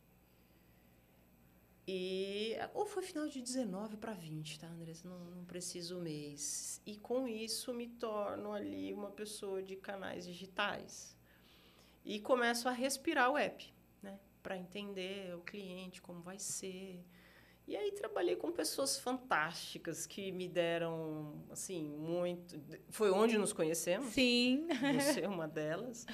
[1.87, 5.07] E ou foi final de 19 para 20, tá, Andressa?
[5.07, 6.81] Não, não preciso o mês.
[6.85, 11.15] E com isso me torno ali uma pessoa de canais digitais.
[12.03, 14.19] E começo a respirar o app, né?
[14.43, 17.05] Para entender o cliente, como vai ser.
[17.67, 22.57] E aí trabalhei com pessoas fantásticas que me deram, assim, muito.
[22.89, 24.67] Foi onde nos conhecemos Sim.
[24.95, 26.05] você é uma delas,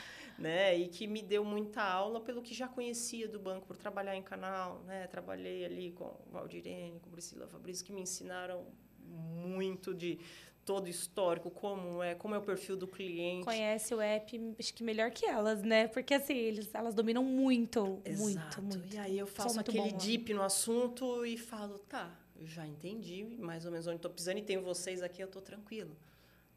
[0.43, 0.77] né?
[0.77, 4.21] E que me deu muita aula pelo que já conhecia do banco, por trabalhar em
[4.21, 5.07] canal, né?
[5.07, 8.65] Trabalhei ali com Valdirene, com Priscila Fabrício, que me ensinaram
[9.07, 10.19] muito de
[10.65, 13.45] todo histórico, como é, como é o perfil do cliente.
[13.45, 15.87] Conhece o app, acho que melhor que elas, né?
[15.87, 18.61] Porque assim, eles, elas dominam muito, Exato.
[18.61, 18.93] muito, muito.
[18.93, 19.97] E aí eu faço aquele lá.
[19.97, 24.39] deep no assunto e falo, tá, eu já entendi mais ou menos onde estou pisando
[24.39, 25.95] e tenho vocês aqui, eu estou tranquilo.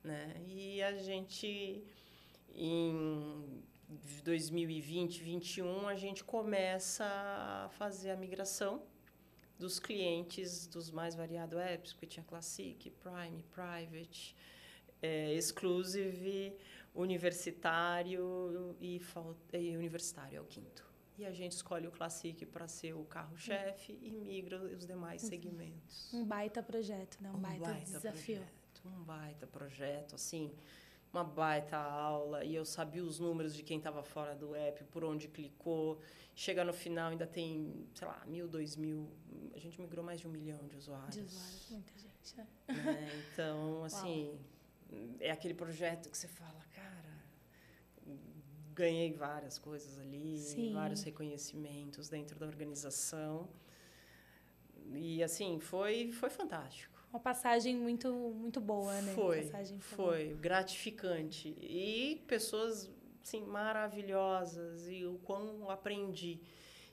[0.03, 0.35] Né?
[0.49, 1.85] E a gente,
[2.53, 8.83] em de 2020, 2021, a gente começa a fazer a migração
[9.59, 14.37] dos clientes dos mais variados apps, porque tinha Classic, Prime, Private,
[15.01, 16.55] é, Exclusive,
[16.95, 19.01] Universitário e,
[19.53, 20.85] e Universitário é o quinto.
[21.19, 25.29] E a gente escolhe o Classic para ser o carro-chefe e migra os demais uhum.
[25.31, 26.13] segmentos.
[26.13, 27.31] Um baita projeto, né?
[27.31, 28.37] Um, um baita, baita, desafio.
[28.37, 30.53] Projeto, um baita projeto, assim,
[31.17, 32.45] uma baita aula.
[32.45, 36.01] E eu sabia os números de quem estava fora do app, por onde clicou.
[36.35, 39.09] Chega no final, ainda tem, sei lá, mil, dois mil.
[39.55, 41.15] A gente migrou mais de um milhão de usuários.
[41.15, 42.47] De usuários, muita gente, né?
[42.69, 44.39] É, então, assim,
[44.93, 45.17] Uau.
[45.21, 47.17] é aquele projeto que você fala, cara,
[48.75, 50.75] ganhei várias coisas ali, Sim.
[50.75, 53.49] vários reconhecimentos dentro da organização.
[54.93, 56.96] E, assim, foi, foi fantástico.
[57.11, 59.15] Uma passagem muito, muito boa, né?
[59.15, 59.51] Foi,
[59.81, 61.57] foi gratificante.
[61.61, 62.91] E pessoas
[63.23, 66.41] assim, maravilhosas e o quão aprendi.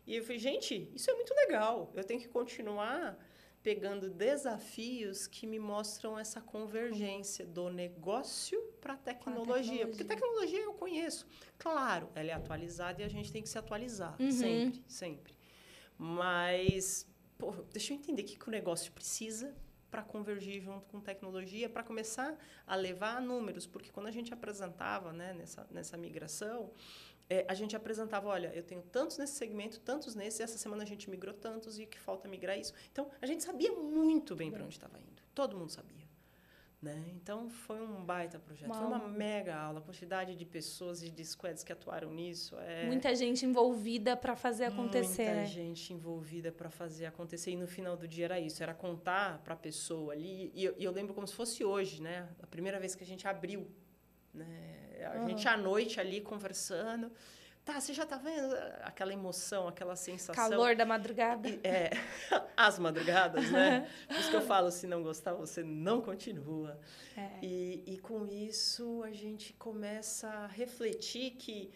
[0.05, 1.91] E eu falei, gente, isso é muito legal.
[1.95, 3.17] Eu tenho que continuar
[3.61, 9.87] pegando desafios que me mostram essa convergência do negócio para a tecnologia.
[9.87, 11.25] Porque tecnologia eu conheço.
[11.57, 14.21] Claro, ela é atualizada e a gente tem que se atualizar.
[14.21, 14.31] Uhum.
[14.31, 15.33] Sempre, sempre.
[15.97, 17.07] Mas,
[17.37, 19.55] pô, deixa eu entender o que, que o negócio precisa
[19.93, 25.13] para convergir junto com tecnologia, para começar a levar números, porque quando a gente apresentava
[25.13, 26.71] né, nessa, nessa migração,
[27.29, 30.85] é, a gente apresentava, olha, eu tenho tantos nesse segmento, tantos nesse, essa semana a
[30.87, 32.73] gente migrou tantos e que falta migrar isso.
[32.91, 35.21] Então, a gente sabia muito bem para onde estava indo.
[35.35, 36.02] Todo mundo sabia.
[36.83, 37.01] Né?
[37.15, 38.65] Então, foi um baita projeto.
[38.65, 39.79] Uma foi uma mega aula.
[39.79, 42.59] A quantidade de pessoas e de squads que atuaram nisso.
[42.59, 42.85] É...
[42.85, 45.23] Muita gente envolvida para fazer acontecer.
[45.23, 45.45] Muita né?
[45.45, 47.51] gente envolvida para fazer acontecer.
[47.51, 48.61] E no final do dia era isso.
[48.61, 50.51] Era contar para a pessoa ali.
[50.53, 52.27] E eu, e eu, lembro como se fosse hoje, né?
[52.41, 53.65] A primeira vez que a gente abriu.
[54.33, 55.05] Né?
[55.05, 55.29] A uhum.
[55.29, 57.09] gente à noite ali conversando.
[57.65, 60.35] Tá, você já tá vendo aquela emoção, aquela sensação.
[60.35, 61.47] Calor da madrugada.
[61.63, 61.91] É,
[62.57, 63.89] as madrugadas, né?
[64.05, 66.77] Por isso que eu falo, se não gostar, você não continua.
[67.15, 67.39] É.
[67.41, 71.71] E, e com isso a gente começa a refletir que,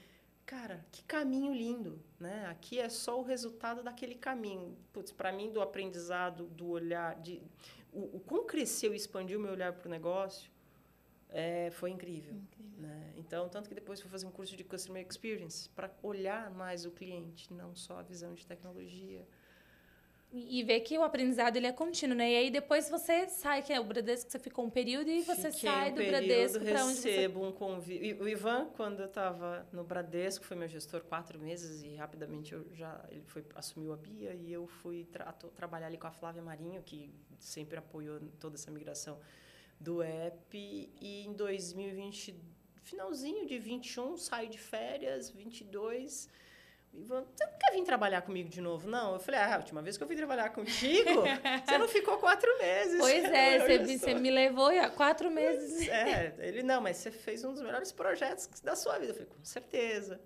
[0.46, 2.48] cara, que caminho lindo, né?
[2.48, 4.78] Aqui é só o resultado daquele caminho.
[4.92, 7.42] Putz, para mim, do aprendizado, do olhar, de
[7.94, 10.52] o, o como cresceu e expandiu o meu olhar para o negócio,
[11.30, 12.36] é, foi incrível.
[12.36, 12.80] incrível.
[12.80, 13.14] Né?
[13.18, 16.92] Então, tanto que depois fui fazer um curso de Customer Experience para olhar mais o
[16.92, 19.28] cliente, não só a visão de tecnologia.
[20.32, 22.30] E ver que o aprendizado ele é contínuo, né?
[22.30, 25.50] E aí depois você sai, que é o Bradesco, você ficou um período e você
[25.52, 27.10] Fiquei sai um do Bradesco para onde você...
[27.10, 28.22] recebo um convite.
[28.22, 32.68] O Ivan, quando eu estava no Bradesco, foi meu gestor quatro meses e rapidamente eu
[32.74, 36.42] já ele foi assumiu a Bia e eu fui tra trabalhar ali com a Flávia
[36.42, 37.10] Marinho, que
[37.40, 39.18] sempre apoiou toda essa migração
[39.80, 42.36] do app e em 2020,
[42.84, 46.30] finalzinho de 21, saio de férias, 22,
[46.94, 49.14] Ivan, você não quer vir trabalhar comigo de novo, não?
[49.14, 51.24] Eu falei, ah, a última vez que eu vim trabalhar contigo,
[51.64, 53.00] você não ficou quatro meses.
[53.00, 55.88] Pois é, você, você me levou há quatro meses.
[55.88, 59.12] É, ele, não, mas você fez um dos melhores projetos da sua vida.
[59.12, 60.20] Eu falei, com certeza.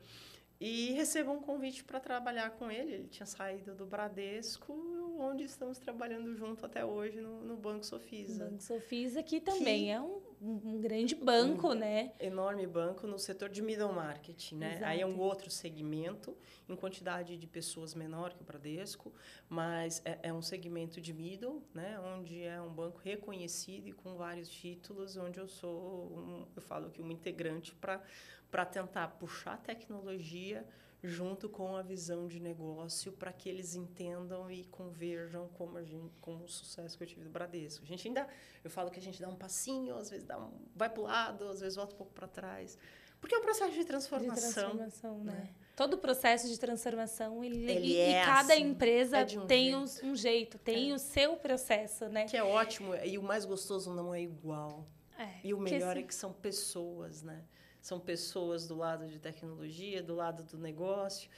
[0.60, 2.94] E recebo um convite para trabalhar com ele.
[2.94, 4.74] Ele tinha saído do Bradesco,
[5.22, 8.46] onde estamos trabalhando junto até hoje no, no Banco Sofisa.
[8.46, 12.14] Banco Sofisa, que também que é um, um, grande banco, um né?
[12.20, 14.72] Enorme banco no setor de middle market, né?
[14.72, 14.86] Exato.
[14.86, 16.36] Aí é um outro segmento,
[16.68, 19.14] em quantidade de pessoas menor que o Bradesco,
[19.48, 22.00] mas é, é um segmento de middle, né?
[22.00, 26.90] Onde é um banco reconhecido e com vários títulos, onde eu sou, um, eu falo
[26.90, 30.66] que uma integrante para tentar puxar a tecnologia
[31.04, 36.14] junto com a visão de negócio para que eles entendam e converjam como a gente,
[36.22, 37.84] com o sucesso que eu tive do Bradesco.
[37.84, 38.28] A gente ainda,
[38.64, 41.04] eu falo que a gente dá um passinho, às vezes dá um, vai para o
[41.04, 42.78] lado, às vezes volta um pouco para trás,
[43.20, 44.36] porque é um processo de transformação.
[44.36, 45.34] De transformação, né?
[45.34, 45.50] né?
[45.76, 50.06] Todo processo de transformação ele, ele e, é cada assim, empresa é um tem jeito.
[50.06, 50.94] Um, jeito, tem é.
[50.94, 52.26] o seu processo, né?
[52.26, 54.88] Que é ótimo e o mais gostoso não é igual.
[55.18, 57.44] É, e o melhor é que são pessoas, né?
[57.82, 61.30] São pessoas do lado de tecnologia, do lado do negócio.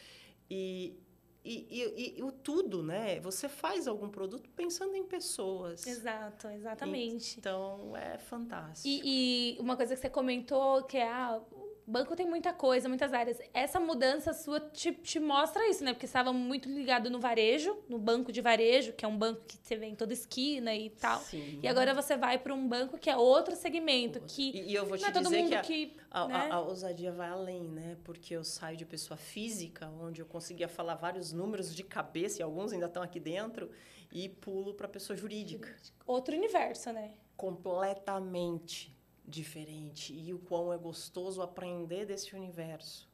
[0.49, 0.99] E,
[1.43, 3.19] e, e, e, o tudo, né?
[3.21, 5.87] Você faz algum produto pensando em pessoas.
[5.87, 7.39] Exato, exatamente.
[7.39, 8.87] Então, é fantástico.
[8.87, 11.41] E, e uma coisa que você comentou, que é ah,
[11.85, 13.39] banco tem muita coisa, muitas áreas.
[13.53, 15.93] Essa mudança sua te, te mostra isso, né?
[15.93, 19.57] Porque estava muito ligado no varejo, no banco de varejo, que é um banco que
[19.61, 21.19] você vê em toda esquina e tal.
[21.19, 21.59] Sim.
[21.61, 24.85] E agora você vai para um banco que é outro segmento, que e, e eu
[24.85, 26.35] vou te não é todo dizer mundo que, a, que a, né?
[26.35, 27.97] a, a, ousadia vai além, né?
[28.03, 32.43] Porque eu saio de pessoa física, onde eu conseguia falar vários números de cabeça, e
[32.43, 33.69] alguns ainda estão aqui dentro,
[34.11, 35.75] e pulo para pessoa jurídica.
[36.05, 37.13] Outro universo, né?
[37.35, 38.93] Completamente
[39.25, 43.09] diferente e o quão é gostoso aprender desse universo.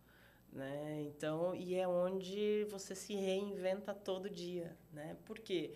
[0.52, 1.04] né?
[1.08, 5.16] Então, e é onde você se reinventa todo dia, né?
[5.26, 5.76] Por quê?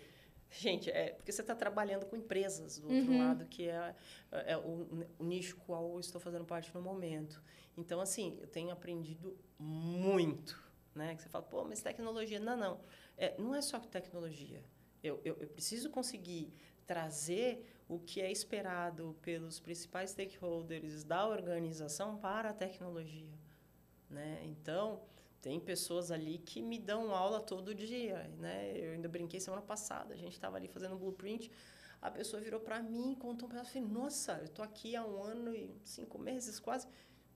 [0.50, 3.18] Gente, é porque você está trabalhando com empresas do outro uhum.
[3.18, 3.94] lado, que é,
[4.30, 7.42] é o, o, nicho qual eu estou fazendo parte no momento.
[7.76, 10.62] Então, assim, eu tenho aprendido muito,
[10.94, 11.14] né?
[11.16, 12.38] Que você fala, pô, mas tecnologia.
[12.38, 12.80] Não, não.
[13.16, 14.62] É, não é só tecnologia.
[15.02, 16.52] Eu, eu, eu preciso conseguir
[16.86, 23.32] trazer o que é esperado pelos principais stakeholders da organização para a tecnologia.
[24.08, 24.40] Né?
[24.44, 25.02] Então,
[25.40, 28.30] tem pessoas ali que me dão aula todo dia.
[28.38, 28.72] Né?
[28.76, 31.50] Eu ainda brinquei semana passada, a gente estava ali fazendo um blueprint,
[32.00, 33.70] a pessoa virou para mim e contou um pedaço.
[33.70, 36.86] Eu falei, nossa, eu estou aqui há um ano e cinco meses quase.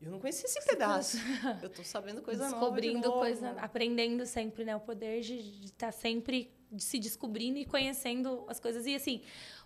[0.01, 1.17] Eu não conhecia esse pedaço.
[1.61, 3.27] eu estou sabendo coisa Descobrindo nova.
[3.27, 4.77] Descobrindo coisa, aprendendo sempre, né?
[4.77, 8.87] O poder de estar tá sempre se descobrindo e conhecendo as coisas.
[8.87, 9.23] E assim,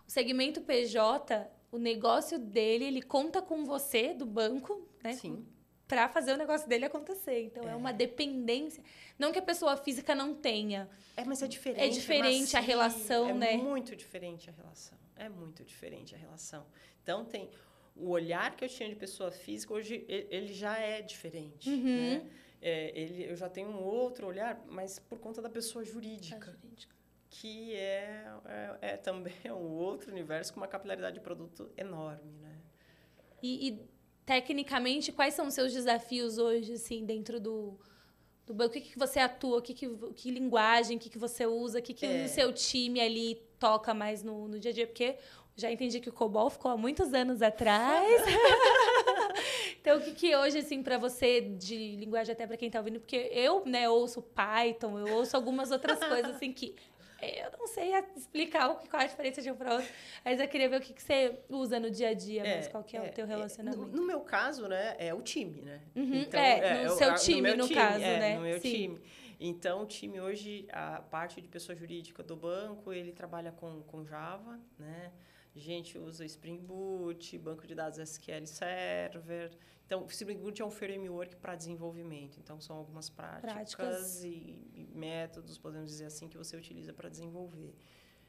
[0.06, 5.14] o segmento PJ, o negócio dele, ele conta com você do banco, né?
[5.14, 5.46] Sim.
[5.88, 7.42] Para fazer o negócio dele acontecer.
[7.44, 7.72] Então, é.
[7.72, 7.76] é.
[7.76, 8.82] uma dependência.
[9.18, 10.88] Não que a pessoa física não tenha.
[11.16, 11.82] É, mas é diferente.
[11.82, 13.54] É diferente a relação, é né?
[13.54, 14.98] É muito diferente a relação.
[15.16, 16.66] É muito diferente a relação.
[17.02, 17.50] Então, tem
[17.94, 21.84] o olhar que eu tinha de pessoa física, hoje ele já é diferente, uhum.
[21.84, 22.30] né?
[22.60, 26.56] É, ele, eu já tenho um outro olhar, mas por conta da pessoa jurídica.
[26.62, 26.94] jurídica
[27.32, 32.58] que é, é, é, também um outro universo com uma capilaridade de produto enorme, né?
[33.42, 33.80] E, e,
[34.24, 37.78] tecnicamente, quais são os seus desafios hoje, assim, dentro do,
[38.46, 38.70] do banco?
[38.70, 39.58] O que, que você atua?
[39.58, 40.96] O que, que, que linguagem?
[40.96, 41.78] O que, que você usa?
[41.78, 42.24] O que, que é.
[42.24, 44.86] o seu time ali toca mais no, no dia a dia?
[44.86, 45.16] Porque
[45.56, 48.22] já entendi que o COBOL ficou há muitos anos atrás.
[49.80, 53.00] então, o que, que hoje, assim, para você, de linguagem até para quem está ouvindo?
[53.00, 56.76] Porque eu, né, ouço Python, eu ouço algumas outras coisas, assim, que
[57.22, 59.88] eu não sei explicar qual a diferença de um para outro,
[60.24, 62.68] mas eu queria ver o que, que você usa no dia a dia, é, mas
[62.68, 63.86] qual que é, é o teu relacionamento.
[63.86, 65.80] No, no, meu caso, né, é o time, né?
[65.94, 68.36] Uhum, então, é, no é, seu time, no, no time, caso, é, né?
[68.36, 68.70] No meu Sim.
[68.70, 69.00] time.
[69.38, 74.04] Então, o time hoje, a parte de pessoa jurídica do banco, ele trabalha com, com
[74.04, 75.12] Java, né?
[75.54, 79.50] A gente usa Spring Boot, banco de dados SQL Server,
[79.92, 82.38] então, o Spring Boot é um framework para desenvolvimento.
[82.42, 84.24] Então, são algumas práticas, práticas.
[84.24, 87.74] E, e, métodos, podemos dizer assim, que você utiliza para desenvolver.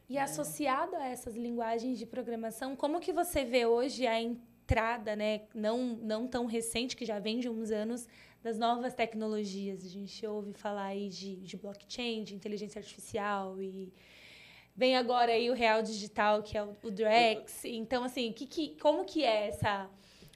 [0.10, 0.20] E né?
[0.20, 5.96] associado a essas linguagens de programação, como que você vê hoje a entrada, né, não,
[5.96, 8.10] não tão recente, que já vem de uns anos,
[8.42, 9.86] das novas tecnologias?
[9.86, 13.94] A gente ouve falar aí de, de blockchain, de inteligência artificial e
[14.76, 17.64] vem agora aí o real digital, que é o, o Drex.
[17.64, 19.90] Então, assim, que, que, como que é essa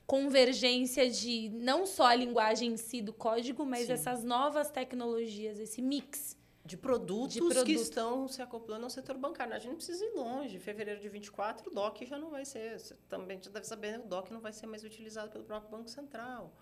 [0.07, 3.91] convergência de não só a linguagem em si do código, mas Sim.
[3.91, 6.37] essas novas tecnologias, esse mix.
[6.63, 7.65] De produtos de produto.
[7.65, 9.53] que estão se acoplando ao setor bancário.
[9.53, 10.57] A gente não precisa ir longe.
[10.57, 12.77] Em fevereiro de 24, o DOC já não vai ser.
[12.77, 15.89] Você também já deve saber, o DOC não vai ser mais utilizado pelo próprio Banco
[15.89, 16.53] Central.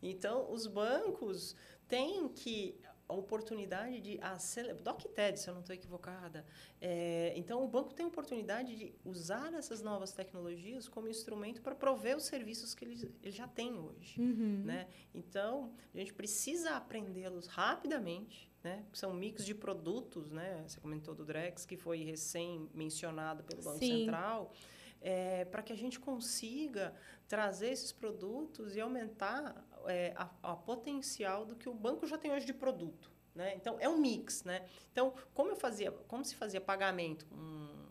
[0.00, 1.56] Então, os bancos
[1.88, 4.82] têm que a oportunidade de acelerar.
[4.82, 6.44] DocTed, se eu não estou equivocada.
[6.80, 11.74] É, então, o banco tem a oportunidade de usar essas novas tecnologias como instrumento para
[11.74, 14.20] prover os serviços que ele, ele já tem hoje.
[14.20, 14.62] Uhum.
[14.64, 14.88] Né?
[15.14, 18.48] Então, a gente precisa aprendê-los rapidamente.
[18.62, 18.84] Né?
[18.92, 20.64] São mix de produtos, né?
[20.66, 24.00] Você comentou do Drex, que foi recém-mencionado pelo Banco Sim.
[24.00, 24.52] Central.
[25.00, 26.92] É, para que a gente consiga
[27.28, 32.30] trazer esses produtos e aumentar é, a, a, potencial do que o banco já tem
[32.30, 33.10] hoje de produto.
[33.34, 33.54] Né?
[33.54, 34.44] Então, é um mix.
[34.44, 34.66] Né?
[34.90, 37.26] Então, como, eu fazia, como se fazia pagamento?
[37.32, 37.86] Hum,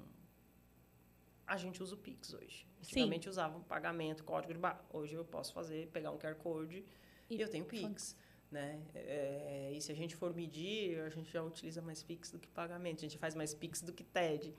[1.47, 2.67] a gente usa o Pix hoje.
[2.79, 3.29] Antigamente Sim.
[3.29, 4.83] usava um pagamento, código de barra.
[4.91, 6.83] Hoje eu posso fazer, pegar um QR Code
[7.29, 8.17] e, e eu tenho Pix.
[8.51, 8.81] Né?
[8.93, 12.47] É, e se a gente for medir, a gente já utiliza mais Pix do que
[12.47, 12.99] pagamento.
[12.99, 14.53] A gente faz mais Pix do que TED.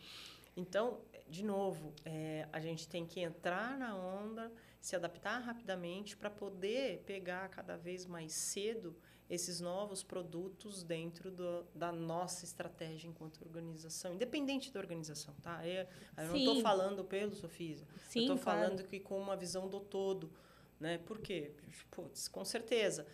[0.59, 6.29] Então, de novo, é, a gente tem que entrar na onda, se adaptar rapidamente para
[6.29, 8.97] poder pegar cada vez mais cedo
[9.31, 15.65] esses novos produtos dentro do, da nossa estratégia enquanto organização, independente da organização, tá?
[15.65, 15.87] Eu,
[16.17, 18.61] eu não estou falando pelo Sofisa, Sim, eu estou claro.
[18.61, 20.33] falando que com uma visão do todo,
[20.81, 20.99] né?
[20.99, 21.53] Por quê?
[21.91, 23.07] Putz, com certeza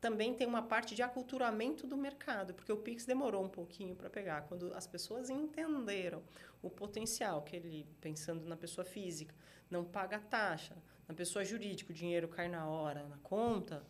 [0.00, 4.08] também tem uma parte de aculturamento do mercado, porque o Pix demorou um pouquinho para
[4.08, 4.42] pegar.
[4.42, 6.22] Quando as pessoas entenderam
[6.62, 9.34] o potencial que ele, pensando na pessoa física,
[9.70, 10.76] não paga taxa,
[11.08, 13.84] na pessoa jurídica, o dinheiro cai na hora, na conta.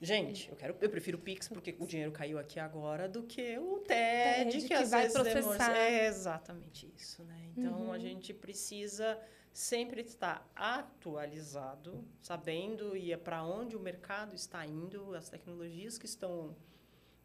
[0.00, 3.58] Gente, eu quero, eu prefiro o Pix porque o dinheiro caiu aqui agora do que
[3.58, 5.72] o TED, TED que, que, às vai vezes processar.
[5.72, 5.78] Demora.
[5.78, 7.40] É exatamente isso, né?
[7.56, 7.92] Então uhum.
[7.92, 9.18] a gente precisa
[9.52, 16.06] sempre estar atualizado, sabendo e é para onde o mercado está indo, as tecnologias que
[16.06, 16.56] estão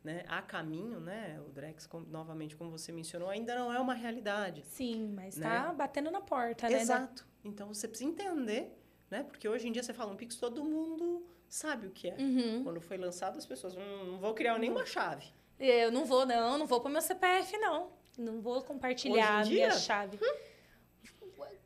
[0.03, 1.39] né, a caminho, né?
[1.45, 4.63] O Drex, como, novamente, como você mencionou, ainda não é uma realidade.
[4.65, 5.75] Sim, mas está né?
[5.75, 6.81] batendo na porta, né?
[6.81, 7.27] Exato.
[7.43, 8.77] Então você precisa entender,
[9.09, 9.23] né?
[9.23, 12.15] Porque hoje em dia você fala um Pix, todo mundo sabe o que é.
[12.17, 12.63] Uhum.
[12.63, 15.27] Quando foi lançado, as pessoas não, não vão criar nenhuma chave.
[15.59, 17.91] Eu não vou, não, não vou pro meu CPF, não.
[18.17, 20.19] Não vou compartilhar a minha chave.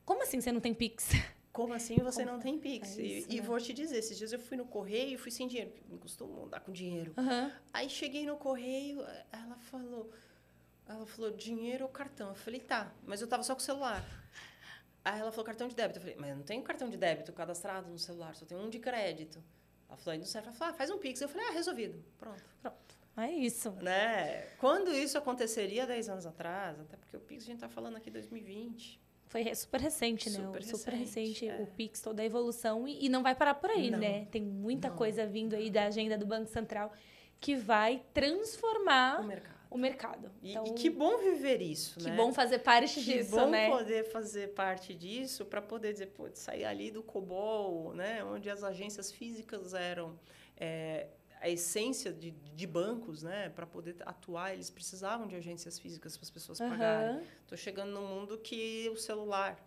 [0.05, 1.11] Como assim você não tem Pix?
[1.53, 2.97] Como assim você Como não tem Pix?
[2.97, 3.45] é isso, e e né?
[3.45, 5.99] vou te dizer, esses dias eu fui no correio e fui sem dinheiro, porque não
[5.99, 7.13] costumo andar com dinheiro.
[7.15, 7.51] Aham.
[7.71, 10.11] Aí cheguei no correio, ela falou,
[10.87, 12.29] ela falou dinheiro ou cartão.
[12.29, 14.03] Eu falei, tá, mas eu tava só com o celular.
[15.05, 15.99] Aí ela falou cartão de débito.
[15.99, 18.69] Eu falei, mas eu não tenho cartão de débito cadastrado no celular, só tenho um
[18.69, 19.43] de crédito.
[19.87, 20.47] Ela falou, aí não serve.
[20.47, 21.21] Ela falou, ah, faz um Pix.
[21.21, 22.03] Eu falei, ah, resolvido.
[22.17, 22.43] Pronto.
[23.15, 23.69] É isso.
[23.73, 24.41] Né?
[24.57, 28.09] Quando isso aconteceria 10 anos atrás, até porque o Pix a gente tá falando aqui
[28.09, 29.02] 2020.
[29.33, 30.35] Foi super recente, né?
[30.45, 31.63] Super super recente, recente, é.
[31.63, 32.87] o Pix, toda a evolução.
[32.87, 33.97] E, e não vai parar por aí, Não.
[33.97, 34.27] né?
[34.29, 34.95] Tem muita Não.
[34.95, 36.93] coisa vindo aí da agenda do Banco Central
[37.39, 39.55] que vai transformar O mercado.
[39.71, 40.31] o mercado.
[40.41, 42.15] E, Então, e que bom viver isso, que né?
[42.15, 43.69] bom fazer parte Que disso, bom né?
[43.71, 48.63] poder fazer parte disso para poder dizer, pô, sair ali do COBOL, né, onde as
[48.63, 50.17] agências físicas eram
[50.55, 51.07] é,
[51.43, 56.23] a essência de, de bancos, né, para poder atuar, eles precisavam de agências físicas para
[56.23, 57.17] as pessoas pagarem.
[57.17, 57.23] Aham.
[57.41, 59.61] Estou chegando num mundo que o celular.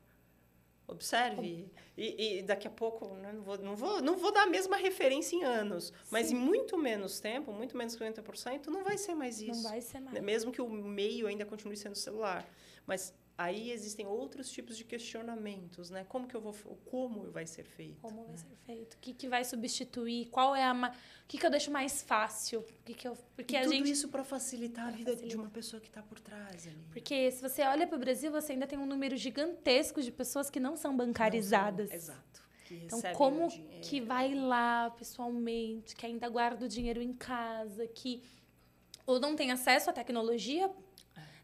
[0.88, 1.68] Observe.
[1.98, 4.76] E, e daqui a pouco, né, não, vou, não, vou, não vou dar a mesma
[4.76, 6.36] referência em anos, mas Sim.
[6.36, 9.62] em muito menos tempo, muito menos que 50%, não vai ser mais isso.
[9.62, 10.18] Não vai ser mais.
[10.22, 12.48] Mesmo que o meio ainda continue sendo celular.
[12.86, 16.04] Mas aí existem outros tipos de questionamentos, né?
[16.08, 16.54] Como que eu vou,
[16.86, 18.00] como vai ser feito?
[18.00, 18.36] Como vai né?
[18.38, 18.94] ser feito?
[18.94, 20.26] O que, que vai substituir?
[20.26, 20.72] Qual é a.
[20.74, 20.88] Ma...
[20.90, 20.92] O
[21.28, 22.60] que, que eu deixo mais fácil?
[22.60, 23.16] O que que eu...
[23.34, 23.90] Porque e a tudo gente.
[23.90, 25.40] isso para facilitar a Pra vida de facilitar.
[25.44, 26.86] uma pessoa que está por trás ali.
[26.92, 30.48] Porque se você olha para o Brasil, você ainda tem um número gigantesco de pessoas
[30.48, 31.90] que não são bancarizadas.
[31.90, 32.46] Não são- exato.
[32.68, 33.48] Então, como
[33.80, 38.22] que vai lá pessoalmente, que ainda guarda o dinheiro em casa, que
[39.06, 40.68] ou não tem acesso à tecnologia.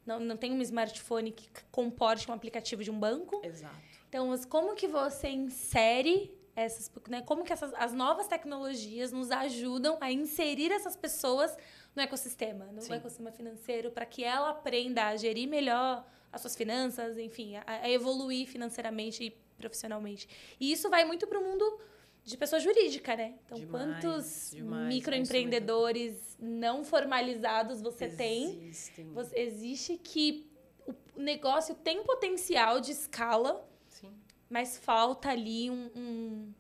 [0.07, 3.41] Não, não tem um smartphone que comporte um aplicativo de um banco.
[3.45, 3.75] Exato.
[4.09, 7.23] Então, como que você insere essas, né?
[7.23, 11.57] Como que essas, as novas tecnologias nos ajudam a inserir essas pessoas
[11.95, 12.95] no ecossistema, no Sim.
[12.95, 17.91] ecossistema financeiro, para que ela aprenda a gerir melhor as suas finanças, enfim, a, a
[17.91, 20.29] evoluir financeiramente e profissionalmente.
[20.59, 21.81] E isso vai muito para o mundo
[22.25, 23.35] de pessoa jurídica, né?
[23.45, 24.89] Então, Demais, quantos demais.
[24.95, 28.45] microempreendedores não formalizados você tem?
[28.69, 29.13] Existem.
[29.13, 30.49] Você- existe que
[30.87, 34.13] o negócio tem potencial de escala, Sim.
[34.49, 36.53] mas falta ali um, um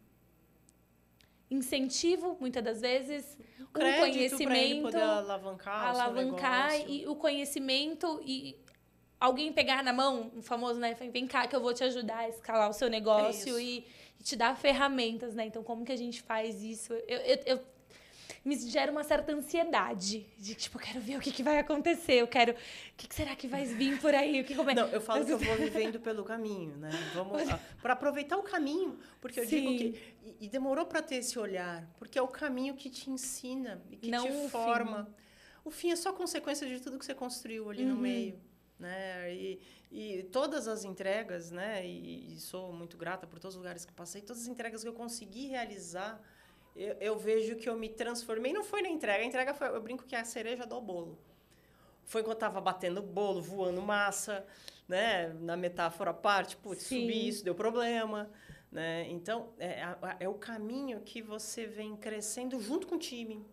[1.50, 6.90] incentivo, muitas das vezes, um conhecimento, poder alavancar, o alavancar negócio.
[6.94, 8.56] e o conhecimento e
[9.20, 10.94] alguém pegar na mão, um famoso, né?
[10.94, 13.60] Vem cá que eu vou te ajudar a escalar o seu negócio isso.
[13.60, 13.86] e,
[14.18, 15.46] e te dar ferramentas, né?
[15.46, 16.92] Então, como que a gente faz isso?
[16.92, 17.72] Eu, eu, eu-
[18.44, 22.14] me gera uma certa ansiedade de tipo, eu quero ver o que, que vai acontecer,
[22.14, 22.52] eu quero.
[22.52, 22.56] O
[22.96, 24.40] que, que será que vai vir por aí?
[24.40, 24.74] O que como é?
[24.74, 26.90] Não, eu falo que eu vou vivendo pelo caminho, né?
[27.14, 27.42] Vamos
[27.80, 29.76] para aproveitar o caminho, porque eu digo Sim.
[29.76, 29.94] que
[30.24, 33.96] e, e demorou para ter esse olhar, porque é o caminho que te ensina e
[33.96, 35.08] que Não te forma.
[35.64, 38.00] O fim é só consequência de tudo que você construiu ali no Uhum.
[38.00, 38.40] meio,
[38.82, 39.32] né?
[39.32, 39.60] E,
[39.90, 41.86] e todas as entregas, né?
[41.86, 44.88] E, e sou muito grata por todos os lugares que passei, todas as entregas que
[44.88, 46.20] eu consegui realizar,
[46.74, 48.52] eu, eu vejo que eu me transformei.
[48.52, 51.16] Não foi na entrega, a entrega foi, eu brinco que é a cereja do bolo.
[52.04, 54.44] Foi quando eu tava batendo bolo, voando massa,
[54.88, 55.28] né?
[55.40, 57.02] Na metáfora à parte, putz, Sim.
[57.02, 58.28] subi isso, deu problema,
[58.70, 59.06] né?
[59.08, 59.82] Então, é,
[60.18, 63.46] é o caminho que você vem crescendo junto com o time.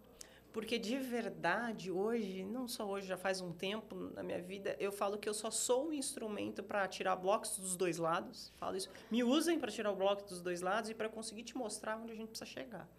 [0.52, 4.92] Porque de verdade, hoje, não só hoje, já faz um tempo na minha vida, eu
[4.92, 8.52] falo que eu só sou o instrumento para tirar blocos dos dois lados.
[8.58, 8.90] Falo isso.
[9.12, 12.14] Me usem para tirar o bloco dos dois lados e para conseguir te mostrar onde
[12.14, 12.90] a gente precisa chegar.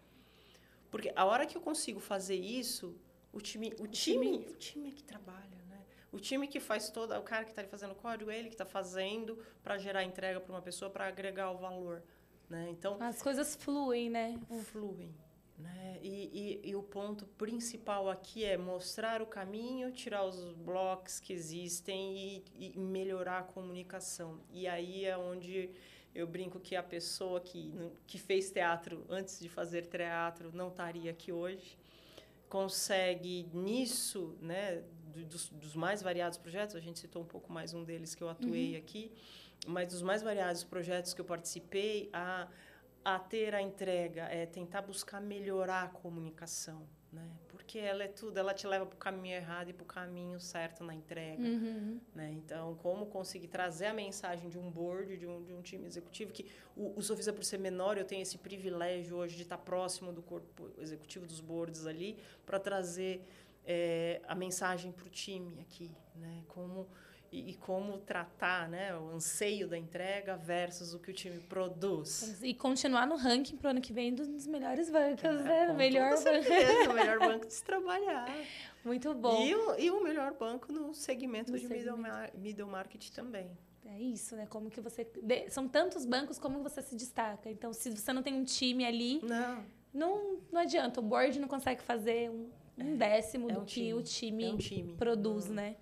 [0.89, 2.95] Porque a hora que eu consigo fazer isso,
[3.33, 5.81] o time, o, time, o time é que trabalha, né?
[6.11, 8.47] O time que faz toda, o cara que está ali fazendo o código, é ele
[8.47, 12.01] que está fazendo para gerar entrega para uma pessoa, para agregar o valor,
[12.49, 12.69] né?
[12.69, 14.39] Então, As coisas fluem, né?
[14.65, 15.13] fluem.
[15.61, 15.99] Né?
[16.01, 21.31] E, e, e o ponto principal aqui é mostrar o caminho, tirar os blocos que
[21.33, 24.39] existem e, e melhorar a comunicação.
[24.51, 25.69] E aí é onde
[26.13, 27.73] eu brinco que a pessoa que,
[28.07, 31.77] que fez teatro antes de fazer teatro não estaria aqui hoje.
[32.49, 34.83] Consegue nisso, né,
[35.13, 38.21] do- dos, dos mais variados projetos, a gente citou um pouco mais um deles que
[38.21, 39.11] eu atuei aqui,
[39.65, 42.47] mas dos mais variados projetos que eu participei, a
[43.03, 47.27] a ter a entrega, é tentar buscar melhorar a comunicação, né?
[47.49, 50.39] Porque ela é tudo, ela te leva para o caminho errado e para o caminho
[50.39, 51.99] certo na entrega, Uhum.
[52.13, 52.31] né?
[52.33, 56.31] Então, como conseguir trazer a mensagem de um board, de um, de um time executivo,
[56.31, 56.45] que
[56.75, 60.21] o, o Sofisa, por ser menor, eu tenho esse privilégio hoje de estar próximo do
[60.21, 63.25] corpo executivo dos boards ali, para trazer
[63.65, 66.43] é, a mensagem para o time aqui, né?
[66.47, 66.87] Como
[67.31, 72.41] e, e, como tratar né, o anseio da entrega versus o que o time produz.
[72.43, 75.71] E continuar no ranking para o ano que vem dos melhores bancos, é, né?
[75.71, 76.89] O melhor banco.
[76.89, 78.27] o melhor banco de se trabalhar.
[78.83, 79.45] Muito bom.
[79.45, 81.97] E o, e o melhor banco no segmento no de segmento.
[81.97, 83.49] Middle, middle market também.
[83.85, 84.45] É isso, né?
[84.47, 85.07] Como que você.
[85.49, 87.49] São tantos bancos, como você se destaca.
[87.49, 89.21] Então, se você não tem um time ali.
[89.23, 89.63] Não.
[89.93, 90.99] Não, não adianta.
[90.99, 93.93] O board não consegue fazer um, um é, décimo é do um que time.
[93.93, 94.95] o time, é um time.
[94.95, 95.53] produz, hum.
[95.53, 95.75] né?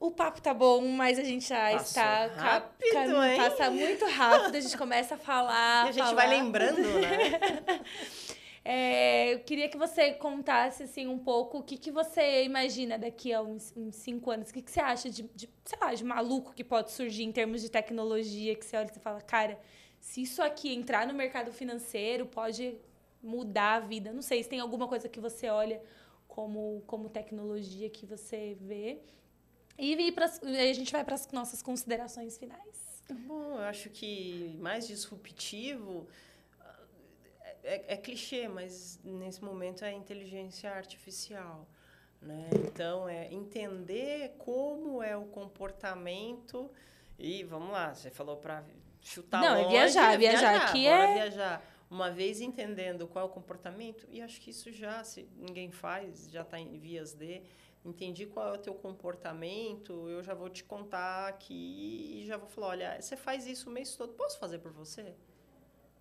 [0.00, 2.26] O papo tá bom, mas a gente já Passou está.
[2.26, 3.28] Rápido, ca...
[3.28, 3.36] hein?
[3.36, 5.86] Passa muito rápido, a gente começa a falar.
[5.86, 6.14] E a gente falar.
[6.14, 7.82] vai lembrando, né?
[8.64, 13.32] é, eu queria que você contasse assim, um pouco o que, que você imagina daqui
[13.32, 14.50] a uns, uns cinco anos.
[14.50, 17.32] O que, que você acha de, de, sei lá, de maluco que pode surgir em
[17.32, 19.58] termos de tecnologia, que você olha e fala, cara,
[19.98, 22.78] se isso aqui entrar no mercado financeiro, pode
[23.20, 24.12] mudar a vida.
[24.12, 25.82] Não sei se tem alguma coisa que você olha
[26.28, 29.00] como, como tecnologia que você vê.
[29.78, 33.02] E, e aí a gente vai para as nossas considerações finais.
[33.26, 36.06] Bom, eu acho que mais disruptivo
[37.62, 41.66] é, é, clichê, mas nesse momento é inteligência artificial.
[42.20, 42.48] Né?
[42.64, 46.70] Então, é entender como é o comportamento.
[47.18, 48.64] E vamos lá, você falou para
[49.00, 50.50] chutar Não, longe, é viajar, é viajar.
[50.50, 51.14] viajar aqui é...
[51.14, 51.62] viajar.
[51.90, 56.28] Uma vez entendendo qual é o comportamento, e acho que isso já, se ninguém faz,
[56.30, 57.40] já está em vias de
[57.88, 62.48] entendi qual é o teu comportamento, eu já vou te contar aqui e já vou
[62.48, 65.14] falar, olha, você faz isso o mês todo, posso fazer por você?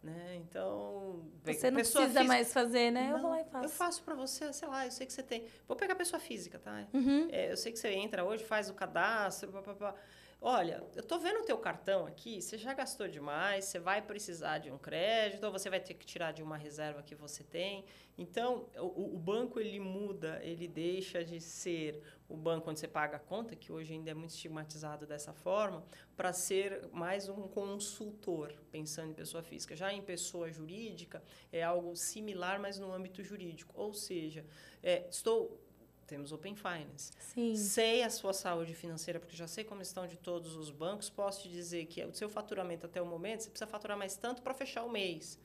[0.03, 0.35] Né?
[0.35, 3.09] Então, você não precisa física, mais fazer, né?
[3.09, 3.65] Não, eu vou lá e faço.
[3.65, 5.45] Eu faço para você, sei lá, eu sei que você tem.
[5.67, 6.87] Vou pegar a pessoa física, tá?
[6.93, 7.27] Uhum.
[7.31, 9.95] É, eu sei que você entra hoje, faz o cadastro, papapá.
[10.39, 14.59] Olha, eu tô vendo o teu cartão aqui, você já gastou demais, você vai precisar
[14.59, 17.83] de um crédito, ou você vai ter que tirar de uma reserva que você tem.
[18.15, 23.17] Então, o, o, banco ele muda, ele deixa de ser o banco onde você paga
[23.17, 25.83] a conta, que hoje ainda é muito estigmatizado dessa forma,
[26.15, 29.75] para ser mais um consultor, pensando em pessoa física.
[29.75, 33.73] Já em pessoa jurídica, é algo similar, mas no âmbito jurídico.
[33.75, 34.45] Ou seja,
[34.83, 35.59] é, estou
[36.07, 37.11] temos Open Finance.
[37.19, 37.55] Sim.
[37.55, 41.09] Sei a sua saúde financeira, porque já sei como estão de todos os bancos.
[41.09, 44.41] Posso te dizer que o seu faturamento até o momento, você precisa faturar mais tanto
[44.41, 45.37] para fechar o mês.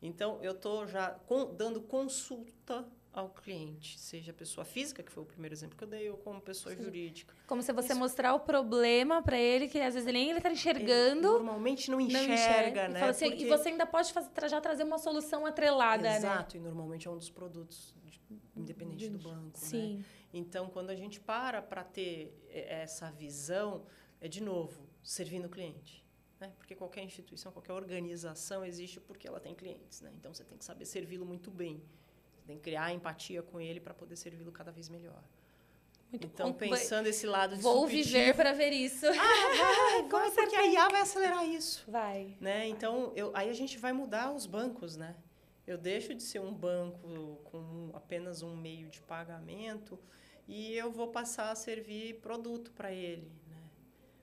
[0.00, 5.26] Então, eu estou já com, dando consulta ao cliente, seja pessoa física, que foi o
[5.26, 6.84] primeiro exemplo que eu dei, ou como pessoa Sim.
[6.84, 7.34] jurídica.
[7.46, 7.98] Como se você Isso.
[7.98, 11.26] mostrar o problema para ele, que às vezes nem ele está enxergando.
[11.28, 13.08] Ele normalmente não enxerga, não enxerga né?
[13.08, 13.44] Assim, Porque...
[13.44, 16.32] E você ainda pode fazer, já trazer uma solução atrelada, Exato, né?
[16.34, 17.94] Exato, e normalmente é um dos produtos
[18.54, 19.58] independente do banco.
[19.58, 19.66] Né?
[19.66, 19.96] Sim.
[19.96, 20.04] Né?
[20.32, 23.84] Então, quando a gente para para ter essa visão,
[24.20, 26.04] é de novo, servindo o cliente.
[26.40, 26.52] Né?
[26.58, 30.00] Porque qualquer instituição, qualquer organização existe porque ela tem clientes.
[30.00, 30.12] Né?
[30.18, 31.82] Então, você tem que saber servi-lo muito bem.
[32.36, 35.22] Você tem que criar empatia com ele para poder servi-lo cada vez melhor.
[36.10, 36.58] Muito então, bom.
[36.58, 39.06] pensando esse lado de Vou viver para ver isso.
[39.06, 41.84] Ah, vai, vai porque a IA vai acelerar isso.
[41.88, 42.36] Vai.
[42.40, 42.68] Né?
[42.68, 45.16] Então, eu, aí a gente vai mudar os bancos, né?
[45.66, 49.98] Eu deixo de ser um banco com apenas um meio de pagamento
[50.46, 53.32] e eu vou passar a servir produto para ele.
[53.48, 53.56] Né?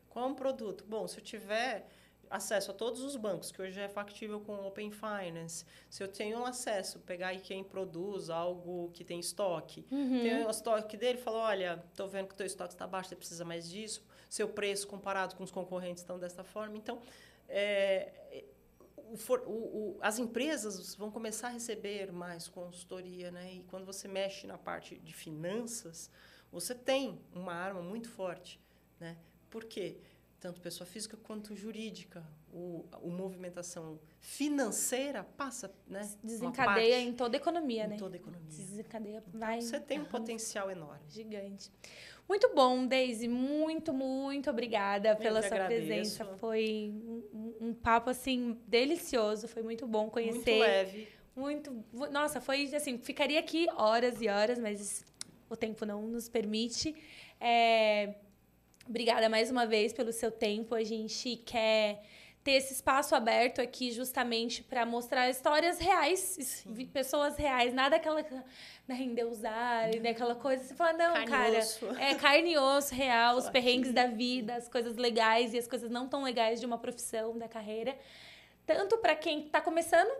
[0.09, 0.85] Qual é um produto?
[0.87, 1.87] Bom, se eu tiver
[2.29, 6.07] acesso a todos os bancos, que hoje é factível com o Open Finance, se eu
[6.07, 10.21] tenho acesso, pegar aí quem produz algo que tem estoque, uhum.
[10.21, 13.15] tem o estoque dele, fala, olha, estou vendo que o teu estoque está baixo, você
[13.15, 16.75] precisa mais disso, seu preço comparado com os concorrentes estão desta forma.
[16.75, 17.01] Então,
[17.47, 18.45] é,
[19.13, 23.53] o o, o, as empresas vão começar a receber mais consultoria, né?
[23.53, 26.09] E quando você mexe na parte de finanças,
[26.51, 28.59] você tem uma arma muito forte,
[28.99, 29.17] né?
[29.49, 29.97] Por quê?
[30.39, 32.23] Tanto pessoa física quanto jurídica.
[32.55, 36.07] O, a movimentação financeira passa, né?
[36.23, 37.95] Desencadeia em toda a economia, em né?
[37.95, 38.47] Em toda a economia.
[38.47, 39.57] Desencadeia, vai.
[39.57, 41.01] Então, você tem um potencial enorme.
[41.09, 41.71] Gigante.
[42.27, 43.27] Muito bom, Daisy.
[43.27, 45.85] Muito, muito obrigada Eu pela sua agradeço.
[45.87, 46.25] presença.
[46.37, 46.93] Foi
[47.33, 49.47] um, um, papo, assim, delicioso.
[49.47, 50.57] Foi muito bom conhecer.
[50.57, 51.07] Muito leve.
[51.35, 51.83] Muito.
[52.11, 55.03] Nossa, foi assim, ficaria aqui horas e horas, mas
[55.49, 56.95] o tempo não nos permite.
[57.39, 58.15] É,
[58.87, 60.75] obrigada mais uma vez pelo seu tempo.
[60.75, 62.03] A gente quer
[62.43, 66.85] ter esse espaço aberto aqui justamente para mostrar histórias reais, Sim.
[66.87, 70.63] pessoas reais, nada aquela né, endeusar, né, aquela coisa.
[70.63, 71.85] Você fala, não, carne cara, osso.
[71.97, 75.89] é carne e osso real, os perrengues da vida, as coisas legais e as coisas
[75.89, 77.97] não tão legais de uma profissão, da carreira.
[78.65, 80.11] Tanto para quem está começando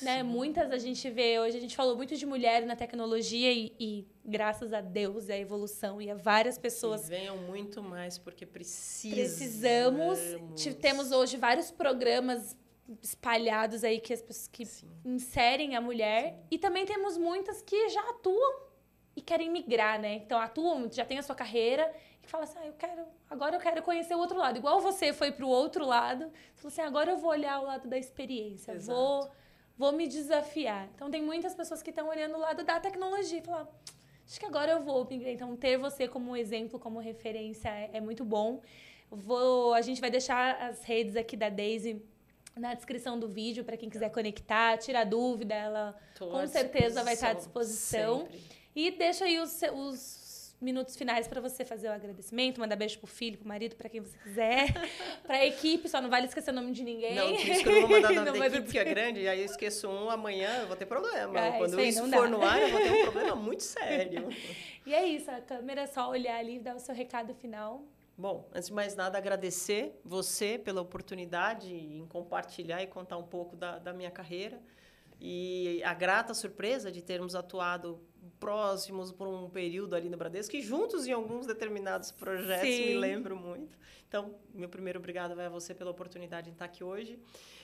[0.00, 0.22] né?
[0.22, 4.06] Muitas a gente vê, hoje a gente falou muito de mulher na tecnologia e, e
[4.24, 7.02] graças a Deus e a evolução e a várias pessoas.
[7.02, 10.18] Que venham muito mais porque precisamos.
[10.18, 10.76] Precisamos.
[10.80, 12.56] Temos hoje vários programas
[13.02, 14.88] espalhados aí que as pessoas que Sim.
[15.04, 16.46] inserem a mulher Sim.
[16.50, 18.72] e também temos muitas que já atuam
[19.14, 20.14] e querem migrar, né?
[20.14, 21.92] Então atuam, já tem a sua carreira
[22.22, 24.58] e fala assim: ah, eu quero, agora eu quero conhecer o outro lado.
[24.58, 27.64] Igual você foi para o outro lado, você falou assim: agora eu vou olhar o
[27.64, 28.98] lado da experiência, Exato.
[28.98, 29.30] vou,
[29.76, 30.88] vou me desafiar.
[30.94, 33.68] Então tem muitas pessoas que estão olhando o lado da tecnologia e falar:
[34.26, 35.06] acho que agora eu vou.
[35.10, 38.60] Então ter você como exemplo, como referência é, é muito bom.
[39.10, 42.02] Vou, a gente vai deixar as redes aqui da Daisy
[42.56, 47.14] na descrição do vídeo para quem quiser conectar, tirar dúvida, ela Tô com certeza vai
[47.14, 48.20] estar à disposição.
[48.20, 48.40] Sempre.
[48.74, 50.21] E deixa aí os, os
[50.62, 54.00] minutos finais para você fazer o agradecimento, mandar beijo pro filho, pro marido, para quem
[54.00, 54.68] você quiser,
[55.26, 57.14] para a equipe, só não vale esquecer o nome de ninguém.
[57.14, 59.28] Não, por isso que eu não vou mandar nome da equipe, que é grande, e
[59.28, 61.38] aí eu esqueço um, amanhã eu vou ter problema.
[61.38, 62.36] É, Quando isso, isso for dá.
[62.36, 64.28] no ar, eu vou ter um problema muito sério.
[64.86, 67.84] e é isso, a câmera é só olhar ali e dar o seu recado final.
[68.16, 73.56] Bom, antes de mais nada, agradecer você pela oportunidade em compartilhar e contar um pouco
[73.56, 74.60] da, da minha carreira.
[75.20, 78.00] E a grata surpresa de termos atuado
[78.42, 82.86] próximos por um período ali no Bradesco, e juntos em alguns determinados projetos, Sim.
[82.86, 83.78] me lembro muito.
[84.08, 87.20] Então, meu primeiro obrigado vai a você pela oportunidade de estar aqui hoje.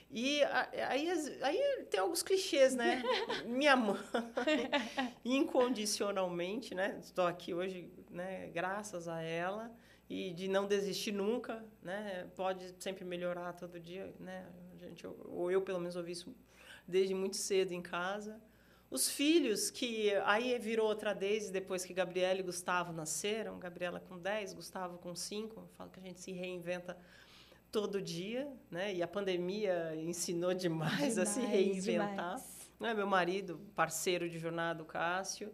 [0.09, 0.41] E
[0.89, 1.11] aí,
[1.43, 3.03] aí tem alguns clichês, né?
[3.45, 3.99] Minha mãe,
[5.25, 6.97] incondicionalmente, né?
[7.03, 8.49] Estou aqui hoje, né?
[8.55, 9.75] Graças a ela
[10.09, 12.29] e de não desistir nunca, né?
[12.37, 14.47] Pode sempre melhorar todo dia, né?
[14.75, 16.33] A gente, ou eu pelo menos ouvi isso
[16.87, 18.41] desde muito cedo em casa.
[18.91, 24.19] Os filhos, que aí virou outra Daisy depois que Gabriela e Gustavo nasceram, Gabriela com
[24.19, 25.61] 10, Gustavo com 5.
[25.61, 26.97] Eu falo que a gente se reinventa
[27.71, 28.95] todo dia, né?
[28.95, 32.43] E a pandemia ensinou demais, demais a se reinventar.
[32.81, 32.95] Né?
[32.95, 35.53] Meu marido, parceiro de jornada, Cássio.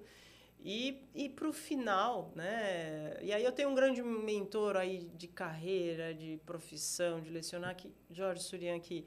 [0.60, 3.18] E, e para o final, né?
[3.20, 7.92] E aí eu tenho um grande mentor aí de carreira, de profissão, de lecionar, que
[8.10, 9.04] Jorge Surian, que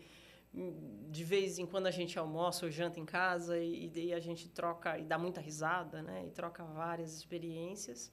[0.53, 4.49] de vez em quando a gente almoça ou janta em casa e, e a gente
[4.49, 6.25] troca e dá muita risada, né?
[6.25, 8.11] E troca várias experiências.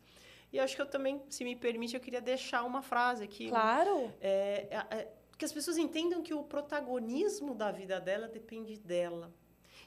[0.52, 3.48] E acho que eu também, se me permite, eu queria deixar uma frase aqui.
[3.48, 4.12] Claro.
[4.20, 9.34] É, é, é, que as pessoas entendam que o protagonismo da vida dela depende dela.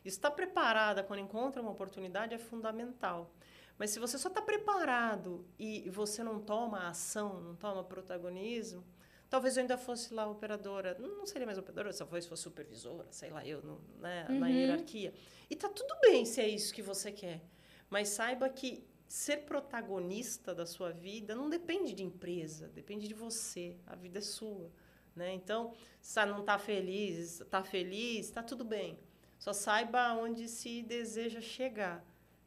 [0.03, 3.31] Estar preparada quando encontra uma oportunidade é fundamental.
[3.77, 8.83] Mas se você só está preparado e você não toma ação, não toma protagonismo,
[9.29, 13.45] Talvez eu ainda fosse lá operadora, não seria mais operadora, talvez fosse supervisora, sei lá,
[13.45, 14.39] eu no, né, uhum.
[14.39, 15.13] na hierarquia.
[15.49, 17.41] E tá tudo bem se é isso que você quer.
[17.89, 23.75] Mas saiba que ser protagonista da sua vida não depende de empresa, depende de você.
[23.85, 24.71] A vida é sua.
[25.15, 25.33] Né?
[25.33, 28.99] Então, se não está feliz, está feliz, está tudo bem.
[29.39, 32.05] Só saiba onde se deseja chegar.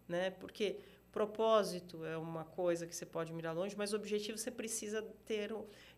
[0.08, 0.30] Né?
[0.30, 0.78] Porque
[1.10, 5.52] propósito é uma coisa que você pode mirar longe, mas objetivo você precisa ter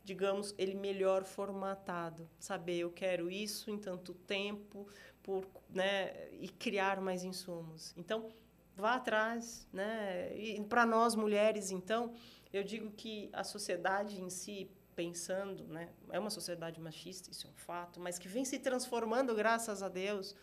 [0.05, 2.29] digamos, ele melhor formatado.
[2.39, 4.87] Saber, eu quero isso em tanto tempo,
[5.23, 7.95] por, né, e criar mais insumos.
[7.97, 8.31] Então,
[8.77, 10.37] vá atrás, né?
[10.37, 12.12] E para nós mulheres, então,
[12.53, 17.51] eu digo que a sociedade em si pensando, né, é uma sociedade machista, isso é
[17.51, 20.37] um fato, mas que vem se transformando graças a Deus,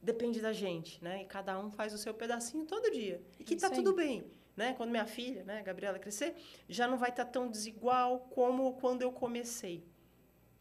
[0.00, 1.22] depende da gente, né?
[1.22, 3.20] E cada um faz o seu pedacinho todo dia.
[3.38, 4.24] E que está tudo bem
[4.56, 4.74] né?
[4.74, 6.34] Quando minha filha, né, Gabriela crescer,
[6.68, 9.86] já não vai estar tá tão desigual como quando eu comecei,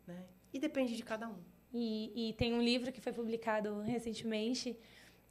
[0.07, 0.25] né?
[0.53, 1.39] E depende de cada um.
[1.73, 4.77] E, e tem um livro que foi publicado recentemente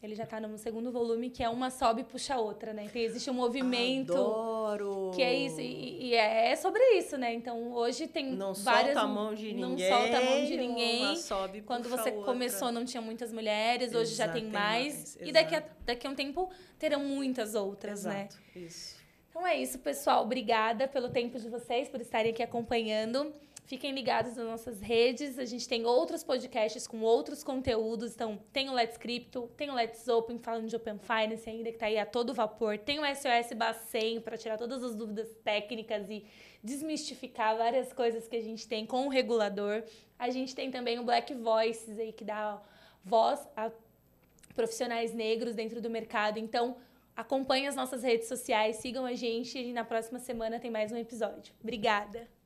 [0.02, 2.84] ele já está no segundo volume, que é uma sobe e puxa a outra, né?
[2.84, 4.12] Então, existe um movimento.
[4.12, 5.10] Adoro!
[5.14, 5.60] Que é isso.
[5.60, 7.34] E, e é sobre isso, né?
[7.34, 8.94] Então, hoje tem não várias...
[8.94, 9.60] Não solta a mão de ninguém.
[9.60, 11.04] Não solta a mão de ninguém.
[11.04, 12.24] Uma sobe e Quando você outra.
[12.24, 13.94] começou, não tinha muitas mulheres.
[13.94, 14.94] Hoje Exato, já tem mais.
[14.94, 15.18] mais.
[15.20, 16.48] E daqui a, daqui a um tempo,
[16.78, 18.64] terão muitas outras, Exato, né?
[18.64, 18.96] isso.
[19.28, 20.22] Então, é isso, pessoal.
[20.22, 23.32] Obrigada pelo tempo de vocês, por estarem aqui acompanhando.
[23.70, 25.38] Fiquem ligados nas nossas redes.
[25.38, 28.14] A gente tem outros podcasts com outros conteúdos.
[28.14, 31.76] Então, tem o Let's Crypto, tem o Let's Open, falando de Open Finance ainda, que
[31.76, 32.78] está aí a todo vapor.
[32.78, 36.26] Tem o SOS Bacen para tirar todas as dúvidas técnicas e
[36.64, 39.84] desmistificar várias coisas que a gente tem com o regulador.
[40.18, 42.60] A gente tem também o Black Voices aí, que dá
[43.04, 43.70] voz a
[44.52, 46.40] profissionais negros dentro do mercado.
[46.40, 46.76] Então,
[47.14, 50.96] acompanhe as nossas redes sociais, sigam a gente e na próxima semana tem mais um
[50.96, 51.54] episódio.
[51.62, 52.39] Obrigada!